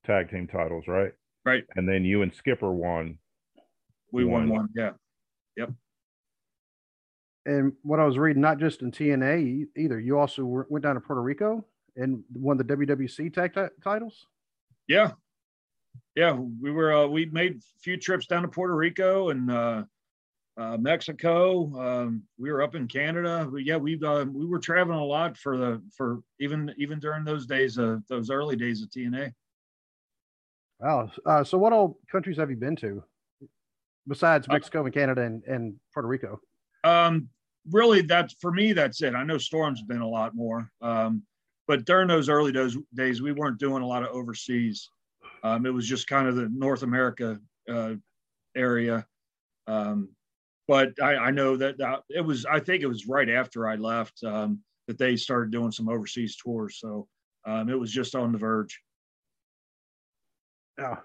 tag 0.06 0.30
team 0.30 0.48
titles, 0.48 0.86
right? 0.88 1.12
Right. 1.46 1.64
And 1.76 1.88
then 1.88 2.04
you 2.06 2.22
and 2.22 2.34
Skipper 2.34 2.72
won. 2.72 3.18
We 4.12 4.26
won 4.26 4.48
Won. 4.50 4.60
one. 4.60 4.70
Yeah. 4.76 4.92
Yep. 5.58 5.72
And 7.46 7.74
what 7.82 8.00
I 8.00 8.06
was 8.06 8.18
reading, 8.18 8.42
not 8.42 8.60
just 8.60 8.82
in 8.82 8.92
TNA 8.92 9.42
e- 9.44 9.66
either, 9.76 10.00
you 10.00 10.18
also 10.18 10.46
were, 10.46 10.66
went 10.70 10.84
down 10.84 10.96
to 10.96 11.02
Puerto 11.02 11.22
Rico 11.22 11.66
and 11.98 12.24
won 12.34 12.58
the 12.58 12.64
WWC 12.64 13.34
tag 13.34 13.54
ti- 13.54 13.74
titles. 13.84 14.28
Yeah. 14.88 15.12
Yeah. 16.16 16.32
We 16.34 16.72
were, 16.72 16.94
uh, 16.94 17.08
we 17.08 17.26
made 17.26 17.56
a 17.58 17.62
few 17.82 17.98
trips 17.98 18.28
down 18.28 18.44
to 18.44 18.48
Puerto 18.48 18.76
Rico 18.76 19.30
and, 19.30 19.52
uh, 19.52 19.84
uh, 20.58 20.78
Mexico. 20.78 21.80
Um, 21.80 22.24
we 22.38 22.52
were 22.52 22.62
up 22.62 22.76
in 22.76 22.88
Canada. 22.88 23.48
But 23.52 23.66
yeah, 23.66 23.78
we 23.78 24.00
uh, 24.04 24.26
we 24.26 24.46
were 24.46 24.60
traveling 24.60 25.00
a 25.00 25.04
lot 25.04 25.38
for 25.38 25.58
the 25.58 25.82
for 25.96 26.22
even 26.40 26.74
even 26.78 27.00
during 27.00 27.24
those 27.24 27.46
days, 27.46 27.78
uh, 27.80 27.98
those 28.10 28.30
early 28.30 28.56
days 28.56 28.82
of 28.82 28.90
TNA. 28.90 29.34
Wow. 30.80 31.10
Uh, 31.26 31.44
so, 31.44 31.58
what 31.58 31.74
all 31.74 31.98
countries 32.12 32.38
have 32.38 32.50
you 32.50 32.58
been 32.58 32.76
to 32.78 33.04
besides 34.08 34.48
Mexico 34.48 34.84
and 34.84 34.94
Canada 34.94 35.22
and, 35.22 35.44
and 35.46 35.76
Puerto 35.94 36.08
Rico? 36.08 36.40
Um, 36.84 37.30
really, 37.72 38.02
that's 38.02 38.36
for 38.40 38.52
me. 38.52 38.74
That's 38.74 39.02
it. 39.02 39.16
I 39.16 39.24
know 39.24 39.38
Storm's 39.38 39.82
been 39.82 40.02
a 40.02 40.08
lot 40.08 40.36
more, 40.36 40.70
um, 40.82 41.24
but 41.68 41.86
during 41.86 42.08
those 42.08 42.30
early 42.30 42.52
days, 42.52 42.78
days, 42.94 43.22
we 43.22 43.32
weren't 43.32 43.60
doing 43.60 43.82
a 43.82 43.88
lot 43.88 44.04
of 44.04 44.10
overseas. 44.10 44.90
Um, 45.44 45.66
it 45.66 45.74
was 45.74 45.88
just 45.88 46.08
kind 46.08 46.28
of 46.28 46.36
the 46.36 46.50
North 46.50 46.84
America 46.84 47.40
uh, 47.70 47.94
area. 48.56 49.06
Um, 49.68 50.10
but 50.74 51.00
I, 51.00 51.16
I 51.16 51.30
know 51.30 51.56
that, 51.58 51.78
that 51.78 52.00
it 52.10 52.22
was. 52.22 52.48
I 52.48 52.60
think 52.60 52.82
it 52.82 52.88
was 52.88 53.06
right 53.06 53.30
after 53.30 53.68
I 53.68 53.76
left 53.76 54.24
um, 54.24 54.60
that 54.88 54.98
they 54.98 55.16
started 55.16 55.52
doing 55.52 55.72
some 55.72 55.88
overseas 55.88 56.36
tours. 56.36 56.80
So 56.80 57.08
um, 57.46 57.70
it 57.70 57.80
was 57.80 57.92
just 57.92 58.16
on 58.16 58.32
the 58.32 58.40
verge. 58.40 58.82
Yeah. 60.80 60.96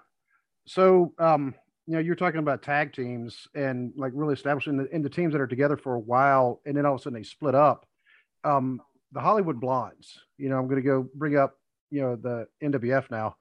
So, 0.67 1.13
um, 1.19 1.55
you 1.87 1.93
know, 1.93 1.99
you're 1.99 2.15
talking 2.15 2.41
about 2.41 2.63
tag 2.63 2.95
teams 2.95 3.47
and 3.55 3.93
like 3.95 4.13
really 4.15 4.33
establishing 4.33 4.79
the, 4.79 4.99
the 5.01 5.11
teams 5.11 5.35
that 5.35 5.41
are 5.43 5.47
together 5.47 5.77
for 5.77 5.97
a 5.97 6.01
while, 6.01 6.63
and 6.65 6.75
then 6.75 6.87
all 6.87 6.95
of 6.95 7.01
a 7.01 7.03
sudden 7.03 7.19
they 7.19 7.23
split 7.23 7.55
up. 7.55 7.85
Um, 8.45 8.81
the 9.13 9.21
Hollywood 9.21 9.61
Blondes, 9.61 10.19
you 10.39 10.49
know, 10.49 10.57
I'm 10.57 10.67
going 10.67 10.83
to 10.83 10.89
go 10.89 11.07
bring 11.15 11.37
up, 11.37 11.59
you 11.91 12.01
know, 12.01 12.17
the 12.17 12.47
NWF 12.63 13.11
now. 13.11 13.37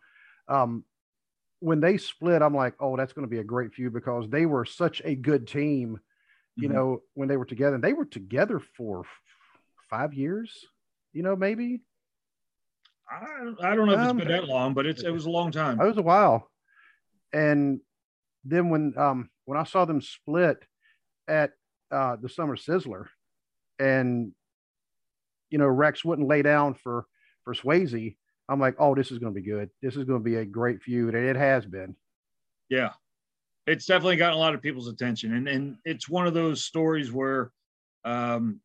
Um, 0.50 0.84
when 1.60 1.80
they 1.80 1.96
split, 1.96 2.42
I'm 2.42 2.54
like, 2.54 2.74
oh, 2.82 2.98
that's 2.98 3.14
going 3.14 3.26
to 3.26 3.32
be 3.32 3.40
a 3.40 3.46
great 3.46 3.74
feud 3.74 3.94
because 3.94 4.28
they 4.28 4.46
were 4.46 4.66
such 4.66 5.02
a 5.06 5.16
good 5.16 5.48
team, 5.48 6.02
you 6.58 6.68
Mhm. 6.68 6.74
know, 6.74 7.04
when 7.14 7.30
they 7.30 7.38
were 7.38 7.46
together. 7.46 7.76
And 7.76 7.84
they 7.84 7.94
were 7.94 8.06
together 8.06 8.60
for 8.60 9.04
five 9.90 10.14
years, 10.14 10.66
you 11.14 11.24
know, 11.24 11.36
maybe. 11.36 11.82
I, 13.10 13.54
I 13.62 13.76
don't 13.76 13.88
know 13.88 13.94
if 13.94 14.00
it's 14.02 14.10
Um, 14.12 14.18
been 14.18 14.28
that 14.28 14.48
long, 14.48 14.74
but 14.74 14.86
it's 14.86 15.04
it 15.04 15.12
was 15.12 15.26
a 15.26 15.30
long 15.30 15.52
time. 15.52 15.80
It 15.80 15.86
was 15.86 15.98
a 15.98 16.02
while. 16.02 16.52
And 17.32 17.82
then 18.44 18.70
when 18.70 18.98
um 18.98 19.30
when 19.46 19.58
I 19.58 19.64
saw 19.64 19.86
them 19.86 20.02
split 20.02 20.66
at 21.28 21.52
uh 21.92 22.18
the 22.18 22.28
Summer 22.30 22.58
Sizzler 22.58 23.08
and 23.80 24.34
you 25.50 25.58
know 25.58 25.68
Rex 25.68 26.04
wouldn't 26.04 26.28
lay 26.28 26.42
down 26.42 26.74
for 26.74 27.06
for 27.44 27.54
Swayze, 27.54 28.18
I'm 28.50 28.60
like, 28.60 28.76
oh, 28.80 28.94
this 28.96 29.12
is 29.12 29.20
gonna 29.20 29.32
be 29.32 29.42
good. 29.42 29.70
This 29.82 29.96
is 29.96 30.04
gonna 30.04 30.20
be 30.20 30.36
a 30.36 30.46
great 30.46 30.82
feud, 30.82 31.16
and 31.16 31.26
it 31.26 31.38
has 31.38 31.66
been. 31.66 31.96
Yeah, 32.68 32.94
it's 33.68 33.86
definitely 33.86 34.16
gotten 34.16 34.36
a 34.36 34.40
lot 34.40 34.56
of 34.56 34.62
people's 34.62 34.88
attention, 34.88 35.34
and 35.36 35.48
and 35.48 35.78
it's 35.86 36.10
one 36.10 36.26
of 36.26 36.34
those 36.34 36.64
stories 36.66 37.12
where, 37.12 37.52
um, 38.06 38.60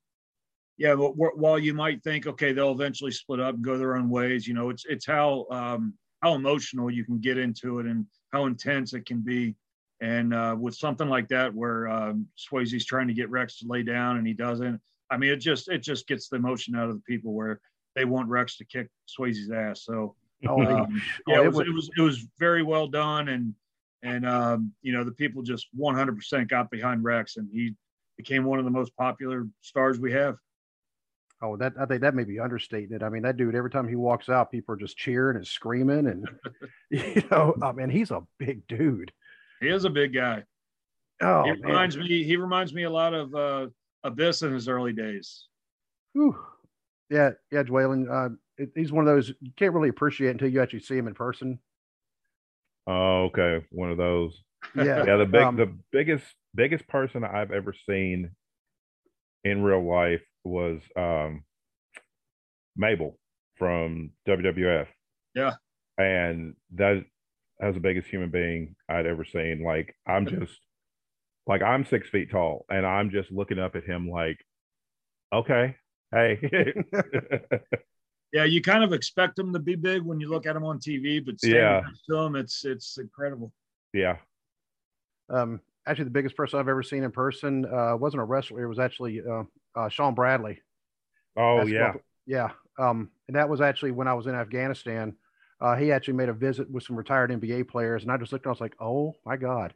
yeah, 0.78 0.94
while 0.94 1.58
you 1.58 1.74
might 1.74 2.02
think, 2.02 2.26
okay, 2.26 2.52
they'll 2.52 2.72
eventually 2.72 3.10
split 3.10 3.40
up 3.40 3.54
and 3.54 3.64
go 3.64 3.76
their 3.76 3.96
own 3.96 4.08
ways, 4.08 4.46
you 4.46 4.54
know, 4.54 4.70
it's 4.70 4.84
it's 4.88 5.06
how 5.06 5.46
um, 5.50 5.94
how 6.22 6.34
emotional 6.34 6.90
you 6.90 7.04
can 7.04 7.18
get 7.18 7.36
into 7.36 7.78
it 7.80 7.86
and 7.86 8.06
how 8.32 8.46
intense 8.46 8.94
it 8.94 9.04
can 9.04 9.20
be, 9.20 9.54
and 10.00 10.32
uh, 10.32 10.56
with 10.58 10.74
something 10.76 11.08
like 11.08 11.28
that 11.28 11.52
where 11.54 11.88
um, 11.88 12.26
Swayze's 12.38 12.86
trying 12.86 13.08
to 13.08 13.14
get 13.14 13.28
Rex 13.30 13.58
to 13.58 13.66
lay 13.66 13.82
down 13.82 14.16
and 14.18 14.26
he 14.26 14.32
doesn't. 14.32 14.80
I 15.10 15.18
mean, 15.18 15.30
it 15.30 15.36
just 15.38 15.68
it 15.68 15.82
just 15.82 16.06
gets 16.06 16.28
the 16.28 16.36
emotion 16.36 16.74
out 16.76 16.88
of 16.88 16.94
the 16.94 17.02
people 17.02 17.32
where 17.34 17.60
they 17.94 18.04
want 18.06 18.28
Rex 18.28 18.56
to 18.58 18.64
kick 18.64 18.88
Swayze's 19.08 19.50
ass. 19.50 19.84
So 19.84 20.14
Oh, 20.48 20.60
um, 20.62 21.02
oh, 21.28 21.32
yeah, 21.32 21.40
it 21.40 21.44
it 21.44 21.46
was, 21.46 21.56
was- 21.56 21.66
it 21.68 21.74
was 21.74 21.90
it 21.98 22.00
was 22.02 22.26
very 22.38 22.62
well 22.62 22.86
done, 22.86 23.28
and 23.28 23.54
and 24.02 24.26
um, 24.26 24.72
you 24.82 24.92
know 24.92 25.04
the 25.04 25.12
people 25.12 25.42
just 25.42 25.68
100% 25.78 26.48
got 26.48 26.70
behind 26.70 27.04
Rex, 27.04 27.36
and 27.36 27.48
he 27.52 27.74
became 28.16 28.44
one 28.44 28.58
of 28.58 28.64
the 28.64 28.70
most 28.70 28.96
popular 28.96 29.46
stars 29.60 29.98
we 29.98 30.12
have. 30.12 30.36
oh, 31.42 31.56
that 31.56 31.74
I 31.78 31.86
think 31.86 32.02
that 32.02 32.14
may 32.14 32.24
be 32.24 32.40
understating 32.40 32.94
it. 32.94 33.02
I 33.02 33.08
mean, 33.08 33.22
that 33.22 33.36
dude, 33.36 33.54
every 33.54 33.70
time 33.70 33.88
he 33.88 33.96
walks 33.96 34.28
out, 34.28 34.50
people 34.50 34.74
are 34.74 34.78
just 34.78 34.96
cheering 34.96 35.36
and 35.36 35.46
screaming, 35.46 36.06
and 36.06 36.28
you 36.90 37.22
know, 37.30 37.54
I 37.62 37.72
mean, 37.72 37.90
he's 37.90 38.10
a 38.10 38.22
big 38.38 38.66
dude. 38.66 39.12
He 39.60 39.68
is 39.68 39.84
a 39.84 39.90
big 39.90 40.14
guy. 40.14 40.44
Oh, 41.20 41.44
he 41.44 41.50
man. 41.52 41.60
reminds 41.62 41.96
me 41.96 42.24
he 42.24 42.36
reminds 42.36 42.74
me 42.74 42.82
a 42.82 42.90
lot 42.90 43.14
of 43.14 43.34
uh, 43.34 43.66
Abyss 44.04 44.42
in 44.42 44.52
his 44.52 44.68
early 44.68 44.92
days. 44.92 45.46
Whew. 46.14 46.36
Yeah, 47.10 47.30
yeah, 47.50 47.62
Dwaylen. 47.62 48.10
Uh, 48.10 48.64
he's 48.74 48.90
one 48.90 49.06
of 49.06 49.14
those 49.14 49.28
you 49.40 49.52
can't 49.56 49.74
really 49.74 49.88
appreciate 49.88 50.30
until 50.30 50.48
you 50.48 50.60
actually 50.60 50.80
see 50.80 50.96
him 50.96 51.06
in 51.06 51.14
person. 51.14 51.58
Oh, 52.86 53.24
okay. 53.24 53.64
One 53.70 53.90
of 53.90 53.98
those. 53.98 54.40
Yeah, 54.74 55.04
Yeah, 55.04 55.16
the 55.16 55.26
big 55.26 55.42
um, 55.42 55.56
the 55.56 55.72
biggest 55.90 56.24
biggest 56.54 56.86
person 56.88 57.24
I've 57.24 57.50
ever 57.50 57.74
seen 57.88 58.30
in 59.44 59.62
real 59.62 59.84
life 59.84 60.22
was 60.44 60.80
um 60.96 61.44
Mabel 62.76 63.18
from 63.56 64.10
WWF. 64.26 64.86
Yeah. 65.34 65.54
And 65.98 66.54
that 66.74 67.04
that 67.58 67.66
was 67.66 67.74
the 67.74 67.80
biggest 67.80 68.08
human 68.08 68.30
being 68.30 68.74
I'd 68.88 69.06
ever 69.06 69.24
seen. 69.24 69.62
Like 69.64 69.94
I'm 70.06 70.26
just 70.26 70.58
like 71.46 71.62
I'm 71.62 71.84
six 71.84 72.08
feet 72.08 72.30
tall 72.30 72.64
and 72.68 72.86
I'm 72.86 73.10
just 73.10 73.30
looking 73.30 73.58
up 73.58 73.76
at 73.76 73.84
him 73.84 74.08
like, 74.08 74.38
okay, 75.32 75.76
hey. 76.12 76.38
Yeah, 78.32 78.44
you 78.44 78.62
kind 78.62 78.82
of 78.82 78.92
expect 78.92 79.36
them 79.36 79.52
to 79.52 79.58
be 79.58 79.74
big 79.74 80.02
when 80.02 80.18
you 80.18 80.30
look 80.30 80.46
at 80.46 80.54
them 80.54 80.64
on 80.64 80.78
TV, 80.78 81.24
but 81.24 81.38
standing 81.38 81.60
Yeah. 81.60 81.80
next 81.84 82.04
to 82.08 82.16
him, 82.16 82.36
it's 82.36 82.64
it's 82.64 82.98
incredible. 82.98 83.52
yeah. 83.92 84.16
um, 85.28 85.60
actually, 85.86 86.04
the 86.04 86.10
biggest 86.10 86.36
person 86.36 86.58
I've 86.58 86.68
ever 86.68 86.82
seen 86.82 87.02
in 87.04 87.10
person 87.10 87.64
uh, 87.66 87.96
wasn't 87.96 88.22
a 88.22 88.24
wrestler. 88.24 88.62
It 88.64 88.68
was 88.68 88.78
actually 88.78 89.20
uh, 89.20 89.44
uh, 89.74 89.88
Shawn 89.88 90.14
Bradley. 90.14 90.60
Oh 91.36 91.58
basketball- 91.58 92.00
yeah. 92.26 92.48
yeah. 92.78 92.88
Um, 92.88 93.10
and 93.28 93.36
that 93.36 93.48
was 93.48 93.60
actually 93.60 93.90
when 93.90 94.08
I 94.08 94.14
was 94.14 94.26
in 94.26 94.34
Afghanistan. 94.34 95.14
Uh, 95.60 95.76
he 95.76 95.92
actually 95.92 96.14
made 96.14 96.28
a 96.28 96.32
visit 96.32 96.68
with 96.70 96.82
some 96.82 96.96
retired 96.96 97.30
NBA 97.30 97.68
players, 97.68 98.02
and 98.02 98.10
I 98.10 98.16
just 98.16 98.32
looked 98.32 98.44
and 98.46 98.50
I 98.50 98.52
was 98.54 98.60
like, 98.60 98.74
"Oh 98.80 99.14
my 99.24 99.36
god!" 99.36 99.72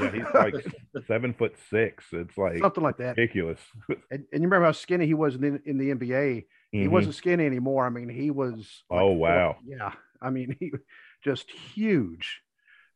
Yeah, 0.00 0.12
he's 0.12 0.34
like 0.34 0.54
seven 1.08 1.32
foot 1.34 1.56
six. 1.70 2.04
It's 2.12 2.36
like 2.38 2.58
Something 2.58 2.84
like 2.84 2.98
that. 2.98 3.16
ridiculous. 3.16 3.60
And, 4.10 4.24
and 4.32 4.42
you 4.42 4.46
remember 4.48 4.66
how 4.66 4.72
skinny 4.72 5.06
he 5.06 5.14
was 5.14 5.34
in 5.34 5.40
the, 5.40 5.60
in 5.68 5.78
the 5.78 5.90
NBA? 5.94 6.44
He 6.80 6.86
Mhm. 6.86 6.90
wasn't 6.90 7.14
skinny 7.14 7.46
anymore. 7.46 7.86
I 7.86 7.90
mean, 7.90 8.08
he 8.08 8.30
was. 8.30 8.84
like 8.90 9.00
Oh, 9.00 9.12
wow. 9.12 9.56
Yeah. 9.64 9.92
I 10.20 10.30
mean, 10.30 10.56
he 10.58 10.72
just 11.24 11.50
huge. 11.50 12.42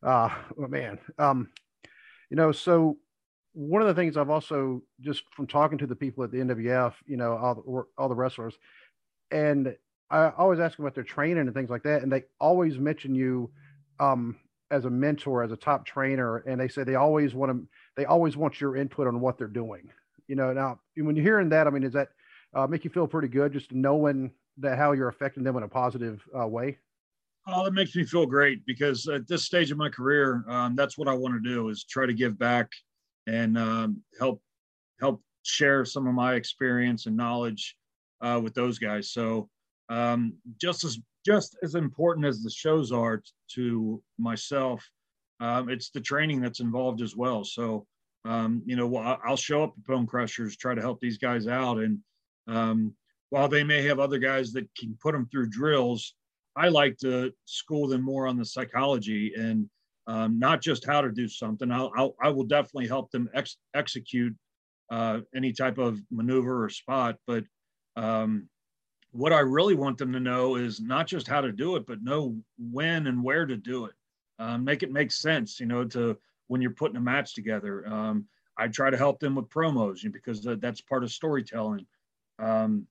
Uh, 0.03 0.29
oh, 0.57 0.67
man. 0.67 0.99
Um, 1.19 1.49
you 2.29 2.37
know, 2.37 2.51
so 2.51 2.97
one 3.53 3.81
of 3.81 3.87
the 3.87 3.93
things 3.93 4.17
I've 4.17 4.29
also 4.29 4.81
just 5.01 5.23
from 5.35 5.45
talking 5.47 5.77
to 5.79 5.87
the 5.87 5.95
people 5.95 6.23
at 6.23 6.31
the 6.31 6.37
NWF, 6.39 6.93
you 7.05 7.17
know, 7.17 7.35
all 7.37 7.55
the, 7.55 7.83
all 7.97 8.09
the 8.09 8.15
wrestlers, 8.15 8.57
and 9.29 9.75
I 10.09 10.29
always 10.29 10.59
ask 10.59 10.77
them 10.77 10.85
about 10.85 10.95
their 10.95 11.03
training 11.03 11.39
and 11.47 11.53
things 11.53 11.69
like 11.69 11.83
that, 11.83 12.01
and 12.01 12.11
they 12.11 12.23
always 12.39 12.77
mention 12.79 13.15
you 13.15 13.51
um, 13.99 14.37
as 14.71 14.85
a 14.85 14.89
mentor, 14.89 15.43
as 15.43 15.51
a 15.51 15.57
top 15.57 15.85
trainer, 15.85 16.37
and 16.37 16.59
they 16.59 16.67
say 16.67 16.83
they 16.83 16.95
always 16.95 17.33
want 17.35 17.51
to, 17.51 17.67
they 17.95 18.05
always 18.05 18.35
want 18.37 18.59
your 18.61 18.75
input 18.75 19.07
on 19.07 19.19
what 19.19 19.37
they're 19.37 19.47
doing. 19.47 19.89
You 20.27 20.35
know, 20.35 20.53
now 20.53 20.79
when 20.95 21.15
you're 21.15 21.23
hearing 21.23 21.49
that, 21.49 21.67
I 21.67 21.69
mean, 21.69 21.83
is 21.83 21.93
that 21.93 22.09
uh, 22.53 22.67
make 22.67 22.83
you 22.83 22.89
feel 22.89 23.07
pretty 23.07 23.27
good 23.27 23.53
just 23.53 23.71
knowing 23.71 24.31
that 24.57 24.77
how 24.77 24.91
you're 24.91 25.07
affecting 25.07 25.43
them 25.43 25.55
in 25.57 25.63
a 25.63 25.67
positive 25.67 26.21
uh, 26.37 26.47
way? 26.47 26.77
Oh, 27.47 27.65
that 27.65 27.73
makes 27.73 27.95
me 27.95 28.03
feel 28.03 28.25
great 28.25 28.65
because 28.65 29.07
at 29.07 29.27
this 29.27 29.45
stage 29.45 29.71
of 29.71 29.77
my 29.77 29.89
career, 29.89 30.43
um, 30.47 30.75
that's 30.75 30.97
what 30.97 31.07
I 31.07 31.13
want 31.13 31.33
to 31.33 31.49
do 31.49 31.69
is 31.69 31.83
try 31.83 32.05
to 32.05 32.13
give 32.13 32.37
back 32.37 32.69
and 33.27 33.57
um, 33.57 34.01
help 34.19 34.41
help 34.99 35.21
share 35.43 35.83
some 35.85 36.07
of 36.07 36.13
my 36.13 36.35
experience 36.35 37.07
and 37.07 37.17
knowledge 37.17 37.75
uh, 38.21 38.39
with 38.43 38.53
those 38.53 38.77
guys. 38.77 39.11
So 39.11 39.49
um, 39.89 40.33
just 40.59 40.83
as 40.83 40.99
just 41.25 41.57
as 41.63 41.75
important 41.75 42.25
as 42.25 42.43
the 42.43 42.49
shows 42.49 42.91
are 42.91 43.23
to 43.55 44.01
myself, 44.19 44.87
um, 45.39 45.69
it's 45.69 45.89
the 45.89 46.01
training 46.01 46.41
that's 46.41 46.59
involved 46.59 47.01
as 47.01 47.15
well. 47.15 47.43
So 47.43 47.87
um, 48.23 48.61
you 48.65 48.75
know, 48.75 48.95
I'll 48.97 49.35
show 49.35 49.63
up 49.63 49.73
at 49.75 49.83
Bone 49.85 50.05
Crushers, 50.05 50.55
try 50.55 50.75
to 50.75 50.81
help 50.81 50.99
these 50.99 51.17
guys 51.17 51.47
out, 51.47 51.79
and 51.79 51.97
um, 52.47 52.93
while 53.29 53.47
they 53.47 53.63
may 53.63 53.81
have 53.83 53.99
other 53.99 54.19
guys 54.19 54.51
that 54.53 54.67
can 54.77 54.97
put 55.01 55.13
them 55.13 55.27
through 55.31 55.49
drills, 55.49 56.15
I 56.55 56.67
like 56.67 56.97
to 56.97 57.31
school 57.45 57.87
them 57.87 58.01
more 58.01 58.27
on 58.27 58.37
the 58.37 58.45
psychology 58.45 59.33
and 59.35 59.69
um, 60.07 60.37
not 60.39 60.61
just 60.61 60.85
how 60.85 61.01
to 61.01 61.11
do 61.11 61.27
something. 61.27 61.71
I'll, 61.71 61.91
I'll 61.95 62.15
I 62.21 62.29
will 62.29 62.43
definitely 62.43 62.87
help 62.87 63.11
them 63.11 63.29
ex- 63.33 63.57
execute 63.73 64.35
uh, 64.89 65.21
any 65.33 65.53
type 65.53 65.77
of 65.77 65.99
maneuver 66.11 66.65
or 66.65 66.69
spot, 66.69 67.15
but 67.25 67.45
um, 67.95 68.49
what 69.11 69.33
I 69.33 69.39
really 69.39 69.75
want 69.75 69.97
them 69.97 70.11
to 70.13 70.19
know 70.19 70.55
is 70.55 70.81
not 70.81 71.07
just 71.07 71.27
how 71.27 71.41
to 71.41 71.51
do 71.51 71.75
it, 71.75 71.85
but 71.85 72.03
know 72.03 72.37
when 72.57 73.07
and 73.07 73.23
where 73.23 73.45
to 73.45 73.57
do 73.57 73.85
it. 73.85 73.93
Um, 74.39 74.63
make 74.63 74.83
it 74.83 74.91
make 74.91 75.11
sense, 75.11 75.59
you 75.59 75.65
know, 75.65 75.85
to 75.85 76.17
when 76.47 76.61
you're 76.61 76.71
putting 76.71 76.97
a 76.97 77.01
match 77.01 77.35
together. 77.35 77.87
Um, 77.87 78.25
I 78.57 78.67
try 78.67 78.89
to 78.89 78.97
help 78.97 79.19
them 79.19 79.35
with 79.35 79.49
promos 79.49 80.03
you 80.03 80.09
know, 80.09 80.13
because 80.13 80.41
that's 80.59 80.81
part 80.81 81.03
of 81.03 81.11
storytelling. 81.11 81.85
Um, 82.41 82.87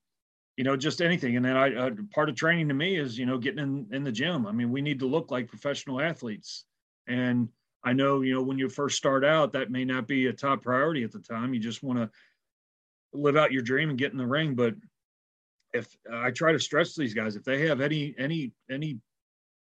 you 0.56 0.64
know, 0.64 0.76
just 0.76 1.00
anything. 1.00 1.36
And 1.36 1.44
then 1.44 1.56
I, 1.56 1.74
uh, 1.74 1.90
part 2.12 2.28
of 2.28 2.34
training 2.34 2.68
to 2.68 2.74
me 2.74 2.96
is, 2.96 3.18
you 3.18 3.24
know, 3.26 3.38
getting 3.38 3.60
in, 3.60 3.86
in 3.92 4.04
the 4.04 4.12
gym. 4.12 4.46
I 4.46 4.52
mean, 4.52 4.70
we 4.70 4.82
need 4.82 4.98
to 5.00 5.06
look 5.06 5.30
like 5.30 5.48
professional 5.48 6.00
athletes. 6.00 6.64
And 7.06 7.48
I 7.82 7.94
know, 7.94 8.20
you 8.20 8.34
know, 8.34 8.42
when 8.42 8.58
you 8.58 8.68
first 8.68 8.98
start 8.98 9.24
out, 9.24 9.52
that 9.52 9.70
may 9.70 9.84
not 9.84 10.06
be 10.06 10.26
a 10.26 10.32
top 10.32 10.62
priority 10.62 11.02
at 11.02 11.12
the 11.12 11.18
time. 11.18 11.54
You 11.54 11.60
just 11.60 11.82
want 11.82 11.98
to 11.98 12.10
live 13.12 13.36
out 13.36 13.52
your 13.52 13.62
dream 13.62 13.88
and 13.88 13.98
get 13.98 14.12
in 14.12 14.18
the 14.18 14.26
ring. 14.26 14.54
But 14.54 14.74
if 15.72 15.96
I 16.12 16.30
try 16.30 16.52
to 16.52 16.60
stress 16.60 16.94
these 16.94 17.14
guys, 17.14 17.36
if 17.36 17.44
they 17.44 17.66
have 17.66 17.80
any 17.80 18.14
any 18.18 18.52
any 18.70 18.98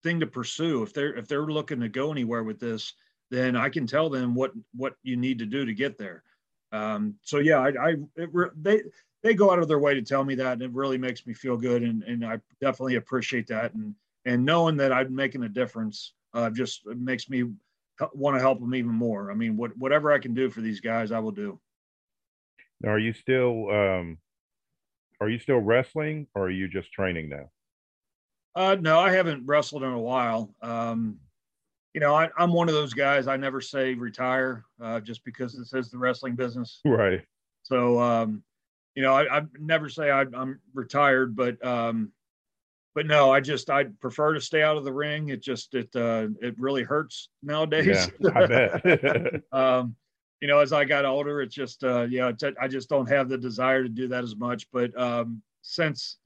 thing 0.03 0.20
to 0.20 0.27
pursue, 0.27 0.83
if 0.83 0.93
they're 0.93 1.14
if 1.14 1.29
they're 1.29 1.47
looking 1.47 1.81
to 1.81 1.89
go 1.89 2.11
anywhere 2.11 2.43
with 2.43 2.59
this, 2.59 2.93
then 3.31 3.57
I 3.57 3.68
can 3.68 3.87
tell 3.87 4.11
them 4.11 4.35
what 4.35 4.53
what 4.75 4.95
you 5.03 5.16
need 5.16 5.39
to 5.39 5.47
do 5.47 5.64
to 5.64 5.75
get 5.75 5.97
there. 5.97 6.25
Um, 6.73 7.14
so 7.23 7.39
yeah, 7.39 7.61
I, 7.61 7.68
I 7.68 7.95
it, 8.16 8.31
they 8.62 8.83
they 9.23 9.35
go 9.35 9.51
out 9.51 9.59
of 9.59 9.68
their 9.68 9.79
way 9.79 9.95
to 9.95 10.03
tell 10.03 10.25
me 10.25 10.35
that, 10.37 10.55
and 10.55 10.62
it 10.62 10.73
really 10.73 10.99
makes 10.99 11.27
me 11.27 11.35
feel 11.35 11.57
good, 11.57 11.83
and 11.83 12.03
and 12.05 12.25
I 12.25 12.41
definitely 12.61 12.97
appreciate 12.97 13.47
that, 13.49 13.75
and 13.75 13.95
and 14.25 14.45
knowing 14.45 14.77
that 14.79 14.93
I'm 14.93 15.14
making 15.14 15.43
a 15.45 15.49
difference 15.49 16.14
uh, 16.35 16.51
just 16.51 16.87
makes 16.87 17.29
me 17.29 17.45
want 18.14 18.37
to 18.37 18.41
help 18.41 18.61
them 18.61 18.75
even 18.75 18.93
more. 18.93 19.31
I 19.31 19.35
mean, 19.35 19.57
what 19.57 19.77
whatever 19.77 20.12
I 20.12 20.18
can 20.18 20.35
do 20.35 20.51
for 20.51 20.61
these 20.61 20.81
guys, 20.81 21.12
I 21.12 21.18
will 21.18 21.31
do. 21.33 21.61
Now, 22.81 22.91
are 22.91 22.99
you 22.99 23.12
still 23.12 23.70
um, 23.70 24.18
are 25.20 25.29
you 25.29 25.39
still 25.39 25.59
wrestling 25.59 26.27
or 26.35 26.47
are 26.47 26.51
you 26.51 26.68
just 26.68 26.93
training 26.93 27.29
now? 27.29 27.51
Uh, 28.55 28.77
no, 28.81 28.99
I 28.99 29.12
haven't 29.12 29.47
wrestled 29.47 29.83
in 29.83 29.93
a 29.93 29.99
while. 29.99 30.55
Um, 30.61 31.18
you 31.95 32.01
know, 32.01 32.14
I, 32.14 32.29
am 32.39 32.53
one 32.53 32.68
of 32.68 32.75
those 32.75 32.93
guys. 32.93 33.29
I 33.29 33.37
never 33.37 33.61
say 33.61 33.95
retire 33.95 34.64
uh, 34.83 35.01
just 35.01 35.25
because 35.25 35.57
this 35.57 35.73
is 35.73 35.91
the 35.91 35.99
wrestling 35.99 36.35
business. 36.35 36.81
Right. 36.85 37.23
So, 37.62 38.01
um, 38.01 38.43
you 38.95 39.03
know, 39.03 39.14
I, 39.14 39.38
I 39.38 39.43
never 39.59 39.88
say 39.88 40.11
I, 40.11 40.22
am 40.22 40.61
retired, 40.74 41.34
but 41.34 41.64
um, 41.64 42.12
but 42.95 43.07
no, 43.07 43.30
I 43.30 43.40
just 43.40 43.70
I 43.70 43.84
prefer 43.84 44.34
to 44.34 44.40
stay 44.40 44.62
out 44.62 44.76
of 44.76 44.84
the 44.84 44.93
ring. 44.93 45.30
It 45.30 45.43
just 45.43 45.74
it 45.74 45.88
uh, 45.97 46.28
it 46.40 46.59
really 46.59 46.82
hurts 46.82 47.28
nowadays. 47.43 48.11
Yeah, 48.20 48.30
I 48.34 48.47
bet. 48.47 49.43
um, 49.53 49.97
you 50.43 50.49
know, 50.49 50.59
as 50.59 50.72
I 50.72 50.84
got 50.84 51.05
older, 51.05 51.40
it's 51.40 51.55
just, 51.55 51.84
uh, 51.84 52.03
you 52.03 52.18
know, 52.18 52.34
I 52.61 52.66
just 52.66 52.88
don't 52.88 53.09
have 53.09 53.28
the 53.28 53.38
desire 53.38 53.84
to 53.84 53.88
do 53.88 54.09
that 54.09 54.24
as 54.24 54.34
much. 54.34 54.68
But 54.72 54.99
um, 55.01 55.40
since 55.62 56.18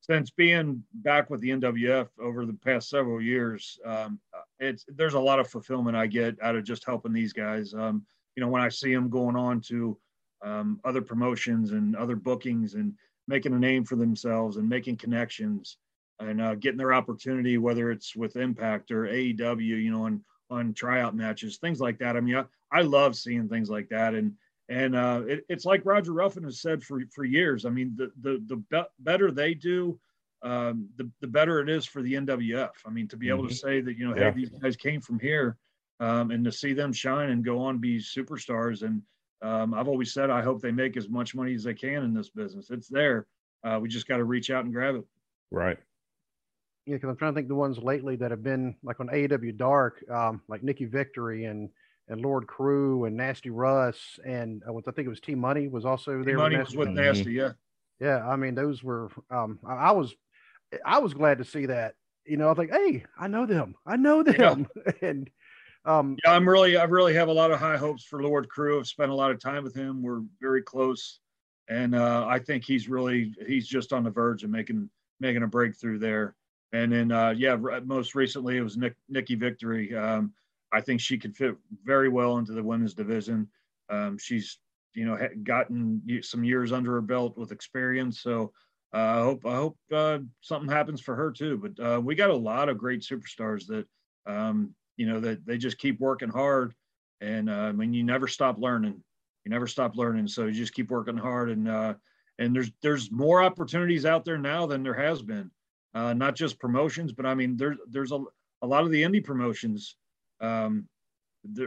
since 0.00 0.30
being 0.30 0.82
back 0.94 1.30
with 1.30 1.40
the 1.40 1.50
NWF 1.50 2.08
over 2.20 2.44
the 2.44 2.54
past 2.54 2.90
several 2.90 3.22
years, 3.22 3.78
um, 3.86 4.18
it's 4.58 4.84
there's 4.88 5.14
a 5.14 5.20
lot 5.20 5.38
of 5.38 5.48
fulfillment 5.48 5.96
I 5.96 6.08
get 6.08 6.36
out 6.42 6.56
of 6.56 6.64
just 6.64 6.84
helping 6.84 7.12
these 7.12 7.32
guys. 7.32 7.72
Um, 7.72 8.04
you 8.34 8.40
know, 8.40 8.48
when 8.48 8.62
I 8.62 8.68
see 8.68 8.92
them 8.92 9.08
going 9.08 9.36
on 9.36 9.60
to 9.68 9.96
um, 10.42 10.80
other 10.84 11.02
promotions 11.02 11.72
and 11.72 11.96
other 11.96 12.16
bookings 12.16 12.74
and 12.74 12.94
making 13.28 13.52
a 13.54 13.58
name 13.58 13.84
for 13.84 13.96
themselves 13.96 14.56
and 14.56 14.68
making 14.68 14.96
connections 14.96 15.78
and 16.20 16.40
uh, 16.40 16.54
getting 16.54 16.78
their 16.78 16.94
opportunity, 16.94 17.58
whether 17.58 17.90
it's 17.90 18.14
with 18.14 18.36
Impact 18.36 18.90
or 18.90 19.04
AEW, 19.04 19.60
you 19.60 19.90
know, 19.90 20.06
and 20.06 20.20
on 20.50 20.74
tryout 20.74 21.14
matches, 21.14 21.56
things 21.56 21.80
like 21.80 21.98
that. 21.98 22.16
I 22.16 22.20
mean, 22.20 22.36
I, 22.36 22.44
I 22.70 22.82
love 22.82 23.16
seeing 23.16 23.48
things 23.48 23.70
like 23.70 23.88
that. 23.88 24.14
And, 24.14 24.34
and 24.68 24.94
uh, 24.94 25.22
it, 25.26 25.44
it's 25.48 25.64
like 25.64 25.84
Roger 25.84 26.12
Ruffin 26.12 26.44
has 26.44 26.60
said 26.60 26.82
for, 26.82 27.02
for 27.12 27.24
years. 27.24 27.64
I 27.64 27.70
mean, 27.70 27.94
the, 27.96 28.12
the, 28.20 28.42
the 28.46 28.56
be- 28.56 28.88
better 29.00 29.30
they 29.30 29.54
do, 29.54 29.98
um, 30.42 30.88
the, 30.96 31.10
the 31.20 31.26
better 31.26 31.60
it 31.60 31.68
is 31.68 31.86
for 31.86 32.02
the 32.02 32.14
NWF. 32.14 32.70
I 32.86 32.90
mean, 32.90 33.08
to 33.08 33.16
be 33.16 33.28
able 33.28 33.40
mm-hmm. 33.40 33.48
to 33.48 33.54
say 33.54 33.80
that, 33.80 33.96
you 33.96 34.08
know, 34.08 34.16
yeah. 34.16 34.30
hey, 34.30 34.36
these 34.36 34.50
guys 34.50 34.76
came 34.76 35.00
from 35.00 35.18
here 35.18 35.56
um, 36.00 36.30
and 36.30 36.44
to 36.44 36.52
see 36.52 36.72
them 36.72 36.92
shine 36.92 37.30
and 37.30 37.44
go 37.44 37.60
on 37.60 37.78
be 37.78 37.98
superstars. 37.98 38.82
And 38.82 39.02
um, 39.42 39.74
I've 39.74 39.88
always 39.88 40.12
said, 40.12 40.30
I 40.30 40.42
hope 40.42 40.62
they 40.62 40.70
make 40.70 40.96
as 40.96 41.08
much 41.08 41.34
money 41.34 41.54
as 41.54 41.64
they 41.64 41.74
can 41.74 42.04
in 42.04 42.14
this 42.14 42.28
business. 42.30 42.70
It's 42.70 42.88
there. 42.88 43.26
Uh, 43.64 43.78
we 43.80 43.88
just 43.88 44.08
got 44.08 44.16
to 44.16 44.24
reach 44.24 44.50
out 44.50 44.64
and 44.64 44.72
grab 44.72 44.96
it. 44.96 45.04
Right 45.50 45.78
yeah, 46.86 46.96
because 46.96 47.10
I'm 47.10 47.16
trying 47.16 47.32
to 47.32 47.36
think 47.36 47.48
the 47.48 47.54
ones 47.54 47.78
lately 47.78 48.16
that 48.16 48.30
have 48.30 48.42
been 48.42 48.74
like 48.82 48.98
on 49.00 49.08
AEW 49.08 49.56
Dark, 49.56 50.04
um, 50.10 50.42
like 50.48 50.62
Nikki 50.62 50.84
Victory 50.84 51.44
and 51.44 51.68
and 52.08 52.20
Lord 52.20 52.46
Crewe 52.46 53.04
and 53.04 53.16
Nasty 53.16 53.50
Russ 53.50 54.18
and 54.26 54.62
uh, 54.68 54.76
I 54.76 54.90
think 54.90 55.06
it 55.06 55.08
was 55.08 55.20
T 55.20 55.34
Money 55.34 55.68
was 55.68 55.84
also 55.84 56.22
there. 56.22 56.38
Money 56.38 56.58
was 56.58 56.74
with 56.74 56.88
Nasty, 56.88 57.32
yeah. 57.32 57.52
Yeah, 58.00 58.26
I 58.26 58.34
mean 58.36 58.54
those 58.54 58.82
were. 58.82 59.10
Um, 59.30 59.60
I, 59.64 59.74
I, 59.74 59.90
was, 59.92 60.12
I 60.84 60.98
was 60.98 61.14
glad 61.14 61.38
to 61.38 61.44
see 61.44 61.66
that. 61.66 61.94
You 62.24 62.36
know, 62.36 62.50
I 62.50 62.54
think, 62.54 62.72
hey, 62.72 63.04
I 63.18 63.28
know 63.28 63.46
them. 63.46 63.74
I 63.86 63.96
know 63.96 64.22
them, 64.22 64.66
yeah. 64.74 64.92
and 65.08 65.30
um, 65.84 66.16
yeah, 66.24 66.32
I'm 66.32 66.48
really, 66.48 66.76
I 66.76 66.84
really 66.84 67.14
have 67.14 67.28
a 67.28 67.32
lot 67.32 67.50
of 67.50 67.58
high 67.58 67.76
hopes 67.76 68.04
for 68.04 68.22
Lord 68.22 68.48
Crewe. 68.48 68.78
I've 68.78 68.86
spent 68.86 69.10
a 69.10 69.14
lot 69.14 69.30
of 69.30 69.40
time 69.40 69.64
with 69.64 69.74
him. 69.74 70.02
We're 70.02 70.22
very 70.40 70.62
close, 70.62 71.20
and 71.68 71.94
uh, 71.94 72.26
I 72.28 72.38
think 72.38 72.64
he's 72.64 72.88
really, 72.88 73.34
he's 73.46 73.66
just 73.66 73.92
on 73.92 74.04
the 74.04 74.10
verge 74.10 74.44
of 74.44 74.50
making 74.50 74.88
making 75.20 75.42
a 75.42 75.46
breakthrough 75.46 75.98
there. 75.98 76.34
And 76.72 76.90
then, 76.90 77.12
uh, 77.12 77.34
yeah, 77.36 77.56
most 77.84 78.14
recently 78.14 78.56
it 78.56 78.62
was 78.62 78.76
Nick, 78.76 78.96
Nikki 79.08 79.34
Victory. 79.34 79.94
Um, 79.94 80.32
I 80.72 80.80
think 80.80 81.00
she 81.00 81.18
could 81.18 81.36
fit 81.36 81.54
very 81.84 82.08
well 82.08 82.38
into 82.38 82.52
the 82.52 82.62
women's 82.62 82.94
division. 82.94 83.48
Um, 83.90 84.16
she's, 84.18 84.58
you 84.94 85.04
know, 85.04 85.18
gotten 85.42 86.02
some 86.22 86.44
years 86.44 86.72
under 86.72 86.92
her 86.92 87.02
belt 87.02 87.36
with 87.36 87.52
experience. 87.52 88.20
So 88.20 88.52
uh, 88.94 88.96
I 88.96 89.20
hope 89.20 89.46
I 89.46 89.54
hope 89.54 89.78
uh, 89.92 90.18
something 90.40 90.70
happens 90.70 91.00
for 91.00 91.14
her 91.14 91.30
too. 91.30 91.58
But 91.58 91.84
uh, 91.84 92.00
we 92.00 92.14
got 92.14 92.30
a 92.30 92.36
lot 92.36 92.68
of 92.68 92.78
great 92.78 93.02
superstars 93.02 93.66
that, 93.66 93.86
um, 94.26 94.74
you 95.02 95.08
know, 95.08 95.18
that 95.18 95.44
they 95.44 95.58
just 95.58 95.78
keep 95.78 95.98
working 95.98 96.28
hard. 96.28 96.74
And 97.20 97.50
uh, 97.50 97.54
I 97.54 97.72
mean, 97.72 97.92
you 97.92 98.04
never 98.04 98.28
stop 98.28 98.56
learning. 98.56 99.02
You 99.44 99.50
never 99.50 99.66
stop 99.66 99.96
learning. 99.96 100.28
So 100.28 100.46
you 100.46 100.52
just 100.52 100.74
keep 100.74 100.92
working 100.92 101.16
hard. 101.16 101.50
And 101.50 101.68
uh, 101.68 101.94
and 102.38 102.54
there's 102.54 102.70
there's 102.82 103.10
more 103.10 103.42
opportunities 103.42 104.06
out 104.06 104.24
there 104.24 104.38
now 104.38 104.64
than 104.64 104.84
there 104.84 104.94
has 104.94 105.20
been 105.22 105.50
uh, 105.92 106.14
not 106.14 106.36
just 106.36 106.60
promotions, 106.60 107.12
but 107.12 107.26
I 107.26 107.34
mean, 107.34 107.56
there's 107.56 107.78
there's 107.90 108.12
a, 108.12 108.22
a 108.62 108.66
lot 108.66 108.84
of 108.84 108.92
the 108.92 109.02
indie 109.02 109.24
promotions 109.24 109.96
um, 110.40 110.88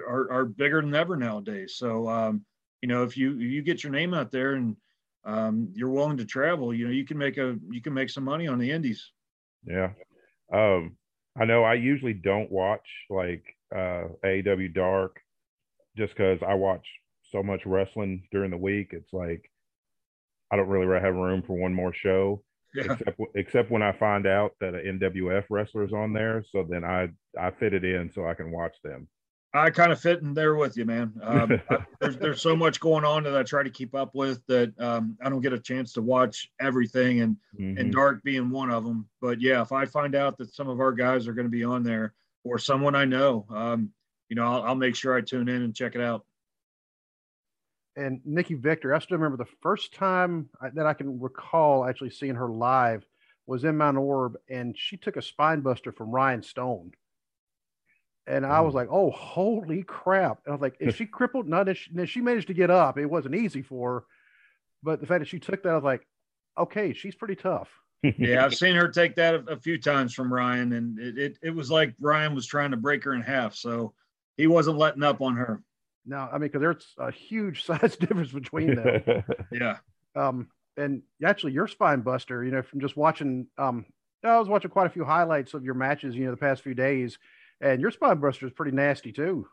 are, 0.07 0.31
are 0.31 0.45
bigger 0.45 0.81
than 0.81 0.95
ever 0.95 1.17
nowadays. 1.17 1.75
So, 1.75 2.07
um, 2.07 2.45
you 2.81 2.87
know, 2.87 3.03
if 3.03 3.17
you 3.17 3.33
you 3.33 3.61
get 3.61 3.83
your 3.83 3.91
name 3.91 4.13
out 4.13 4.31
there 4.31 4.53
and 4.53 4.77
um, 5.25 5.67
you're 5.73 5.89
willing 5.89 6.17
to 6.17 6.25
travel, 6.25 6.73
you 6.73 6.85
know, 6.85 6.91
you 6.91 7.03
can 7.03 7.17
make 7.17 7.37
a 7.37 7.57
you 7.69 7.81
can 7.81 7.93
make 7.93 8.09
some 8.09 8.23
money 8.23 8.47
on 8.47 8.59
the 8.59 8.71
indies. 8.71 9.11
Yeah, 9.65 9.91
um, 10.53 10.95
I 11.37 11.45
know. 11.45 11.63
I 11.63 11.73
usually 11.73 12.13
don't 12.13 12.51
watch 12.51 12.87
like 13.09 13.43
uh, 13.73 14.05
AEW 14.23 14.73
Dark 14.73 15.19
just 15.97 16.15
because 16.15 16.39
I 16.45 16.53
watch 16.53 16.85
so 17.31 17.43
much 17.43 17.65
wrestling 17.65 18.27
during 18.31 18.51
the 18.51 18.57
week. 18.57 18.89
It's 18.91 19.11
like 19.11 19.49
I 20.51 20.55
don't 20.55 20.69
really 20.69 21.01
have 21.01 21.15
room 21.15 21.41
for 21.41 21.57
one 21.57 21.73
more 21.73 21.93
show 21.93 22.41
yeah. 22.75 22.83
except 22.91 23.19
except 23.35 23.71
when 23.71 23.81
I 23.81 23.91
find 23.93 24.27
out 24.27 24.53
that 24.59 24.75
an 24.75 24.99
NWF 24.99 25.45
wrestler 25.49 25.83
is 25.83 25.93
on 25.93 26.13
there. 26.13 26.43
So 26.51 26.65
then 26.69 26.83
I 26.83 27.09
I 27.39 27.51
fit 27.51 27.73
it 27.73 27.83
in 27.83 28.11
so 28.13 28.27
I 28.27 28.33
can 28.33 28.51
watch 28.51 28.75
them. 28.83 29.07
I 29.57 29.69
kind 29.69 29.91
of 29.91 29.99
fit 29.99 30.21
in 30.21 30.33
there 30.33 30.55
with 30.55 30.77
you, 30.77 30.85
man. 30.85 31.13
Um, 31.23 31.61
I, 31.69 31.77
there's 31.99 32.17
there's 32.17 32.41
so 32.41 32.55
much 32.55 32.79
going 32.79 33.03
on 33.03 33.23
that 33.23 33.35
I 33.35 33.43
try 33.43 33.63
to 33.63 33.69
keep 33.69 33.95
up 33.95 34.13
with 34.13 34.45
that 34.47 34.73
um, 34.79 35.17
I 35.23 35.29
don't 35.29 35.41
get 35.41 35.53
a 35.53 35.59
chance 35.59 35.93
to 35.93 36.01
watch 36.01 36.51
everything, 36.59 37.21
and 37.21 37.37
mm-hmm. 37.59 37.77
and 37.77 37.93
Dark 37.93 38.23
being 38.23 38.49
one 38.49 38.71
of 38.71 38.83
them. 38.83 39.07
But 39.21 39.41
yeah, 39.41 39.61
if 39.61 39.71
I 39.71 39.85
find 39.85 40.15
out 40.15 40.37
that 40.37 40.53
some 40.53 40.69
of 40.69 40.79
our 40.79 40.91
guys 40.91 41.27
are 41.27 41.33
going 41.33 41.47
to 41.47 41.51
be 41.51 41.63
on 41.63 41.83
there 41.83 42.13
or 42.43 42.59
someone 42.59 42.95
I 42.95 43.05
know, 43.05 43.45
um, 43.49 43.91
you 44.29 44.35
know, 44.35 44.45
I'll, 44.45 44.63
I'll 44.63 44.75
make 44.75 44.95
sure 44.95 45.15
I 45.15 45.21
tune 45.21 45.49
in 45.49 45.63
and 45.63 45.75
check 45.75 45.95
it 45.95 46.01
out 46.01 46.25
and 47.95 48.21
Nikki 48.25 48.55
Victor, 48.55 48.93
I 48.93 48.99
still 48.99 49.17
remember 49.17 49.37
the 49.37 49.49
first 49.61 49.93
time 49.93 50.49
that 50.73 50.85
I 50.85 50.93
can 50.93 51.19
recall 51.19 51.85
actually 51.85 52.09
seeing 52.09 52.35
her 52.35 52.49
live 52.49 53.05
was 53.47 53.63
in 53.63 53.77
Mount 53.77 53.97
Orab, 53.97 54.35
and 54.49 54.75
she 54.77 54.97
took 54.97 55.17
a 55.17 55.21
spine 55.21 55.61
buster 55.61 55.91
from 55.91 56.09
Ryan 56.09 56.43
Stone. 56.43 56.91
And 58.27 58.45
I 58.45 58.61
was 58.61 58.73
mm. 58.73 58.77
like, 58.77 58.87
"Oh, 58.91 59.11
holy 59.11 59.83
crap!" 59.83 60.39
And 60.45 60.51
I 60.51 60.55
was 60.55 60.61
like, 60.61 60.77
"Is 60.79 60.95
she 60.97 61.05
crippled?" 61.05 61.47
No, 61.47 61.63
she, 61.73 62.05
she 62.05 62.21
managed 62.21 62.47
to 62.47 62.53
get 62.53 62.71
up. 62.71 62.97
It 62.97 63.05
wasn't 63.05 63.35
easy 63.35 63.61
for 63.61 63.93
her, 63.93 64.03
but 64.83 64.99
the 64.99 65.07
fact 65.07 65.19
that 65.19 65.27
she 65.27 65.39
took 65.39 65.63
that, 65.63 65.69
I 65.69 65.75
was 65.75 65.83
like, 65.83 66.07
okay, 66.57 66.93
she's 66.93 67.15
pretty 67.15 67.35
tough. 67.35 67.69
yeah, 68.03 68.45
I've 68.45 68.55
seen 68.55 68.75
her 68.75 68.87
take 68.87 69.15
that 69.15 69.35
a, 69.35 69.53
a 69.53 69.57
few 69.57 69.77
times 69.79 70.13
from 70.13 70.33
Ryan, 70.33 70.73
and 70.73 70.99
it, 70.99 71.17
it, 71.17 71.37
it 71.41 71.49
was 71.49 71.71
like 71.71 71.93
Ryan 71.99 72.35
was 72.35 72.47
trying 72.47 72.71
to 72.71 72.77
break 72.77 73.03
her 73.03 73.13
in 73.13 73.21
half. 73.21 73.55
So 73.55 73.93
he 74.37 74.47
wasn't 74.47 74.77
letting 74.77 75.03
up 75.03 75.21
on 75.21 75.35
her. 75.35 75.61
No, 76.05 76.29
I 76.31 76.33
mean, 76.33 76.51
because 76.51 76.61
there's 76.61 76.93
a 76.97 77.11
huge 77.11 77.63
size 77.65 77.95
difference 77.95 78.31
between 78.31 78.75
them. 78.75 79.23
yeah. 79.51 79.77
Um, 80.15 80.47
and 80.77 81.01
actually, 81.23 81.53
your 81.53 81.67
spine 81.67 82.01
buster, 82.01 82.43
you 82.43 82.51
know, 82.51 82.61
from 82.61 82.79
just 82.81 82.97
watching, 82.97 83.47
um, 83.57 83.85
I 84.23 84.37
was 84.39 84.47
watching 84.49 84.71
quite 84.71 84.87
a 84.87 84.91
few 84.91 85.05
highlights 85.05 85.53
of 85.53 85.63
your 85.63 85.73
matches, 85.73 86.15
you 86.15 86.25
know, 86.25 86.31
the 86.31 86.37
past 86.37 86.61
few 86.61 86.73
days, 86.73 87.17
and 87.61 87.81
your 87.81 87.91
spine 87.91 88.19
buster 88.19 88.45
is 88.45 88.53
pretty 88.53 88.75
nasty 88.75 89.11
too. 89.11 89.47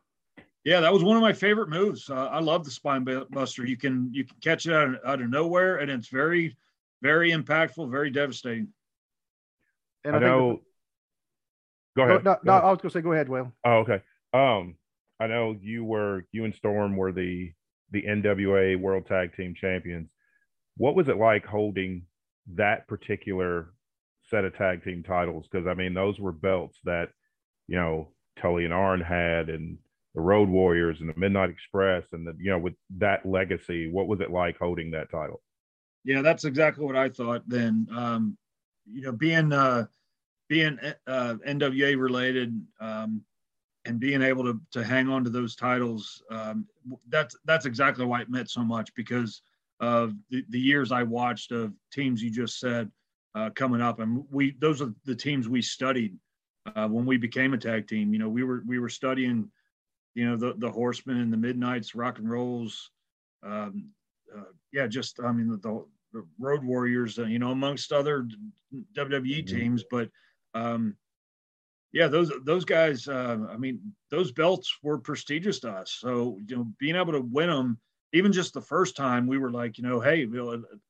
Yeah, 0.65 0.81
that 0.81 0.93
was 0.93 1.03
one 1.03 1.17
of 1.17 1.23
my 1.23 1.33
favorite 1.33 1.69
moves. 1.69 2.09
Uh, 2.09 2.27
I 2.27 2.41
love 2.41 2.65
the 2.65 2.71
spine 2.71 3.05
buster. 3.31 3.67
You 3.67 3.77
can 3.77 4.11
you 4.13 4.25
can 4.25 4.37
catch 4.41 4.67
it 4.67 4.73
out 4.73 4.89
of, 4.89 4.97
out 5.05 5.21
of 5.21 5.29
nowhere, 5.29 5.79
and 5.79 5.91
it's 5.91 6.09
very, 6.09 6.57
very 7.03 7.33
impactful, 7.33 7.91
very 7.91 8.11
devastating. 8.11 8.69
And 10.05 10.15
I, 10.15 10.19
I 10.19 10.23
know. 10.23 10.61
The, 11.97 12.03
go 12.03 12.09
ahead. 12.09 12.25
No, 12.25 12.33
no, 12.33 12.39
go 12.45 12.53
ahead. 12.53 12.65
I 12.65 12.71
was 12.71 12.79
going 12.79 12.91
to 12.91 12.99
say, 12.99 13.03
go 13.03 13.13
ahead, 13.13 13.29
Will. 13.29 13.53
Oh, 13.65 13.79
okay. 13.79 14.03
Um, 14.33 14.77
I 15.19 15.27
know 15.27 15.57
you 15.61 15.85
were 15.85 16.25
you 16.33 16.45
and 16.45 16.55
Storm 16.55 16.97
were 16.97 17.13
the 17.13 17.53
the 17.91 18.03
NWA 18.03 18.81
World 18.81 19.07
Tag 19.07 19.35
Team 19.37 19.55
Champions. 19.55 20.11
What 20.77 20.95
was 20.95 21.09
it 21.09 21.17
like 21.17 21.45
holding 21.45 22.03
that 22.55 22.89
particular 22.89 23.75
set 24.23 24.45
of 24.45 24.57
tag 24.57 24.85
team 24.85 25.03
titles? 25.03 25.47
Because 25.51 25.67
I 25.67 25.75
mean, 25.75 25.93
those 25.93 26.21
were 26.21 26.33
belts 26.33 26.79
that 26.85 27.11
you 27.69 27.77
know 27.77 28.09
Tully 28.41 28.65
and 28.65 28.75
Arn 28.75 29.01
had, 29.01 29.49
and 29.49 29.79
the 30.15 30.21
Road 30.21 30.49
Warriors 30.49 30.99
and 31.01 31.09
the 31.09 31.19
Midnight 31.19 31.51
Express, 31.51 32.05
and 32.13 32.27
the 32.27 32.35
you 32.39 32.51
know 32.51 32.59
with 32.59 32.75
that 32.99 33.25
legacy, 33.25 33.91
what 33.91 34.09
was 34.09 34.21
it 34.21 34.31
like 34.31 34.59
holding 34.59 34.91
that 34.93 35.11
title? 35.11 35.43
Yeah, 36.05 36.23
that's 36.23 36.45
exactly 36.45 36.85
what 36.85 36.97
I 36.97 37.09
thought. 37.09 37.43
Then, 37.47 37.87
um, 37.95 38.37
you 38.91 39.03
know, 39.03 39.13
being 39.13 39.53
uh, 39.53 39.87
being 40.49 40.79
uh, 41.07 41.35
NWA 41.47 41.99
related, 41.99 42.61
um, 42.81 43.23
and 43.85 44.01
being 44.01 44.23
able 44.23 44.45
to 44.45 44.61
to 44.73 44.85
hang 44.85 45.09
on 45.09 45.25
to 45.25 45.31
those 45.31 45.57
titles, 45.57 46.23
um, 46.31 46.67
that's 47.09 47.37
that's 47.45 47.67
exactly 47.67 48.05
why 48.05 48.21
it 48.21 48.31
meant 48.31 48.51
so 48.51 48.63
much 48.63 48.95
because 48.95 49.43
of 49.81 50.15
the, 50.31 50.45
the 50.51 50.61
years 50.61 50.93
I 50.93 51.03
watched 51.03 51.53
of 51.53 51.73
teams 51.93 52.23
you 52.23 52.31
just 52.31 52.59
said 52.61 52.91
uh, 53.35 53.51
coming 53.51 53.81
up, 53.81 54.01
and 54.01 54.25
we 54.31 54.57
those 54.61 54.83
are 54.83 54.93
the 55.05 55.15
teams 55.15 55.49
we 55.49 55.63
studied 55.63 56.17
uh, 56.75 56.89
when 56.89 57.07
we 57.07 57.17
became 57.17 57.55
a 57.55 57.59
tag 57.59 57.89
team. 57.89 58.13
You 58.13 58.19
know, 58.19 58.29
we 58.29 58.45
were 58.45 58.63
we 58.67 58.79
were 58.79 58.89
studying, 58.89 59.51
you 60.15 60.29
know, 60.29 60.37
the 60.37 60.55
the 60.59 60.71
Horsemen 60.71 61.19
and 61.19 61.33
the 61.33 61.37
Midnight's, 61.37 61.95
Rock 61.95 62.19
and 62.19 62.31
Rolls, 62.31 62.91
um, 63.43 63.91
uh, 64.37 64.45
yeah, 64.73 64.87
just 64.87 65.21
I 65.21 65.33
mean 65.33 65.49
the, 65.49 65.85
the 66.13 66.25
Road 66.39 66.65
Warriors, 66.65 67.19
uh, 67.19 67.25
you 67.25 67.39
know, 67.39 67.51
amongst 67.51 67.93
other 67.93 68.29
WWE 68.97 69.45
mm-hmm. 69.45 69.57
teams, 69.57 69.85
but 69.91 70.09
um, 70.55 70.97
yeah, 71.93 72.09
those 72.09 72.33
those 72.45 72.65
guys. 72.65 73.07
Uh, 73.09 73.39
I 73.51 73.57
mean, 73.57 73.81
those 74.11 74.33
belts 74.33 74.79
were 74.83 74.99
prestigious 74.99 75.61
to 75.61 75.71
us. 75.71 75.97
So 76.01 76.39
you 76.47 76.57
know, 76.57 76.67
being 76.79 76.97
able 76.97 77.13
to 77.13 77.21
win 77.21 77.51
them, 77.51 77.79
even 78.13 78.33
just 78.33 78.55
the 78.55 78.61
first 78.61 78.97
time, 78.97 79.27
we 79.27 79.39
were 79.39 79.51
like, 79.51 79.79
you 79.79 79.85
know, 79.85 80.01
hey, 80.01 80.27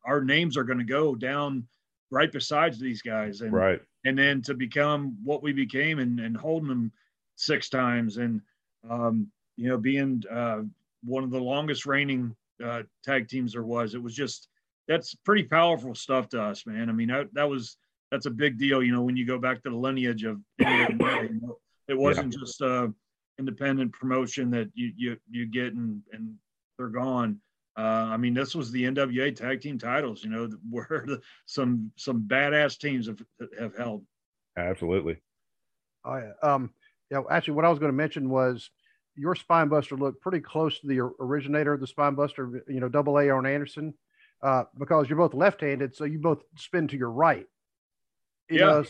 our 0.05 0.23
names 0.23 0.57
are 0.57 0.65
going 0.65 0.79
to 0.79 0.85
go 0.85 1.15
down 1.15 1.67
right 2.13 2.31
besides 2.31 2.79
these 2.79 3.03
guys, 3.03 3.41
and 3.41 3.53
right, 3.53 3.81
and 4.05 4.17
then 4.17 4.43
to 4.43 4.55
become 4.55 5.17
what 5.25 5.43
we 5.43 5.53
became 5.53 5.99
and 5.99 6.21
and 6.21 6.37
holding 6.37 6.69
them 6.69 6.93
six 7.35 7.69
times, 7.69 8.19
and 8.19 8.41
um, 8.89 9.27
you 9.57 9.69
know, 9.69 9.79
being 9.79 10.23
uh, 10.31 10.63
one 11.03 11.25
of 11.25 11.31
the 11.31 11.41
longest 11.41 11.87
reigning 11.87 12.37
uh, 12.65 12.83
tag 13.05 13.29
teams 13.29 13.53
there 13.53 13.65
was. 13.65 13.95
It 13.95 14.03
was 14.03 14.15
just 14.15 14.49
that's 14.89 15.15
pretty 15.15 15.45
powerful 15.45 15.95
stuff 15.95 16.29
to 16.31 16.43
us, 16.43 16.67
man. 16.67 16.89
I 16.89 16.93
mean, 16.93 17.09
that, 17.09 17.33
that 17.35 17.49
was 17.49 17.77
that's 18.11 18.27
a 18.27 18.31
big 18.31 18.59
deal. 18.59 18.83
You 18.83 18.93
know, 18.93 19.03
when 19.03 19.17
you 19.17 19.27
go 19.27 19.39
back 19.39 19.63
to 19.63 19.71
the 19.71 19.77
lineage 19.77 20.25
of 20.25 20.41
it 21.89 21.99
wasn't 21.99 22.33
yeah. 22.33 22.39
just 22.41 22.61
a 22.61 22.93
independent 23.39 23.93
promotion 23.93 24.51
that 24.51 24.71
you 24.75 24.93
you 24.97 25.17
you 25.31 25.47
get 25.47 25.75
and 25.75 26.03
and 26.13 26.35
they're 26.79 26.89
gone. 26.89 27.41
Uh, 27.77 28.09
I 28.11 28.17
mean, 28.17 28.35
this 28.35 28.55
was 28.55 28.71
the 28.71 28.85
NWA 28.85 29.35
tag 29.35 29.61
team 29.61 29.79
titles. 29.79 30.23
You 30.23 30.31
know, 30.31 30.49
where 30.71 31.05
the, 31.07 31.21
some 31.47 31.91
some 31.97 32.23
badass 32.27 32.79
teams 32.79 33.07
have 33.07 33.23
have 33.59 33.77
held. 33.77 34.05
Absolutely. 34.57 35.23
Oh 36.05 36.17
yeah. 36.17 36.33
Um. 36.43 36.71
Yeah. 37.11 37.23
Actually, 37.31 37.55
what 37.55 37.65
I 37.65 37.71
was 37.71 37.79
going 37.79 37.93
to 37.93 37.97
mention 37.97 38.29
was 38.29 38.71
your 39.15 39.35
spine 39.35 39.69
buster 39.69 39.97
looked 39.97 40.21
pretty 40.21 40.41
close 40.41 40.81
to 40.81 40.87
the 40.87 41.01
originator 41.01 41.73
of 41.73 41.81
the 41.81 41.87
spine 41.87 42.15
buster. 42.15 42.63
You 42.69 42.81
know, 42.81 42.89
Double 42.89 43.19
A 43.19 43.29
Arn 43.29 43.47
Anderson, 43.47 43.95
uh, 44.43 44.65
because 44.79 45.09
you're 45.09 45.19
both 45.19 45.35
left-handed, 45.35 45.95
so 45.95 46.05
you 46.05 46.19
both 46.19 46.43
spin 46.57 46.89
to 46.89 46.97
your 46.97 47.11
right. 47.11 47.47
You 48.51 48.59
yeah. 48.59 48.67
Know, 48.67 48.85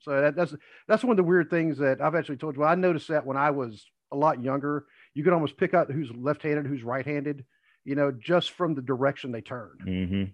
so 0.00 0.20
that, 0.20 0.36
that's 0.36 0.54
that's 0.88 1.04
one 1.04 1.12
of 1.12 1.16
the 1.16 1.22
weird 1.22 1.50
things 1.50 1.78
that 1.78 2.00
I've 2.00 2.14
actually 2.14 2.36
told 2.36 2.54
you. 2.54 2.60
Well, 2.60 2.70
I 2.70 2.74
noticed 2.74 3.08
that 3.08 3.26
when 3.26 3.36
I 3.36 3.50
was 3.50 3.84
a 4.10 4.16
lot 4.16 4.42
younger, 4.42 4.86
you 5.14 5.24
could 5.24 5.32
almost 5.32 5.56
pick 5.56 5.74
out 5.74 5.90
who's 5.90 6.10
left-handed, 6.14 6.66
who's 6.66 6.82
right-handed. 6.82 7.44
You 7.84 7.94
know, 7.94 8.12
just 8.12 8.52
from 8.52 8.74
the 8.74 8.82
direction 8.82 9.32
they 9.32 9.40
turn. 9.40 9.78
Mm-hmm. 9.84 10.24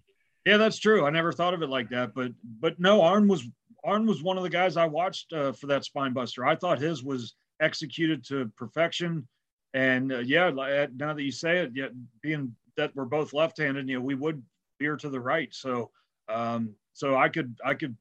Yeah, 0.45 0.57
that's 0.57 0.79
true. 0.79 1.07
I 1.07 1.11
never 1.11 1.33
thought 1.33 1.55
of 1.55 1.63
it 1.63 1.69
like 1.69 1.91
that, 1.91 2.15
but 2.15 2.33
but 2.61 2.79
no, 2.79 3.03
Arn 3.03 3.29
was 3.29 3.45
Arn 3.85 4.07
was 4.07 4.23
one 4.23 4.37
of 4.37 4.43
the 4.43 4.51
guys 4.51 4.77
I 4.77 4.87
watched 4.87 5.33
uh, 5.33 5.53
for 5.53 5.67
that 5.69 5.85
spine 5.85 6.13
buster. 6.13 6.47
I 6.47 6.57
thought 6.57 6.79
his 6.79 7.03
was 7.03 7.35
executed 7.61 8.25
to 8.27 8.51
perfection, 8.57 9.27
and 9.75 10.13
uh, 10.13 10.19
yeah, 10.19 10.51
now 10.51 11.15
that 11.15 11.23
you 11.23 11.33
say 11.33 11.59
it, 11.59 11.73
yeah, 11.75 11.89
being 12.23 12.55
that 12.77 12.95
we're 12.95 13.05
both 13.05 13.33
left-handed, 13.33 13.89
you 13.89 13.99
know, 13.99 14.05
we 14.05 14.15
would 14.15 14.43
veer 14.79 14.97
to 14.97 15.09
the 15.09 15.21
right. 15.21 15.53
So 15.53 15.91
um, 16.29 16.75
so 16.93 17.17
I 17.17 17.29
could 17.29 17.57
I 17.65 17.75
could 17.75 17.97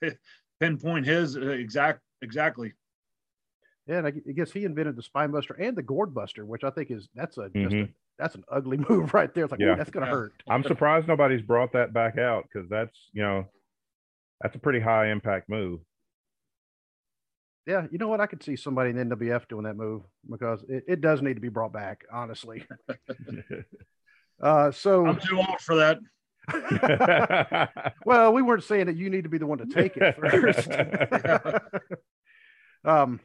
pinpoint 0.60 1.06
his 1.06 1.36
uh, 1.36 1.48
exact 1.48 2.00
exactly. 2.22 2.72
Yeah, 3.86 3.98
and 3.98 4.06
I 4.06 4.10
guess 4.10 4.50
he 4.50 4.64
invented 4.64 4.96
the 4.96 5.02
spine 5.02 5.30
buster 5.30 5.54
and 5.54 5.76
the 5.76 5.82
gourd 5.82 6.14
buster, 6.14 6.46
which 6.46 6.64
I 6.64 6.70
think 6.70 6.90
is 6.90 7.08
that's 7.14 7.36
a, 7.36 7.48
mm-hmm. 7.50 7.82
a 7.82 7.88
that's 8.18 8.34
an 8.34 8.44
ugly 8.50 8.76
move 8.88 9.14
right 9.14 9.32
there. 9.34 9.44
It's 9.44 9.50
like, 9.50 9.60
yeah. 9.60 9.74
that's 9.76 9.90
gonna 9.90 10.06
yeah. 10.06 10.12
hurt. 10.12 10.32
I'm 10.48 10.62
surprised 10.62 11.08
nobody's 11.08 11.42
brought 11.42 11.72
that 11.72 11.92
back 11.92 12.18
out 12.18 12.44
because 12.52 12.68
that's 12.68 12.96
you 13.12 13.22
know 13.22 13.46
that's 14.40 14.56
a 14.56 14.58
pretty 14.58 14.80
high 14.80 15.10
impact 15.10 15.48
move. 15.48 15.80
Yeah, 17.66 17.86
you 17.90 17.96
know 17.98 18.08
what? 18.08 18.20
I 18.20 18.26
could 18.26 18.42
see 18.42 18.56
somebody 18.56 18.90
in 18.90 18.96
NWF 18.96 19.48
doing 19.48 19.64
that 19.64 19.76
move 19.76 20.02
because 20.30 20.62
it, 20.68 20.84
it 20.86 21.00
does 21.00 21.22
need 21.22 21.34
to 21.34 21.40
be 21.40 21.48
brought 21.48 21.72
back, 21.72 22.04
honestly. 22.12 22.62
uh, 24.42 24.70
so 24.70 25.06
I'm 25.06 25.18
too 25.18 25.38
old 25.38 25.60
for 25.60 25.76
that. 25.76 25.98
well, 28.04 28.34
we 28.34 28.42
weren't 28.42 28.64
saying 28.64 28.84
that 28.86 28.96
you 28.96 29.08
need 29.08 29.22
to 29.22 29.30
be 29.30 29.38
the 29.38 29.46
one 29.46 29.56
to 29.58 29.66
take 29.66 29.96
it 29.96 30.14
first. 30.20 30.70
um, 32.84 33.18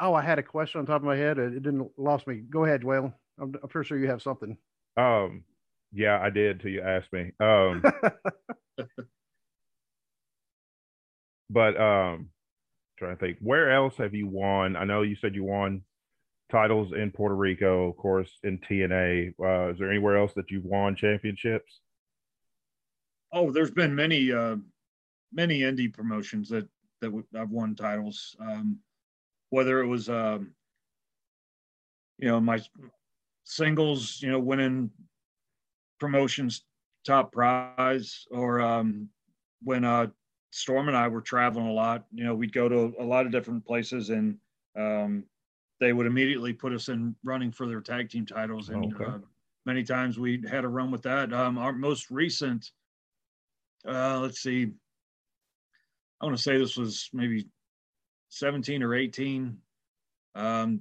oh, 0.00 0.14
I 0.14 0.22
had 0.22 0.38
a 0.38 0.42
question 0.42 0.80
on 0.80 0.86
top 0.86 1.02
of 1.02 1.04
my 1.04 1.16
head. 1.16 1.38
It 1.38 1.62
didn't 1.62 1.90
lost 1.98 2.26
me. 2.26 2.36
Go 2.48 2.64
ahead, 2.64 2.80
Waylon. 2.80 3.12
I'm, 3.40 3.54
I'm 3.62 3.68
pretty 3.68 3.86
sure 3.86 3.98
you 3.98 4.08
have 4.08 4.22
something. 4.22 4.56
Um, 4.96 5.44
yeah, 5.92 6.20
I 6.20 6.30
did 6.30 6.60
till 6.60 6.70
you 6.70 6.82
asked 6.82 7.12
me. 7.12 7.32
Um, 7.40 7.82
but 11.50 11.80
um, 11.80 12.28
trying 12.98 13.16
to 13.16 13.20
think, 13.20 13.38
where 13.40 13.72
else 13.72 13.96
have 13.98 14.14
you 14.14 14.26
won? 14.26 14.76
I 14.76 14.84
know 14.84 15.02
you 15.02 15.16
said 15.16 15.34
you 15.34 15.44
won 15.44 15.82
titles 16.50 16.92
in 16.92 17.10
Puerto 17.10 17.34
Rico, 17.34 17.88
of 17.88 17.96
course, 17.96 18.30
in 18.42 18.58
TNA. 18.58 19.34
Uh, 19.40 19.72
is 19.72 19.78
there 19.78 19.90
anywhere 19.90 20.16
else 20.16 20.32
that 20.34 20.50
you've 20.50 20.64
won 20.64 20.94
championships? 20.96 21.80
Oh, 23.32 23.50
there's 23.50 23.70
been 23.70 23.94
many, 23.94 24.32
uh, 24.32 24.56
many 25.32 25.60
indie 25.60 25.92
promotions 25.92 26.48
that 26.50 26.68
that 27.00 27.24
I've 27.36 27.50
won 27.50 27.74
titles. 27.74 28.36
Um, 28.40 28.78
whether 29.50 29.80
it 29.80 29.86
was, 29.86 30.08
um, 30.08 30.52
you 32.18 32.28
know, 32.28 32.40
my 32.40 32.60
singles, 33.44 34.20
you 34.20 34.30
know, 34.30 34.38
winning 34.38 34.90
promotions 36.00 36.64
top 37.06 37.32
prize, 37.32 38.26
or 38.30 38.60
um, 38.60 39.08
when 39.62 39.84
uh, 39.84 40.06
Storm 40.50 40.88
and 40.88 40.96
I 40.96 41.08
were 41.08 41.20
traveling 41.20 41.66
a 41.66 41.72
lot, 41.72 42.04
you 42.12 42.24
know, 42.24 42.34
we'd 42.34 42.52
go 42.52 42.68
to 42.68 42.94
a 42.98 43.04
lot 43.04 43.26
of 43.26 43.32
different 43.32 43.66
places, 43.66 44.10
and 44.10 44.36
um, 44.76 45.24
they 45.80 45.92
would 45.92 46.06
immediately 46.06 46.52
put 46.52 46.72
us 46.72 46.88
in 46.88 47.14
running 47.22 47.52
for 47.52 47.66
their 47.66 47.80
tag 47.80 48.10
team 48.10 48.26
titles, 48.26 48.70
and 48.70 48.94
okay. 48.94 49.04
uh, 49.04 49.18
many 49.66 49.82
times 49.82 50.18
we 50.18 50.42
had 50.48 50.64
a 50.64 50.68
run 50.68 50.90
with 50.90 51.02
that. 51.02 51.32
Um, 51.32 51.58
our 51.58 51.72
most 51.72 52.10
recent 52.10 52.70
uh, 53.86 54.18
let's 54.20 54.40
see. 54.40 54.70
I 56.20 56.24
want 56.24 56.36
to 56.36 56.42
say 56.42 56.56
this 56.56 56.76
was 56.76 57.10
maybe 57.12 57.46
17 58.30 58.82
or 58.82 58.94
18. 58.94 59.58
Um, 60.34 60.80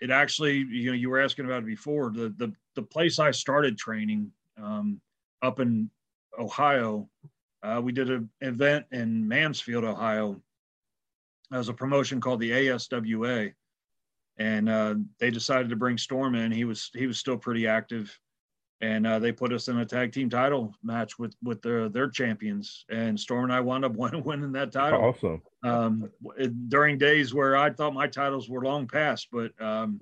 it 0.00 0.10
actually, 0.10 0.58
you 0.70 0.90
know, 0.90 0.96
you 0.96 1.10
were 1.10 1.20
asking 1.20 1.44
about 1.44 1.62
it 1.62 1.66
before. 1.66 2.10
The 2.10 2.34
the 2.36 2.52
the 2.74 2.82
place 2.82 3.18
I 3.18 3.30
started 3.30 3.76
training 3.76 4.30
um, 4.60 5.00
up 5.42 5.60
in 5.60 5.90
Ohio, 6.38 7.08
uh, 7.62 7.80
we 7.82 7.92
did 7.92 8.10
an 8.10 8.30
event 8.40 8.86
in 8.92 9.26
Mansfield, 9.26 9.84
Ohio. 9.84 10.40
As 11.52 11.68
a 11.68 11.74
promotion 11.74 12.20
called 12.20 12.38
the 12.38 12.52
ASWA, 12.52 13.52
and 14.38 14.68
uh, 14.68 14.94
they 15.18 15.30
decided 15.30 15.68
to 15.68 15.76
bring 15.76 15.98
Storm 15.98 16.36
in. 16.36 16.52
He 16.52 16.64
was 16.64 16.90
he 16.94 17.08
was 17.08 17.18
still 17.18 17.36
pretty 17.36 17.66
active, 17.66 18.16
and 18.82 19.06
uh, 19.06 19.18
they 19.18 19.30
put 19.30 19.52
us 19.52 19.68
in 19.68 19.78
a 19.78 19.84
tag 19.84 20.12
team 20.12 20.30
title 20.30 20.74
match 20.82 21.18
with 21.18 21.34
with 21.42 21.60
their 21.62 21.88
their 21.88 22.08
champions, 22.08 22.84
and 22.90 23.18
Storm 23.18 23.44
and 23.44 23.52
I 23.52 23.60
wound 23.60 23.84
up 23.84 23.92
winning, 23.96 24.24
winning 24.24 24.52
that 24.52 24.72
title. 24.72 25.00
Awesome. 25.00 25.42
Um, 25.62 26.10
during 26.68 26.96
days 26.96 27.34
where 27.34 27.56
I 27.56 27.70
thought 27.70 27.94
my 27.94 28.06
titles 28.06 28.48
were 28.48 28.64
long 28.64 28.86
past, 28.86 29.28
but 29.30 29.52
um, 29.60 30.00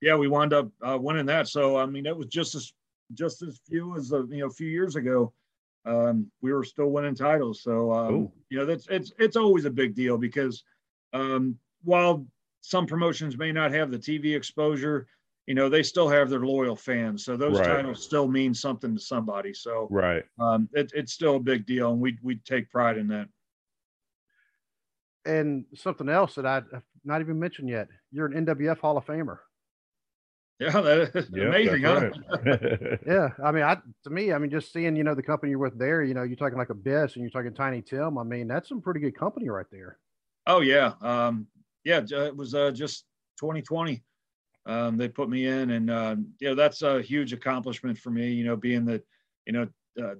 yeah, 0.00 0.16
we 0.16 0.28
wound 0.28 0.52
up 0.52 0.70
uh, 0.86 0.98
winning 0.98 1.26
that. 1.26 1.48
So 1.48 1.76
I 1.76 1.86
mean, 1.86 2.06
it 2.06 2.16
was 2.16 2.28
just 2.28 2.54
as 2.54 2.72
just 3.14 3.42
as 3.42 3.60
few 3.68 3.96
as 3.96 4.12
a, 4.12 4.26
you 4.30 4.38
know 4.38 4.46
a 4.46 4.50
few 4.50 4.68
years 4.68 4.96
ago. 4.96 5.32
Um, 5.84 6.30
we 6.42 6.52
were 6.52 6.64
still 6.64 6.90
winning 6.90 7.14
titles. 7.14 7.62
So 7.62 7.92
um, 7.92 8.30
you 8.48 8.58
know 8.58 8.66
that's 8.66 8.86
it's 8.88 9.12
it's 9.18 9.36
always 9.36 9.64
a 9.64 9.70
big 9.70 9.94
deal 9.94 10.16
because 10.16 10.64
um, 11.12 11.56
while 11.84 12.26
some 12.60 12.86
promotions 12.86 13.36
may 13.36 13.52
not 13.52 13.72
have 13.72 13.90
the 13.90 13.98
TV 13.98 14.36
exposure, 14.36 15.06
you 15.48 15.54
know 15.54 15.68
they 15.70 15.82
still 15.82 16.08
have 16.10 16.28
their 16.28 16.40
loyal 16.40 16.76
fans. 16.76 17.24
So 17.24 17.36
those 17.36 17.58
Right. 17.58 17.66
titles 17.68 18.04
still 18.04 18.28
mean 18.28 18.52
something 18.54 18.94
to 18.94 19.00
somebody. 19.00 19.54
So 19.54 19.88
Right. 19.90 20.24
um, 20.38 20.68
it, 20.74 20.92
it's 20.94 21.14
still 21.14 21.36
a 21.36 21.40
big 21.40 21.64
deal, 21.66 21.90
and 21.90 22.00
we 22.00 22.18
we 22.22 22.36
take 22.36 22.70
pride 22.70 22.98
in 22.98 23.08
that. 23.08 23.28
And 25.24 25.64
something 25.74 26.08
else 26.08 26.34
that 26.36 26.46
I've 26.46 26.66
not 27.04 27.20
even 27.22 27.38
mentioned 27.38 27.70
yet. 27.70 27.88
You're 28.12 28.26
an 28.26 28.34
NWF 28.34 28.78
Hall 28.78 28.98
of 28.98 29.06
Famer. 29.06 29.38
Yeah, 30.60 30.80
that 30.80 31.14
is 31.14 31.30
Yep, 31.30 31.46
amazing, 31.46 31.82
huh? 31.82 32.10
right. 32.34 32.98
Yeah, 33.06 33.28
I 33.42 33.52
mean, 33.52 33.62
I 33.62 33.76
to 34.04 34.10
me, 34.10 34.32
I 34.32 34.38
mean, 34.38 34.50
just 34.50 34.72
seeing 34.72 34.96
you 34.96 35.04
know 35.04 35.14
the 35.14 35.22
company 35.22 35.50
you're 35.50 35.58
with 35.60 35.78
there, 35.78 36.02
you 36.02 36.14
know, 36.14 36.24
you're 36.24 36.36
talking 36.36 36.58
like 36.58 36.70
Abyss 36.70 37.14
and 37.14 37.22
you're 37.22 37.30
talking 37.30 37.54
Tiny 37.54 37.80
Tim. 37.80 38.18
I 38.18 38.22
mean, 38.24 38.48
that's 38.48 38.68
some 38.68 38.82
pretty 38.82 39.00
good 39.00 39.16
company 39.16 39.48
right 39.48 39.66
there. 39.70 39.98
Oh 40.46 40.60
yeah, 40.60 40.94
um, 41.00 41.46
yeah. 41.84 42.02
It 42.10 42.36
was 42.36 42.54
uh, 42.54 42.70
just 42.72 43.06
2020. 43.38 44.02
Um, 44.68 44.96
they 44.98 45.08
put 45.08 45.30
me 45.30 45.46
in, 45.46 45.70
and 45.70 45.90
uh, 45.90 46.16
you 46.38 46.48
know 46.48 46.54
that's 46.54 46.82
a 46.82 47.00
huge 47.02 47.32
accomplishment 47.32 47.98
for 47.98 48.10
me. 48.10 48.30
You 48.32 48.44
know, 48.44 48.56
being 48.56 48.84
that 48.84 49.02
you 49.46 49.52
know 49.54 49.68
uh, 50.00 50.14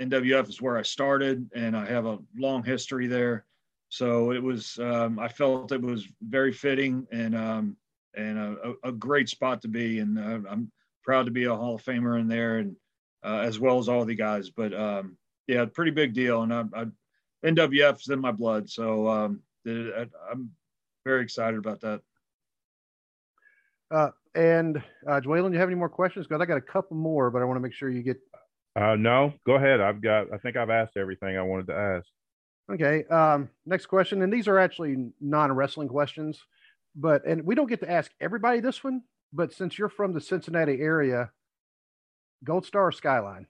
NWF 0.00 0.48
is 0.48 0.60
where 0.60 0.76
I 0.78 0.82
started, 0.82 1.48
and 1.54 1.76
I 1.76 1.86
have 1.86 2.06
a 2.06 2.18
long 2.36 2.64
history 2.64 3.06
there. 3.06 3.44
So 3.90 4.32
it 4.32 4.42
was. 4.42 4.78
Um, 4.78 5.18
I 5.18 5.28
felt 5.28 5.70
it 5.70 5.82
was 5.82 6.08
very 6.22 6.52
fitting 6.52 7.06
and 7.12 7.36
um, 7.36 7.76
and 8.16 8.38
a, 8.38 8.74
a 8.84 8.92
great 8.92 9.28
spot 9.28 9.62
to 9.62 9.68
be. 9.68 9.98
And 10.00 10.18
uh, 10.18 10.48
I'm 10.50 10.72
proud 11.04 11.26
to 11.26 11.30
be 11.32 11.44
a 11.44 11.54
Hall 11.54 11.74
of 11.74 11.84
Famer 11.84 12.18
in 12.18 12.26
there, 12.26 12.58
and 12.58 12.74
uh, 13.22 13.40
as 13.40 13.60
well 13.60 13.78
as 13.78 13.88
all 13.88 14.04
the 14.04 14.14
guys. 14.14 14.50
But 14.50 14.72
um, 14.72 15.16
yeah, 15.46 15.64
pretty 15.66 15.90
big 15.92 16.14
deal. 16.14 16.42
And 16.42 16.52
I, 16.52 16.64
I 16.74 16.86
in 17.42 18.20
my 18.20 18.32
blood, 18.32 18.70
so 18.70 19.06
um, 19.08 19.40
I- 19.66 20.06
I'm 20.30 20.50
very 21.04 21.22
excited 21.22 21.58
about 21.58 21.80
that. 21.82 22.00
Uh, 23.90 24.10
and 24.34 24.82
uh, 25.08 25.20
Dwaylen, 25.20 25.52
you 25.52 25.58
have 25.58 25.68
any 25.68 25.76
more 25.76 25.88
questions? 25.88 26.26
Because 26.26 26.40
I 26.42 26.46
got 26.46 26.56
a 26.56 26.60
couple 26.62 26.96
more, 26.96 27.30
but 27.30 27.42
I 27.42 27.44
want 27.44 27.56
to 27.56 27.60
make 27.60 27.72
sure 27.72 27.88
you 27.88 28.02
get. 28.02 28.16
uh, 28.76 28.96
no, 28.96 29.32
go 29.46 29.54
ahead. 29.54 29.80
I've 29.80 30.00
got. 30.02 30.32
I 30.32 30.38
think 30.38 30.56
I've 30.56 30.70
asked 30.70 30.96
everything 30.96 31.36
I 31.36 31.42
wanted 31.42 31.66
to 31.68 31.74
ask. 31.76 32.06
Okay. 32.72 33.04
Um, 33.04 33.50
next 33.66 33.86
question, 33.86 34.22
and 34.22 34.32
these 34.32 34.48
are 34.48 34.58
actually 34.58 35.10
non-wrestling 35.20 35.88
questions, 35.88 36.40
but 36.96 37.24
and 37.26 37.44
we 37.44 37.54
don't 37.54 37.68
get 37.68 37.80
to 37.80 37.90
ask 37.90 38.10
everybody 38.20 38.60
this 38.60 38.82
one, 38.82 39.02
but 39.32 39.52
since 39.52 39.78
you're 39.78 39.90
from 39.90 40.12
the 40.14 40.20
Cincinnati 40.20 40.80
area, 40.80 41.30
Gold 42.42 42.64
Star 42.66 42.86
or 42.86 42.92
Skyline? 42.92 43.46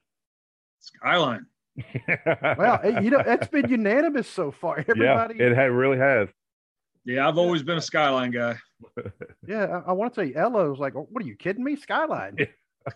Skyline. 0.80 1.46
Well, 2.58 2.80
it- 2.84 3.02
you 3.02 3.10
know, 3.10 3.20
it's 3.24 3.48
been 3.48 3.68
unanimous 3.68 4.28
so 4.28 4.50
far. 4.52 4.78
Everybody, 4.86 5.36
yeah, 5.38 5.46
it 5.46 5.56
had, 5.56 5.70
really 5.72 5.98
has. 5.98 6.28
Yeah, 7.04 7.28
I've 7.28 7.38
always 7.38 7.62
been 7.62 7.78
a 7.78 7.82
Skyline 7.82 8.30
guy. 8.30 8.56
Yeah, 9.46 9.64
I, 9.66 9.90
I 9.90 9.92
want 9.92 10.14
to 10.14 10.20
say 10.20 10.32
Ella 10.34 10.70
was 10.70 10.78
like, 10.78 10.96
"Oh, 10.96 11.06
"What 11.10 11.22
are 11.22 11.26
you 11.26 11.36
kidding 11.36 11.62
me, 11.62 11.76
Skyline?" 11.76 12.38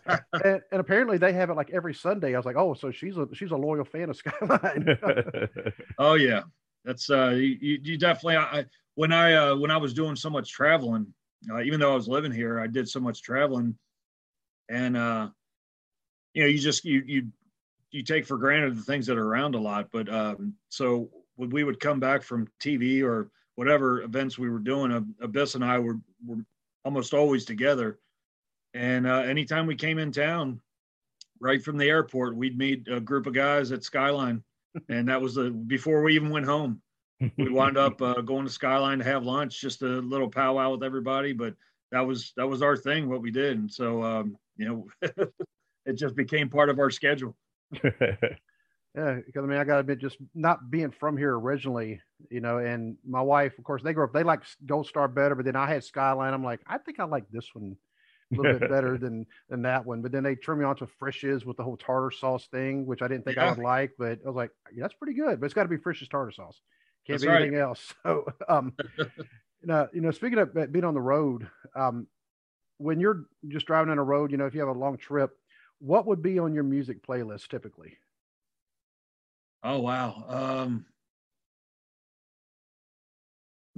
and, 0.06 0.62
and 0.72 0.80
apparently 0.80 1.18
they 1.18 1.34
have 1.34 1.50
it 1.50 1.54
like 1.54 1.70
every 1.70 1.92
Sunday. 1.92 2.34
I 2.34 2.38
was 2.38 2.46
like, 2.46 2.56
"Oh, 2.56 2.72
so 2.72 2.90
she's 2.90 3.18
a 3.18 3.28
she's 3.34 3.50
a 3.50 3.56
loyal 3.56 3.84
fan 3.84 4.08
of 4.08 4.16
Skyline." 4.16 4.98
Oh 5.98 6.14
yeah, 6.14 6.42
that's 6.84 7.10
uh, 7.10 7.30
you, 7.30 7.58
you 7.60 7.78
you 7.82 7.98
definitely. 7.98 8.36
I, 8.36 8.64
when 8.94 9.12
I 9.12 9.34
uh, 9.34 9.56
when 9.56 9.70
I 9.70 9.76
was 9.76 9.92
doing 9.92 10.16
so 10.16 10.30
much 10.30 10.50
traveling, 10.50 11.12
uh, 11.52 11.60
even 11.60 11.80
though 11.80 11.92
I 11.92 11.96
was 11.96 12.08
living 12.08 12.32
here, 12.32 12.58
I 12.60 12.66
did 12.66 12.88
so 12.88 13.00
much 13.00 13.22
traveling, 13.22 13.76
and 14.70 14.96
uh, 14.96 15.28
you 16.34 16.42
know, 16.42 16.48
you 16.48 16.58
just 16.58 16.84
you 16.84 17.02
you 17.06 17.26
you 17.90 18.02
take 18.02 18.26
for 18.26 18.38
granted 18.38 18.76
the 18.76 18.82
things 18.82 19.06
that 19.06 19.18
are 19.18 19.26
around 19.26 19.54
a 19.54 19.60
lot. 19.60 19.88
But 19.92 20.08
um, 20.08 20.54
so 20.68 21.10
when 21.36 21.50
we 21.50 21.64
would 21.64 21.80
come 21.80 22.00
back 22.00 22.22
from 22.22 22.48
TV 22.60 23.02
or 23.02 23.30
whatever 23.58 24.02
events 24.02 24.38
we 24.38 24.48
were 24.48 24.60
doing, 24.60 24.92
Ab- 24.92 25.14
Abyss 25.20 25.56
and 25.56 25.64
I 25.64 25.80
were 25.80 25.98
were 26.24 26.44
almost 26.84 27.12
always 27.12 27.44
together. 27.44 27.98
And 28.72 29.04
uh, 29.04 29.22
anytime 29.22 29.66
we 29.66 29.74
came 29.74 29.98
in 29.98 30.12
town, 30.12 30.60
right 31.40 31.60
from 31.60 31.76
the 31.76 31.88
airport, 31.88 32.36
we'd 32.36 32.56
meet 32.56 32.86
a 32.86 33.00
group 33.00 33.26
of 33.26 33.34
guys 33.34 33.72
at 33.72 33.82
Skyline, 33.82 34.44
and 34.88 35.08
that 35.08 35.20
was 35.20 35.34
the 35.34 35.50
before 35.50 36.04
we 36.04 36.14
even 36.14 36.30
went 36.30 36.46
home. 36.46 36.80
We 37.36 37.48
wound 37.48 37.76
up 37.76 38.00
uh, 38.02 38.20
going 38.20 38.46
to 38.46 38.52
Skyline 38.52 38.98
to 38.98 39.04
have 39.04 39.24
lunch, 39.24 39.60
just 39.60 39.82
a 39.82 39.86
little 39.86 40.28
powwow 40.30 40.70
with 40.70 40.84
everybody. 40.84 41.32
But 41.32 41.54
that 41.90 42.06
was 42.06 42.32
that 42.36 42.46
was 42.46 42.62
our 42.62 42.76
thing, 42.76 43.08
what 43.08 43.22
we 43.22 43.32
did, 43.32 43.58
and 43.58 43.72
so 43.72 44.04
um, 44.04 44.38
you 44.56 44.68
know, 44.68 44.86
it 45.84 45.94
just 45.94 46.14
became 46.14 46.48
part 46.48 46.70
of 46.70 46.78
our 46.78 46.92
schedule. 46.92 47.34
Yeah, 47.82 49.20
because 49.26 49.44
I 49.44 49.46
mean, 49.46 49.58
I 49.58 49.64
got 49.64 49.74
to 49.74 49.80
admit, 49.80 49.98
just 49.98 50.16
not 50.34 50.70
being 50.70 50.90
from 50.90 51.16
here 51.16 51.34
originally, 51.36 52.00
you 52.30 52.40
know, 52.40 52.58
and 52.58 52.96
my 53.06 53.20
wife, 53.20 53.58
of 53.58 53.64
course, 53.64 53.82
they 53.82 53.92
grew 53.92 54.04
up, 54.04 54.12
they 54.12 54.22
like 54.22 54.42
Gold 54.66 54.86
Star 54.86 55.08
better, 55.08 55.34
but 55.34 55.44
then 55.44 55.56
I 55.56 55.68
had 55.68 55.84
Skyline. 55.84 56.34
I'm 56.34 56.44
like, 56.44 56.60
I 56.66 56.78
think 56.78 57.00
I 57.00 57.04
like 57.04 57.28
this 57.30 57.48
one 57.54 57.76
a 58.32 58.34
little 58.36 58.50
bit 58.52 58.68
better 58.68 58.98
than 59.00 59.26
than 59.48 59.62
that 59.62 59.86
one. 59.86 60.02
But 60.02 60.12
then 60.12 60.22
they 60.24 60.34
turned 60.34 60.60
me 60.60 60.66
on 60.66 60.76
to 60.76 60.86
Frisch's 60.86 61.44
with 61.44 61.56
the 61.56 61.64
whole 61.64 61.76
tartar 61.76 62.10
sauce 62.10 62.46
thing, 62.48 62.86
which 62.86 63.02
I 63.02 63.08
didn't 63.08 63.24
think 63.24 63.38
I 63.38 63.48
would 63.50 63.62
like, 63.62 63.92
but 63.98 64.18
I 64.24 64.26
was 64.26 64.36
like, 64.36 64.50
yeah, 64.72 64.82
that's 64.82 64.94
pretty 64.94 65.14
good. 65.14 65.40
But 65.40 65.46
it's 65.46 65.54
got 65.54 65.64
to 65.64 65.68
be 65.68 65.76
Frisch's 65.76 66.08
tartar 66.08 66.32
sauce. 66.32 66.60
Can't 67.06 67.20
That's 67.20 67.22
be 67.22 67.28
right. 67.28 67.42
anything 67.42 67.58
else. 67.58 67.94
So, 68.02 68.26
um, 68.48 68.72
you 69.60 69.66
know, 69.66 69.88
you 69.92 70.00
know, 70.00 70.10
speaking 70.10 70.38
of 70.38 70.54
being 70.72 70.84
on 70.84 70.94
the 70.94 71.00
road, 71.00 71.48
um, 71.74 72.06
when 72.78 73.00
you're 73.00 73.24
just 73.48 73.66
driving 73.66 73.90
on 73.90 73.98
a 73.98 74.04
road, 74.04 74.30
you 74.30 74.36
know, 74.36 74.46
if 74.46 74.54
you 74.54 74.60
have 74.60 74.68
a 74.68 74.78
long 74.78 74.96
trip, 74.96 75.36
what 75.80 76.06
would 76.06 76.22
be 76.22 76.38
on 76.38 76.54
your 76.54 76.64
music 76.64 77.04
playlist 77.06 77.48
typically? 77.48 77.98
Oh 79.62 79.80
wow. 79.80 80.24
Um 80.28 80.86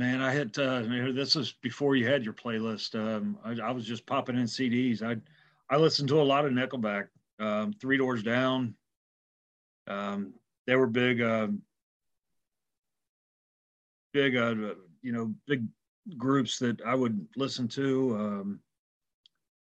man, 0.01 0.23
I 0.23 0.33
had 0.33 0.59
uh 0.59 0.81
this 1.13 1.35
was 1.35 1.53
before 1.61 1.95
you 1.95 2.09
had 2.09 2.25
your 2.25 2.33
playlist. 2.33 2.95
Um 2.99 3.39
I, 3.45 3.69
I 3.69 3.71
was 3.71 3.85
just 3.85 4.07
popping 4.07 4.39
in 4.39 4.45
CDs. 4.45 5.03
I 5.03 5.17
I 5.73 5.77
listened 5.77 6.09
to 6.09 6.23
a 6.23 6.23
lot 6.23 6.47
of 6.47 6.53
Nickelback, 6.53 7.09
um, 7.39 7.75
Three 7.75 7.99
Doors 7.99 8.23
Down. 8.23 8.75
Um 9.87 10.33
they 10.67 10.75
were 10.75 10.87
big 10.87 11.21
um 11.21 11.61
big 14.15 14.37
uh 14.37 14.55
you 15.03 15.13
know, 15.13 15.35
big 15.47 15.67
groups 16.17 16.59
that 16.61 16.81
I 16.81 16.95
would 16.95 17.29
listen 17.37 17.69
to. 17.69 18.17
Um 18.19 18.61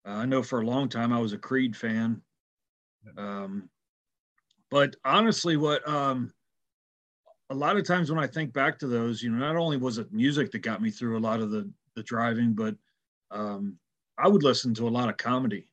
I 0.03 0.25
know 0.25 0.43
for 0.43 0.59
a 0.59 0.67
long 0.67 0.89
time 0.89 1.13
I 1.13 1.19
was 1.19 1.31
a 1.31 1.37
Creed 1.37 1.77
fan. 1.77 2.21
Um 3.17 3.69
but 4.69 4.97
honestly 5.05 5.55
what 5.55 5.87
um 5.87 6.33
a 7.49 7.55
lot 7.55 7.77
of 7.77 7.83
times 7.85 8.09
when 8.09 8.19
i 8.23 8.27
think 8.27 8.53
back 8.53 8.79
to 8.79 8.87
those 8.87 9.21
you 9.21 9.29
know 9.31 9.37
not 9.37 9.55
only 9.55 9.77
was 9.77 9.97
it 9.97 10.11
music 10.11 10.51
that 10.51 10.59
got 10.59 10.81
me 10.81 10.89
through 10.89 11.17
a 11.17 11.19
lot 11.19 11.39
of 11.39 11.51
the 11.51 11.71
the 11.95 12.03
driving 12.03 12.53
but 12.53 12.75
um 13.31 13.77
i 14.17 14.27
would 14.27 14.43
listen 14.43 14.73
to 14.73 14.87
a 14.87 14.89
lot 14.89 15.09
of 15.09 15.17
comedy 15.17 15.69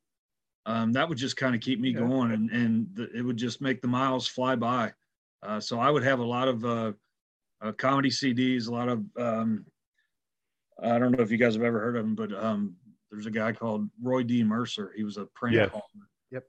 um 0.67 0.93
that 0.93 1.09
would 1.09 1.19
just 1.19 1.37
kind 1.37 1.55
of 1.55 1.61
keep 1.61 1.81
me 1.81 1.93
Okay. 1.95 1.95
going 1.95 2.33
and 2.33 2.51
and 2.51 2.89
the, 2.95 3.11
it 3.17 3.23
would 3.23 3.37
just 3.37 3.61
make 3.61 3.81
the 3.83 3.89
miles 3.89 4.27
fly 4.29 4.57
by 4.57 4.93
uh 5.43 5.61
so 5.61 5.81
i 5.81 5.91
would 5.91 6.05
have 6.05 6.21
a 6.21 6.25
lot 6.25 6.49
of 6.49 6.65
uh, 6.65 6.93
uh 7.63 7.73
comedy 7.73 8.11
cds 8.11 8.69
a 8.69 8.73
lot 8.73 8.89
of 8.89 9.05
um 9.19 9.67
i 10.83 10.99
don't 10.99 11.13
know 11.13 11.23
if 11.23 11.31
you 11.31 11.39
guys 11.39 11.55
have 11.55 11.63
ever 11.63 11.81
heard 11.81 11.97
of 11.97 12.05
him 12.05 12.15
but 12.15 12.33
um 12.33 12.77
there's 13.11 13.27
a 13.27 13.31
guy 13.31 13.53
called 13.53 13.89
roy 14.03 14.23
d 14.23 14.43
mercer 14.43 14.93
he 14.97 15.05
was 15.05 15.17
a 15.17 15.27
prank 15.27 15.63
Yes. 15.63 15.71
caller 15.71 15.83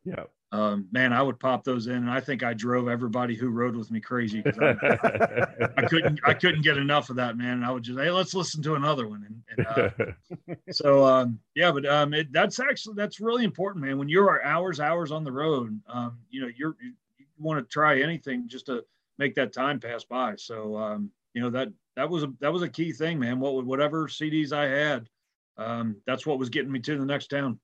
yeah. 0.03 0.25
Um, 0.53 0.87
man, 0.91 1.13
I 1.13 1.23
would 1.23 1.39
pop 1.39 1.63
those 1.63 1.87
in, 1.87 1.95
and 1.95 2.11
I 2.11 2.19
think 2.19 2.43
I 2.43 2.53
drove 2.53 2.87
everybody 2.87 3.35
who 3.35 3.49
rode 3.49 3.75
with 3.75 3.89
me 3.89 3.99
crazy. 3.99 4.43
I, 4.45 5.47
I 5.77 5.81
couldn't, 5.87 6.19
I 6.23 6.35
couldn't 6.35 6.61
get 6.61 6.77
enough 6.77 7.09
of 7.09 7.15
that, 7.15 7.37
man. 7.37 7.53
And 7.53 7.65
I 7.65 7.71
would 7.71 7.81
just, 7.81 7.97
hey, 7.97 8.11
let's 8.11 8.35
listen 8.35 8.61
to 8.61 8.75
another 8.75 9.07
one. 9.07 9.43
And, 9.49 9.67
and 9.67 10.13
uh, 10.47 10.53
so, 10.71 11.03
um, 11.03 11.39
yeah, 11.55 11.71
but 11.71 11.87
um, 11.87 12.13
it, 12.13 12.31
that's 12.31 12.59
actually 12.59 12.93
that's 12.93 13.19
really 13.19 13.43
important, 13.43 13.83
man. 13.83 13.97
When 13.97 14.07
you're 14.07 14.43
hours, 14.45 14.79
hours 14.79 15.11
on 15.11 15.23
the 15.23 15.31
road, 15.31 15.81
um, 15.87 16.19
you 16.29 16.39
know, 16.41 16.49
you're 16.55 16.75
you, 16.79 16.93
you 17.17 17.25
want 17.39 17.57
to 17.57 17.67
try 17.73 17.99
anything 17.99 18.47
just 18.47 18.67
to 18.67 18.85
make 19.17 19.33
that 19.33 19.53
time 19.53 19.79
pass 19.79 20.03
by. 20.03 20.35
So, 20.35 20.77
um, 20.77 21.09
you 21.33 21.41
know 21.41 21.49
that 21.49 21.69
that 21.95 22.07
was 22.07 22.21
a 22.21 22.31
that 22.41 22.53
was 22.53 22.61
a 22.61 22.69
key 22.69 22.91
thing, 22.91 23.17
man. 23.17 23.39
What 23.39 23.65
whatever 23.65 24.07
CDs 24.07 24.53
I 24.53 24.67
had, 24.67 25.09
um, 25.57 25.95
that's 26.05 26.27
what 26.27 26.37
was 26.37 26.49
getting 26.49 26.71
me 26.71 26.79
to 26.81 26.95
the 26.95 27.05
next 27.07 27.31
town. 27.31 27.59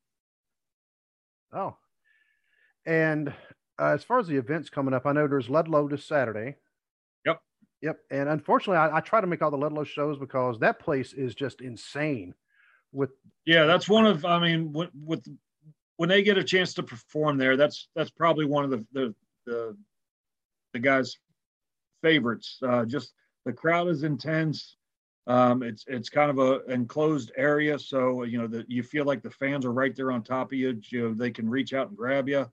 Oh, 1.53 1.75
and 2.85 3.29
uh, 3.79 3.93
as 3.93 4.03
far 4.03 4.19
as 4.19 4.27
the 4.27 4.37
events 4.37 4.69
coming 4.69 4.93
up, 4.93 5.05
I 5.05 5.13
know 5.13 5.27
there's 5.27 5.49
Ludlow 5.49 5.87
this 5.87 6.05
Saturday. 6.05 6.55
Yep. 7.25 7.41
Yep. 7.81 7.99
And 8.11 8.29
unfortunately, 8.29 8.77
I, 8.77 8.97
I 8.97 8.99
try 8.99 9.21
to 9.21 9.27
make 9.27 9.41
all 9.41 9.51
the 9.51 9.57
Ludlow 9.57 9.83
shows 9.83 10.17
because 10.17 10.59
that 10.59 10.79
place 10.79 11.13
is 11.13 11.35
just 11.35 11.61
insane. 11.61 12.33
With 12.91 13.11
Yeah, 13.45 13.65
that's 13.65 13.87
one 13.87 14.05
of 14.05 14.25
I 14.25 14.39
mean 14.39 14.73
with, 14.73 14.89
with 15.05 15.23
when 15.97 16.09
they 16.09 16.23
get 16.23 16.37
a 16.37 16.43
chance 16.43 16.73
to 16.75 16.83
perform 16.83 17.37
there, 17.37 17.55
that's 17.55 17.89
that's 17.95 18.09
probably 18.09 18.45
one 18.45 18.63
of 18.63 18.71
the 18.71 18.85
the 18.91 19.15
the, 19.45 19.77
the 20.73 20.79
guys' 20.79 21.17
favorites. 22.01 22.57
Uh, 22.65 22.85
just 22.85 23.13
the 23.45 23.53
crowd 23.53 23.87
is 23.87 24.03
intense. 24.03 24.75
Um, 25.27 25.61
it's 25.61 25.85
it's 25.87 26.09
kind 26.09 26.31
of 26.31 26.39
a 26.39 26.65
enclosed 26.71 27.31
area, 27.37 27.77
so 27.77 28.23
you 28.23 28.39
know 28.39 28.47
that 28.47 28.69
you 28.69 28.81
feel 28.81 29.05
like 29.05 29.21
the 29.21 29.29
fans 29.29 29.65
are 29.65 29.71
right 29.71 29.95
there 29.95 30.11
on 30.11 30.23
top 30.23 30.51
of 30.51 30.57
you. 30.57 30.81
You 30.89 31.09
know, 31.09 31.13
they 31.13 31.31
can 31.31 31.47
reach 31.49 31.73
out 31.73 31.89
and 31.89 31.97
grab 31.97 32.27
you. 32.27 32.49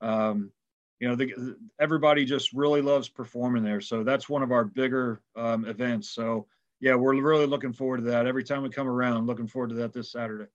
Um, 0.00 0.50
you 0.98 1.08
know, 1.08 1.16
the, 1.16 1.56
everybody 1.80 2.24
just 2.24 2.52
really 2.52 2.82
loves 2.82 3.08
performing 3.08 3.64
there. 3.64 3.80
So 3.80 4.04
that's 4.04 4.28
one 4.28 4.42
of 4.42 4.52
our 4.52 4.64
bigger 4.64 5.22
um, 5.34 5.64
events. 5.64 6.10
So 6.10 6.46
yeah, 6.80 6.94
we're 6.94 7.20
really 7.20 7.46
looking 7.46 7.72
forward 7.72 7.98
to 7.98 8.10
that. 8.10 8.26
Every 8.26 8.44
time 8.44 8.62
we 8.62 8.70
come 8.70 8.88
around, 8.88 9.26
looking 9.26 9.46
forward 9.46 9.70
to 9.70 9.76
that 9.76 9.92
this 9.92 10.12
Saturday. 10.12 10.46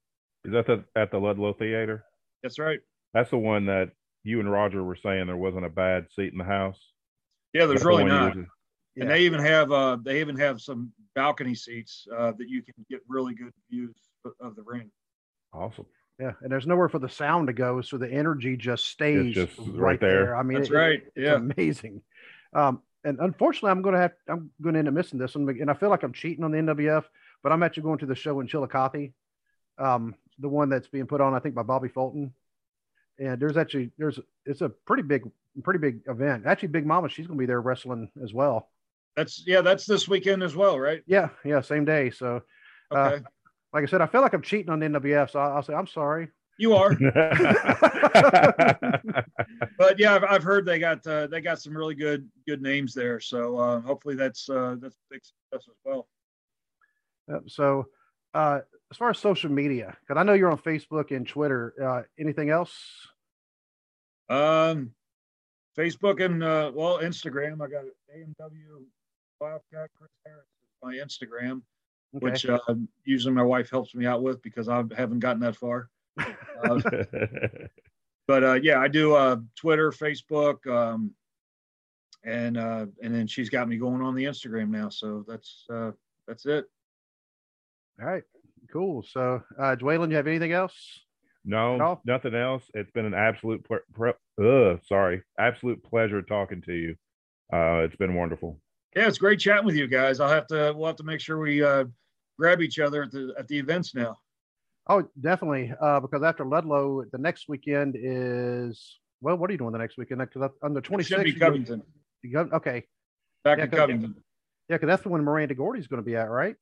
Is 0.44 0.52
that 0.54 0.68
the, 0.68 0.84
at 0.96 1.12
the 1.12 1.18
Ludlow 1.18 1.54
Theater? 1.54 2.06
That's 2.44 2.60
right. 2.60 2.80
That's 3.14 3.32
the 3.32 3.38
one 3.38 3.66
that 3.66 3.92
you 4.24 4.40
and 4.40 4.52
Roger 4.52 4.84
were 4.84 4.96
saying 4.96 5.26
there 5.28 5.38
wasn't 5.38 5.66
a 5.66 5.70
bad 5.70 6.08
seat 6.16 6.32
in 6.32 6.38
the 6.38 6.44
house. 6.44 6.80
Yeah, 7.54 7.66
there's 7.66 7.86
really 7.86 8.04
not. 8.04 8.36
And 8.36 8.48
yeah. 8.96 9.06
they 9.06 9.22
even 9.22 9.40
have 9.40 9.72
uh, 9.72 9.98
they 10.04 10.20
even 10.20 10.38
have 10.38 10.62
some 10.62 10.92
balcony 11.16 11.56
seats 11.56 12.08
uh, 12.16 12.34
that 12.38 12.50
you 12.50 12.62
can 12.62 12.74
get 12.90 13.02
really 13.08 13.34
good 13.34 13.54
views 13.70 13.96
of 14.40 14.56
the 14.56 14.64
ring. 14.64 14.92
Awesome. 15.54 15.86
Yeah, 16.20 16.32
and 16.42 16.52
there's 16.52 16.66
nowhere 16.66 16.88
for 16.88 17.00
the 17.00 17.10
sound 17.10 17.48
to 17.48 17.54
go, 17.54 17.82
so 17.82 17.98
the 17.98 18.10
energy 18.10 18.56
just 18.56 18.86
stays 18.86 19.36
just 19.36 19.58
right, 19.58 19.68
right 19.68 20.00
there. 20.00 20.26
there. 20.28 20.36
I 20.38 20.44
mean, 20.44 20.60
that's 20.60 20.70
it, 20.70 20.76
right. 20.76 21.04
yeah, 21.16 21.36
amazing. 21.36 22.02
Um, 22.54 22.82
and 23.04 23.20
unfortunately, 23.20 23.72
I'm 23.72 23.82
going 23.82 23.96
to 23.96 24.02
have 24.02 24.14
I'm 24.28 24.50
going 24.62 24.74
to 24.74 24.80
end 24.80 24.88
up 24.88 24.94
missing 24.94 25.20
this 25.20 25.36
one, 25.36 25.48
and 25.50 25.70
I 25.70 25.74
feel 25.74 25.90
like 25.90 26.04
I'm 26.04 26.14
cheating 26.14 26.44
on 26.44 26.52
the 26.52 26.58
NWF, 26.58 27.04
but 27.44 27.52
I'm 27.52 27.64
actually 27.64 27.84
going 27.84 28.00
to 28.00 28.06
the 28.06 28.16
show 28.16 28.40
in 28.40 28.48
Chillicothe, 28.48 29.12
um, 29.78 30.16
the 30.40 30.50
one 30.50 30.70
that's 30.70 30.88
being 30.88 31.06
put 31.06 31.22
on, 31.22 31.34
I 31.34 31.40
think, 31.40 31.54
by 31.54 31.64
Bobby 31.64 31.90
Fulton. 31.90 32.34
And 33.20 33.40
there's 33.40 33.58
actually 33.58 33.92
there's 33.98 34.20
it's 34.46 34.62
a 34.62 34.70
pretty 34.70 35.04
big 35.04 35.30
pretty 35.64 35.80
big 35.80 36.02
event. 36.08 36.46
Actually, 36.46 36.70
Big 36.70 36.86
Mama, 36.86 37.10
she's 37.10 37.28
going 37.28 37.38
to 37.38 37.42
be 37.42 37.46
there 37.46 37.62
wrestling 37.62 38.10
as 38.24 38.34
well. 38.34 38.70
That's 39.16 39.44
yeah, 39.46 39.62
that's 39.62 39.86
this 39.86 40.08
weekend 40.08 40.44
as 40.44 40.56
well, 40.56 40.80
right? 40.80 41.02
Yeah, 41.08 41.30
yeah, 41.46 41.62
same 41.62 41.86
day. 41.86 42.10
So, 42.10 42.42
uh, 42.92 42.98
okay. 42.98 43.16
Uh, 43.16 43.30
like 43.76 43.84
I 43.84 43.88
said, 43.88 44.00
I 44.00 44.08
feel 44.08 44.22
like 44.22 44.34
I'm 44.34 44.42
cheating 44.42 44.70
on 44.70 44.80
the 44.80 44.86
NWF, 44.86 45.32
so 45.32 45.40
I'll, 45.40 45.58
I'll 45.58 45.64
say 45.64 45.74
I'm 45.74 45.86
sorry. 45.86 46.30
You 46.58 46.76
are. 46.76 46.96
but 49.78 50.00
yeah, 50.00 50.16
I've, 50.16 50.24
I've 50.24 50.44
heard 50.44 50.66
they 50.66 50.80
got 50.80 51.06
uh, 51.06 51.28
they 51.28 51.42
got 51.42 51.62
some 51.62 51.76
really 51.76 51.94
good 51.94 52.26
good 52.48 52.62
names 52.62 52.94
there. 52.94 53.20
So 53.20 53.58
uh, 53.58 53.82
hopefully 53.82 54.16
that's 54.16 54.50
uh, 54.50 54.78
that's 54.80 54.96
a 54.96 55.00
big 55.12 55.20
success 55.26 55.68
as 55.70 55.76
well. 55.84 56.08
Yep. 57.28 57.42
So 57.48 57.88
uh, 58.34 58.62
as 58.90 58.96
far 58.96 59.10
as 59.10 59.20
social 59.20 59.52
media, 59.52 59.98
because 60.00 60.18
I 60.18 60.24
know 60.24 60.32
you're 60.32 60.52
on 60.52 60.58
Facebook 60.58 61.14
and 61.14 61.28
Twitter. 61.28 61.74
Uh, 61.84 62.04
anything 62.18 62.52
else? 62.52 62.74
Um, 64.30 64.92
Facebook 65.78 66.24
and 66.24 66.42
uh, 66.42 66.72
well, 66.74 67.00
Instagram. 67.00 67.56
I 67.56 67.68
got 67.68 67.84
AMW 68.16 68.86
Wildcat 69.42 69.90
Chris 69.98 70.12
Harris 70.26 70.46
my 70.82 70.94
Instagram 70.94 71.62
okay. 72.16 72.26
which 72.26 72.46
uh, 72.46 72.60
usually 73.04 73.34
my 73.34 73.44
wife 73.44 73.70
helps 73.70 73.96
me 73.96 74.06
out 74.06 74.22
with 74.22 74.42
because 74.42 74.70
I 74.70 74.84
haven't 74.96 75.20
gotten 75.20 75.42
that 75.42 75.56
far. 75.56 75.90
Uh, 76.64 76.80
but 78.28 78.44
uh, 78.44 78.54
yeah, 78.54 78.80
I 78.80 78.88
do 78.88 79.14
uh, 79.14 79.36
Twitter, 79.58 79.92
Facebook, 79.92 80.66
um, 80.68 81.12
and 82.24 82.58
uh, 82.58 82.86
and 83.04 83.14
then 83.14 83.28
she's 83.28 83.50
got 83.50 83.68
me 83.68 83.78
going 83.78 84.02
on 84.02 84.16
the 84.16 84.24
Instagram 84.24 84.70
now. 84.70 84.88
So 84.88 85.26
that's 85.28 85.66
uh, 85.72 85.92
that's 86.28 86.46
it. 86.46 86.66
All 88.02 88.08
right, 88.08 88.24
cool. 88.72 89.04
So, 89.04 89.44
uh, 89.60 89.76
Dwaylen, 89.76 90.10
you 90.10 90.16
have 90.16 90.28
anything 90.28 90.54
else? 90.54 90.74
No, 91.46 92.02
nothing 92.06 92.34
else. 92.34 92.64
It's 92.74 92.92
been 92.92 93.06
an 93.06 93.14
absolute 93.14 93.64
ple- 93.64 94.14
uh, 94.42 94.78
sorry, 94.88 95.22
absolute 95.38 95.84
pleasure 95.84 96.22
talking 96.22 96.62
to 96.64 96.74
you. 96.74 96.96
Uh, 97.54 97.84
it's 97.84 97.96
been 97.96 98.16
wonderful. 98.16 98.60
Yeah, 98.96 99.08
it's 99.08 99.20
great 99.20 99.40
chatting 99.40 99.66
with 99.66 99.76
you 99.76 99.88
guys. 99.88 100.20
I'll 100.20 100.30
have 100.30 100.48
to 100.48 100.74
we'll 100.76 100.88
have 100.88 100.96
to 100.96 101.04
make 101.04 101.20
sure 101.20 101.38
we 101.38 101.64
uh, 101.64 101.86
grab 102.38 102.62
each 102.62 102.80
other 102.80 103.04
at 103.04 103.12
the 103.12 103.34
at 103.38 103.48
the 103.48 103.58
events 103.58 103.96
now. 103.96 104.18
Oh, 104.88 105.04
definitely. 105.20 105.74
Uh, 105.82 106.00
because 106.00 106.24
after 106.24 106.46
Ludlow, 106.46 107.06
the 107.12 107.18
next 107.18 107.50
weekend 107.50 107.96
is 107.98 109.00
well. 109.22 109.36
What 109.38 109.50
are 109.50 109.54
you 109.54 109.58
doing 109.58 109.72
the 109.72 109.80
next 109.80 109.98
weekend? 109.98 110.22
Because 110.22 110.52
on 110.62 110.74
the 110.74 110.82
twenty 110.82 111.04
sixth, 111.04 111.40
Covington. 111.40 111.82
You 112.22 112.32
go, 112.32 112.50
okay. 112.54 112.84
Back 113.44 113.60
yeah, 113.60 113.64
in 113.66 113.70
Covington. 113.72 114.16
Yeah, 114.70 114.78
because 114.78 114.88
that's 114.88 115.04
the 115.04 115.10
one 115.10 115.24
Miranda 115.24 115.56
Gordy's 115.56 115.88
going 115.88 116.02
to 116.02 116.06
be 116.06 116.16
at, 116.16 116.30
right? 116.30 116.56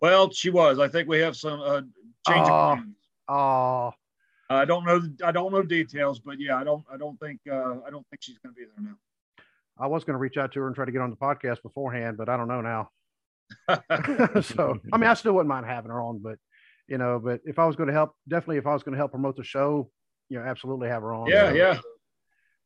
Well, 0.00 0.30
she 0.30 0.50
was. 0.50 0.78
I 0.78 0.88
think 0.88 1.08
we 1.08 1.18
have 1.18 1.36
some 1.36 1.60
uh, 1.60 1.80
change 2.28 2.48
oh, 2.48 2.54
of 2.54 2.78
plans. 2.78 2.96
Oh. 3.28 3.92
I 4.48 4.64
don't 4.64 4.84
know. 4.84 5.02
I 5.24 5.32
don't 5.32 5.52
know 5.52 5.62
details, 5.62 6.20
but 6.20 6.38
yeah, 6.38 6.56
I 6.56 6.64
don't. 6.64 6.84
I 6.92 6.96
don't 6.96 7.18
think. 7.18 7.40
Uh, 7.50 7.76
I 7.86 7.90
don't 7.90 8.06
think 8.10 8.20
she's 8.20 8.38
going 8.38 8.54
to 8.54 8.58
be 8.60 8.64
there 8.64 8.84
now. 8.84 8.96
I 9.78 9.86
was 9.86 10.04
going 10.04 10.14
to 10.14 10.18
reach 10.18 10.36
out 10.36 10.52
to 10.52 10.60
her 10.60 10.66
and 10.68 10.74
try 10.74 10.84
to 10.84 10.92
get 10.92 11.00
on 11.00 11.10
the 11.10 11.16
podcast 11.16 11.62
beforehand, 11.62 12.16
but 12.16 12.28
I 12.28 12.36
don't 12.36 12.48
know 12.48 12.60
now. 12.60 12.90
so, 14.42 14.78
I 14.92 14.96
mean, 14.96 15.08
I 15.08 15.14
still 15.14 15.32
wouldn't 15.32 15.48
mind 15.48 15.66
having 15.66 15.90
her 15.90 16.00
on, 16.00 16.18
but 16.18 16.38
you 16.88 16.98
know, 16.98 17.20
but 17.22 17.40
if 17.44 17.58
I 17.58 17.66
was 17.66 17.76
going 17.76 17.88
to 17.88 17.92
help, 17.92 18.14
definitely 18.28 18.58
if 18.58 18.66
I 18.66 18.72
was 18.72 18.82
going 18.82 18.92
to 18.92 18.98
help 18.98 19.10
promote 19.10 19.36
the 19.36 19.44
show, 19.44 19.90
you 20.28 20.38
know, 20.38 20.44
absolutely 20.44 20.88
have 20.88 21.02
her 21.02 21.12
on. 21.12 21.26
Yeah, 21.26 21.52
yeah. 21.52 21.78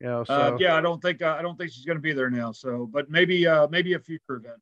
You 0.00 0.06
know, 0.06 0.20
uh, 0.22 0.24
so 0.24 0.34
uh, 0.34 0.56
yeah, 0.58 0.76
I 0.76 0.80
don't 0.80 1.00
think 1.00 1.22
uh, 1.22 1.36
I 1.38 1.42
don't 1.42 1.56
think 1.56 1.72
she's 1.72 1.84
going 1.84 1.98
to 1.98 2.02
be 2.02 2.12
there 2.12 2.30
now. 2.30 2.52
So, 2.52 2.88
but 2.90 3.10
maybe 3.10 3.46
uh, 3.46 3.68
maybe 3.68 3.94
a 3.94 3.98
future 3.98 4.36
event. 4.36 4.60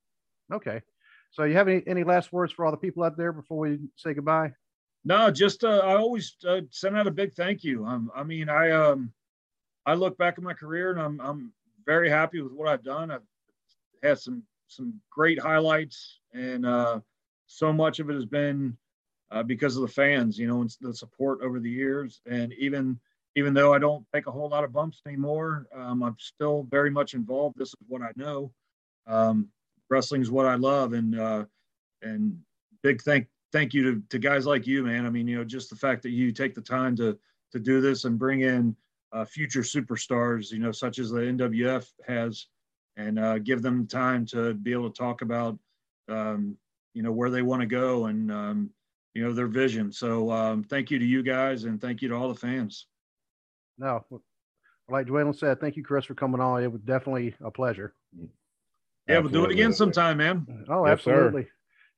Okay. 0.52 0.82
So, 1.30 1.44
you 1.44 1.54
have 1.54 1.68
any 1.68 1.82
any 1.86 2.04
last 2.04 2.32
words 2.32 2.52
for 2.52 2.64
all 2.64 2.70
the 2.70 2.76
people 2.76 3.04
out 3.04 3.16
there 3.16 3.32
before 3.32 3.58
we 3.58 3.78
say 3.96 4.14
goodbye? 4.14 4.52
No, 5.04 5.30
just 5.30 5.62
uh, 5.62 5.80
I 5.84 5.96
always 5.96 6.36
uh, 6.46 6.62
send 6.70 6.96
out 6.96 7.06
a 7.06 7.12
big 7.12 7.34
thank 7.34 7.62
you. 7.62 7.84
Um, 7.84 8.10
I 8.14 8.24
mean, 8.24 8.48
I 8.48 8.72
um, 8.72 9.12
I 9.86 9.94
look 9.94 10.18
back 10.18 10.34
at 10.38 10.44
my 10.44 10.54
career 10.54 10.90
and 10.90 11.00
I'm 11.00 11.20
I'm 11.20 11.52
very 11.86 12.10
happy 12.10 12.40
with 12.40 12.52
what 12.52 12.68
I've 12.68 12.82
done. 12.82 13.10
I've 13.10 13.22
had 14.02 14.18
some 14.18 14.42
some 14.68 15.00
great 15.10 15.40
highlights, 15.40 16.20
and 16.32 16.64
uh, 16.64 17.00
so 17.46 17.72
much 17.72 17.98
of 17.98 18.10
it 18.10 18.14
has 18.14 18.26
been 18.26 18.76
uh, 19.30 19.42
because 19.42 19.76
of 19.76 19.82
the 19.82 19.88
fans, 19.88 20.38
you 20.38 20.46
know, 20.46 20.60
and 20.60 20.74
the 20.80 20.94
support 20.94 21.40
over 21.42 21.60
the 21.60 21.70
years. 21.70 22.20
And 22.30 22.52
even 22.54 22.98
even 23.36 23.54
though 23.54 23.72
I 23.72 23.78
don't 23.78 24.04
take 24.12 24.26
a 24.26 24.32
whole 24.32 24.48
lot 24.48 24.64
of 24.64 24.72
bumps 24.72 25.00
anymore, 25.06 25.68
um, 25.74 26.02
I'm 26.02 26.16
still 26.18 26.66
very 26.70 26.90
much 26.90 27.14
involved. 27.14 27.56
This 27.58 27.68
is 27.68 27.86
what 27.86 28.02
I 28.02 28.10
know. 28.16 28.52
Um, 29.06 29.48
wrestling 29.90 30.22
is 30.22 30.30
what 30.30 30.46
I 30.46 30.54
love, 30.54 30.92
and 30.92 31.18
uh, 31.18 31.44
and 32.02 32.38
big 32.82 33.02
thank 33.02 33.26
thank 33.52 33.74
you 33.74 33.82
to, 33.82 34.02
to 34.10 34.18
guys 34.18 34.46
like 34.46 34.66
you, 34.66 34.84
man. 34.84 35.06
I 35.06 35.10
mean, 35.10 35.26
you 35.26 35.36
know, 35.36 35.44
just 35.44 35.70
the 35.70 35.76
fact 35.76 36.02
that 36.02 36.10
you 36.10 36.32
take 36.32 36.54
the 36.54 36.60
time 36.60 36.96
to 36.96 37.18
to 37.52 37.58
do 37.58 37.80
this 37.80 38.04
and 38.04 38.18
bring 38.18 38.42
in 38.42 38.76
uh, 39.12 39.24
future 39.24 39.62
superstars, 39.62 40.50
you 40.50 40.58
know, 40.58 40.72
such 40.72 40.98
as 40.98 41.10
the 41.10 41.20
NWF 41.20 41.86
has, 42.06 42.46
and 42.98 43.18
uh, 43.18 43.38
give 43.38 43.62
them 43.62 43.86
time 43.86 44.26
to 44.26 44.52
be 44.52 44.72
able 44.72 44.90
to 44.90 44.98
talk 44.98 45.22
about, 45.22 45.56
um, 46.08 46.56
you 46.92 47.02
know, 47.02 47.12
where 47.12 47.30
they 47.30 47.42
want 47.42 47.60
to 47.60 47.66
go 47.66 48.06
and, 48.06 48.30
um, 48.30 48.70
you 49.14 49.22
know, 49.22 49.32
their 49.32 49.46
vision. 49.46 49.90
So 49.92 50.30
um, 50.30 50.64
thank 50.64 50.90
you 50.90 50.98
to 50.98 51.04
you 51.04 51.22
guys 51.22 51.64
and 51.64 51.80
thank 51.80 52.02
you 52.02 52.08
to 52.08 52.14
all 52.14 52.28
the 52.28 52.34
fans. 52.34 52.86
No, 53.78 54.04
like 54.88 55.06
Dwayne 55.06 55.34
said, 55.34 55.60
thank 55.60 55.76
you, 55.76 55.84
Chris, 55.84 56.04
for 56.04 56.14
coming 56.14 56.40
on. 56.40 56.62
It 56.62 56.72
was 56.72 56.80
definitely 56.82 57.34
a 57.40 57.50
pleasure. 57.50 57.94
Yeah, 59.06 59.18
absolutely. 59.18 59.38
we'll 59.38 59.46
do 59.46 59.50
it 59.50 59.54
again 59.54 59.72
sometime, 59.72 60.16
man. 60.16 60.66
Oh, 60.68 60.84
yes, 60.84 60.94
absolutely. 60.94 61.44
Sir. 61.44 61.50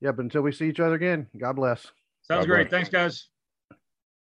Yeah, 0.03 0.13
but 0.13 0.23
until 0.23 0.43
we 0.43 0.53
see 0.53 0.69
each 0.69 0.81
other 0.81 0.95
again, 0.95 1.27
God 1.37 1.57
bless. 1.57 1.83
Sounds 2.23 2.47
God 2.47 2.53
great. 2.53 2.69
Bless. 2.69 2.71
Thanks, 2.71 2.89
guys. 2.91 3.29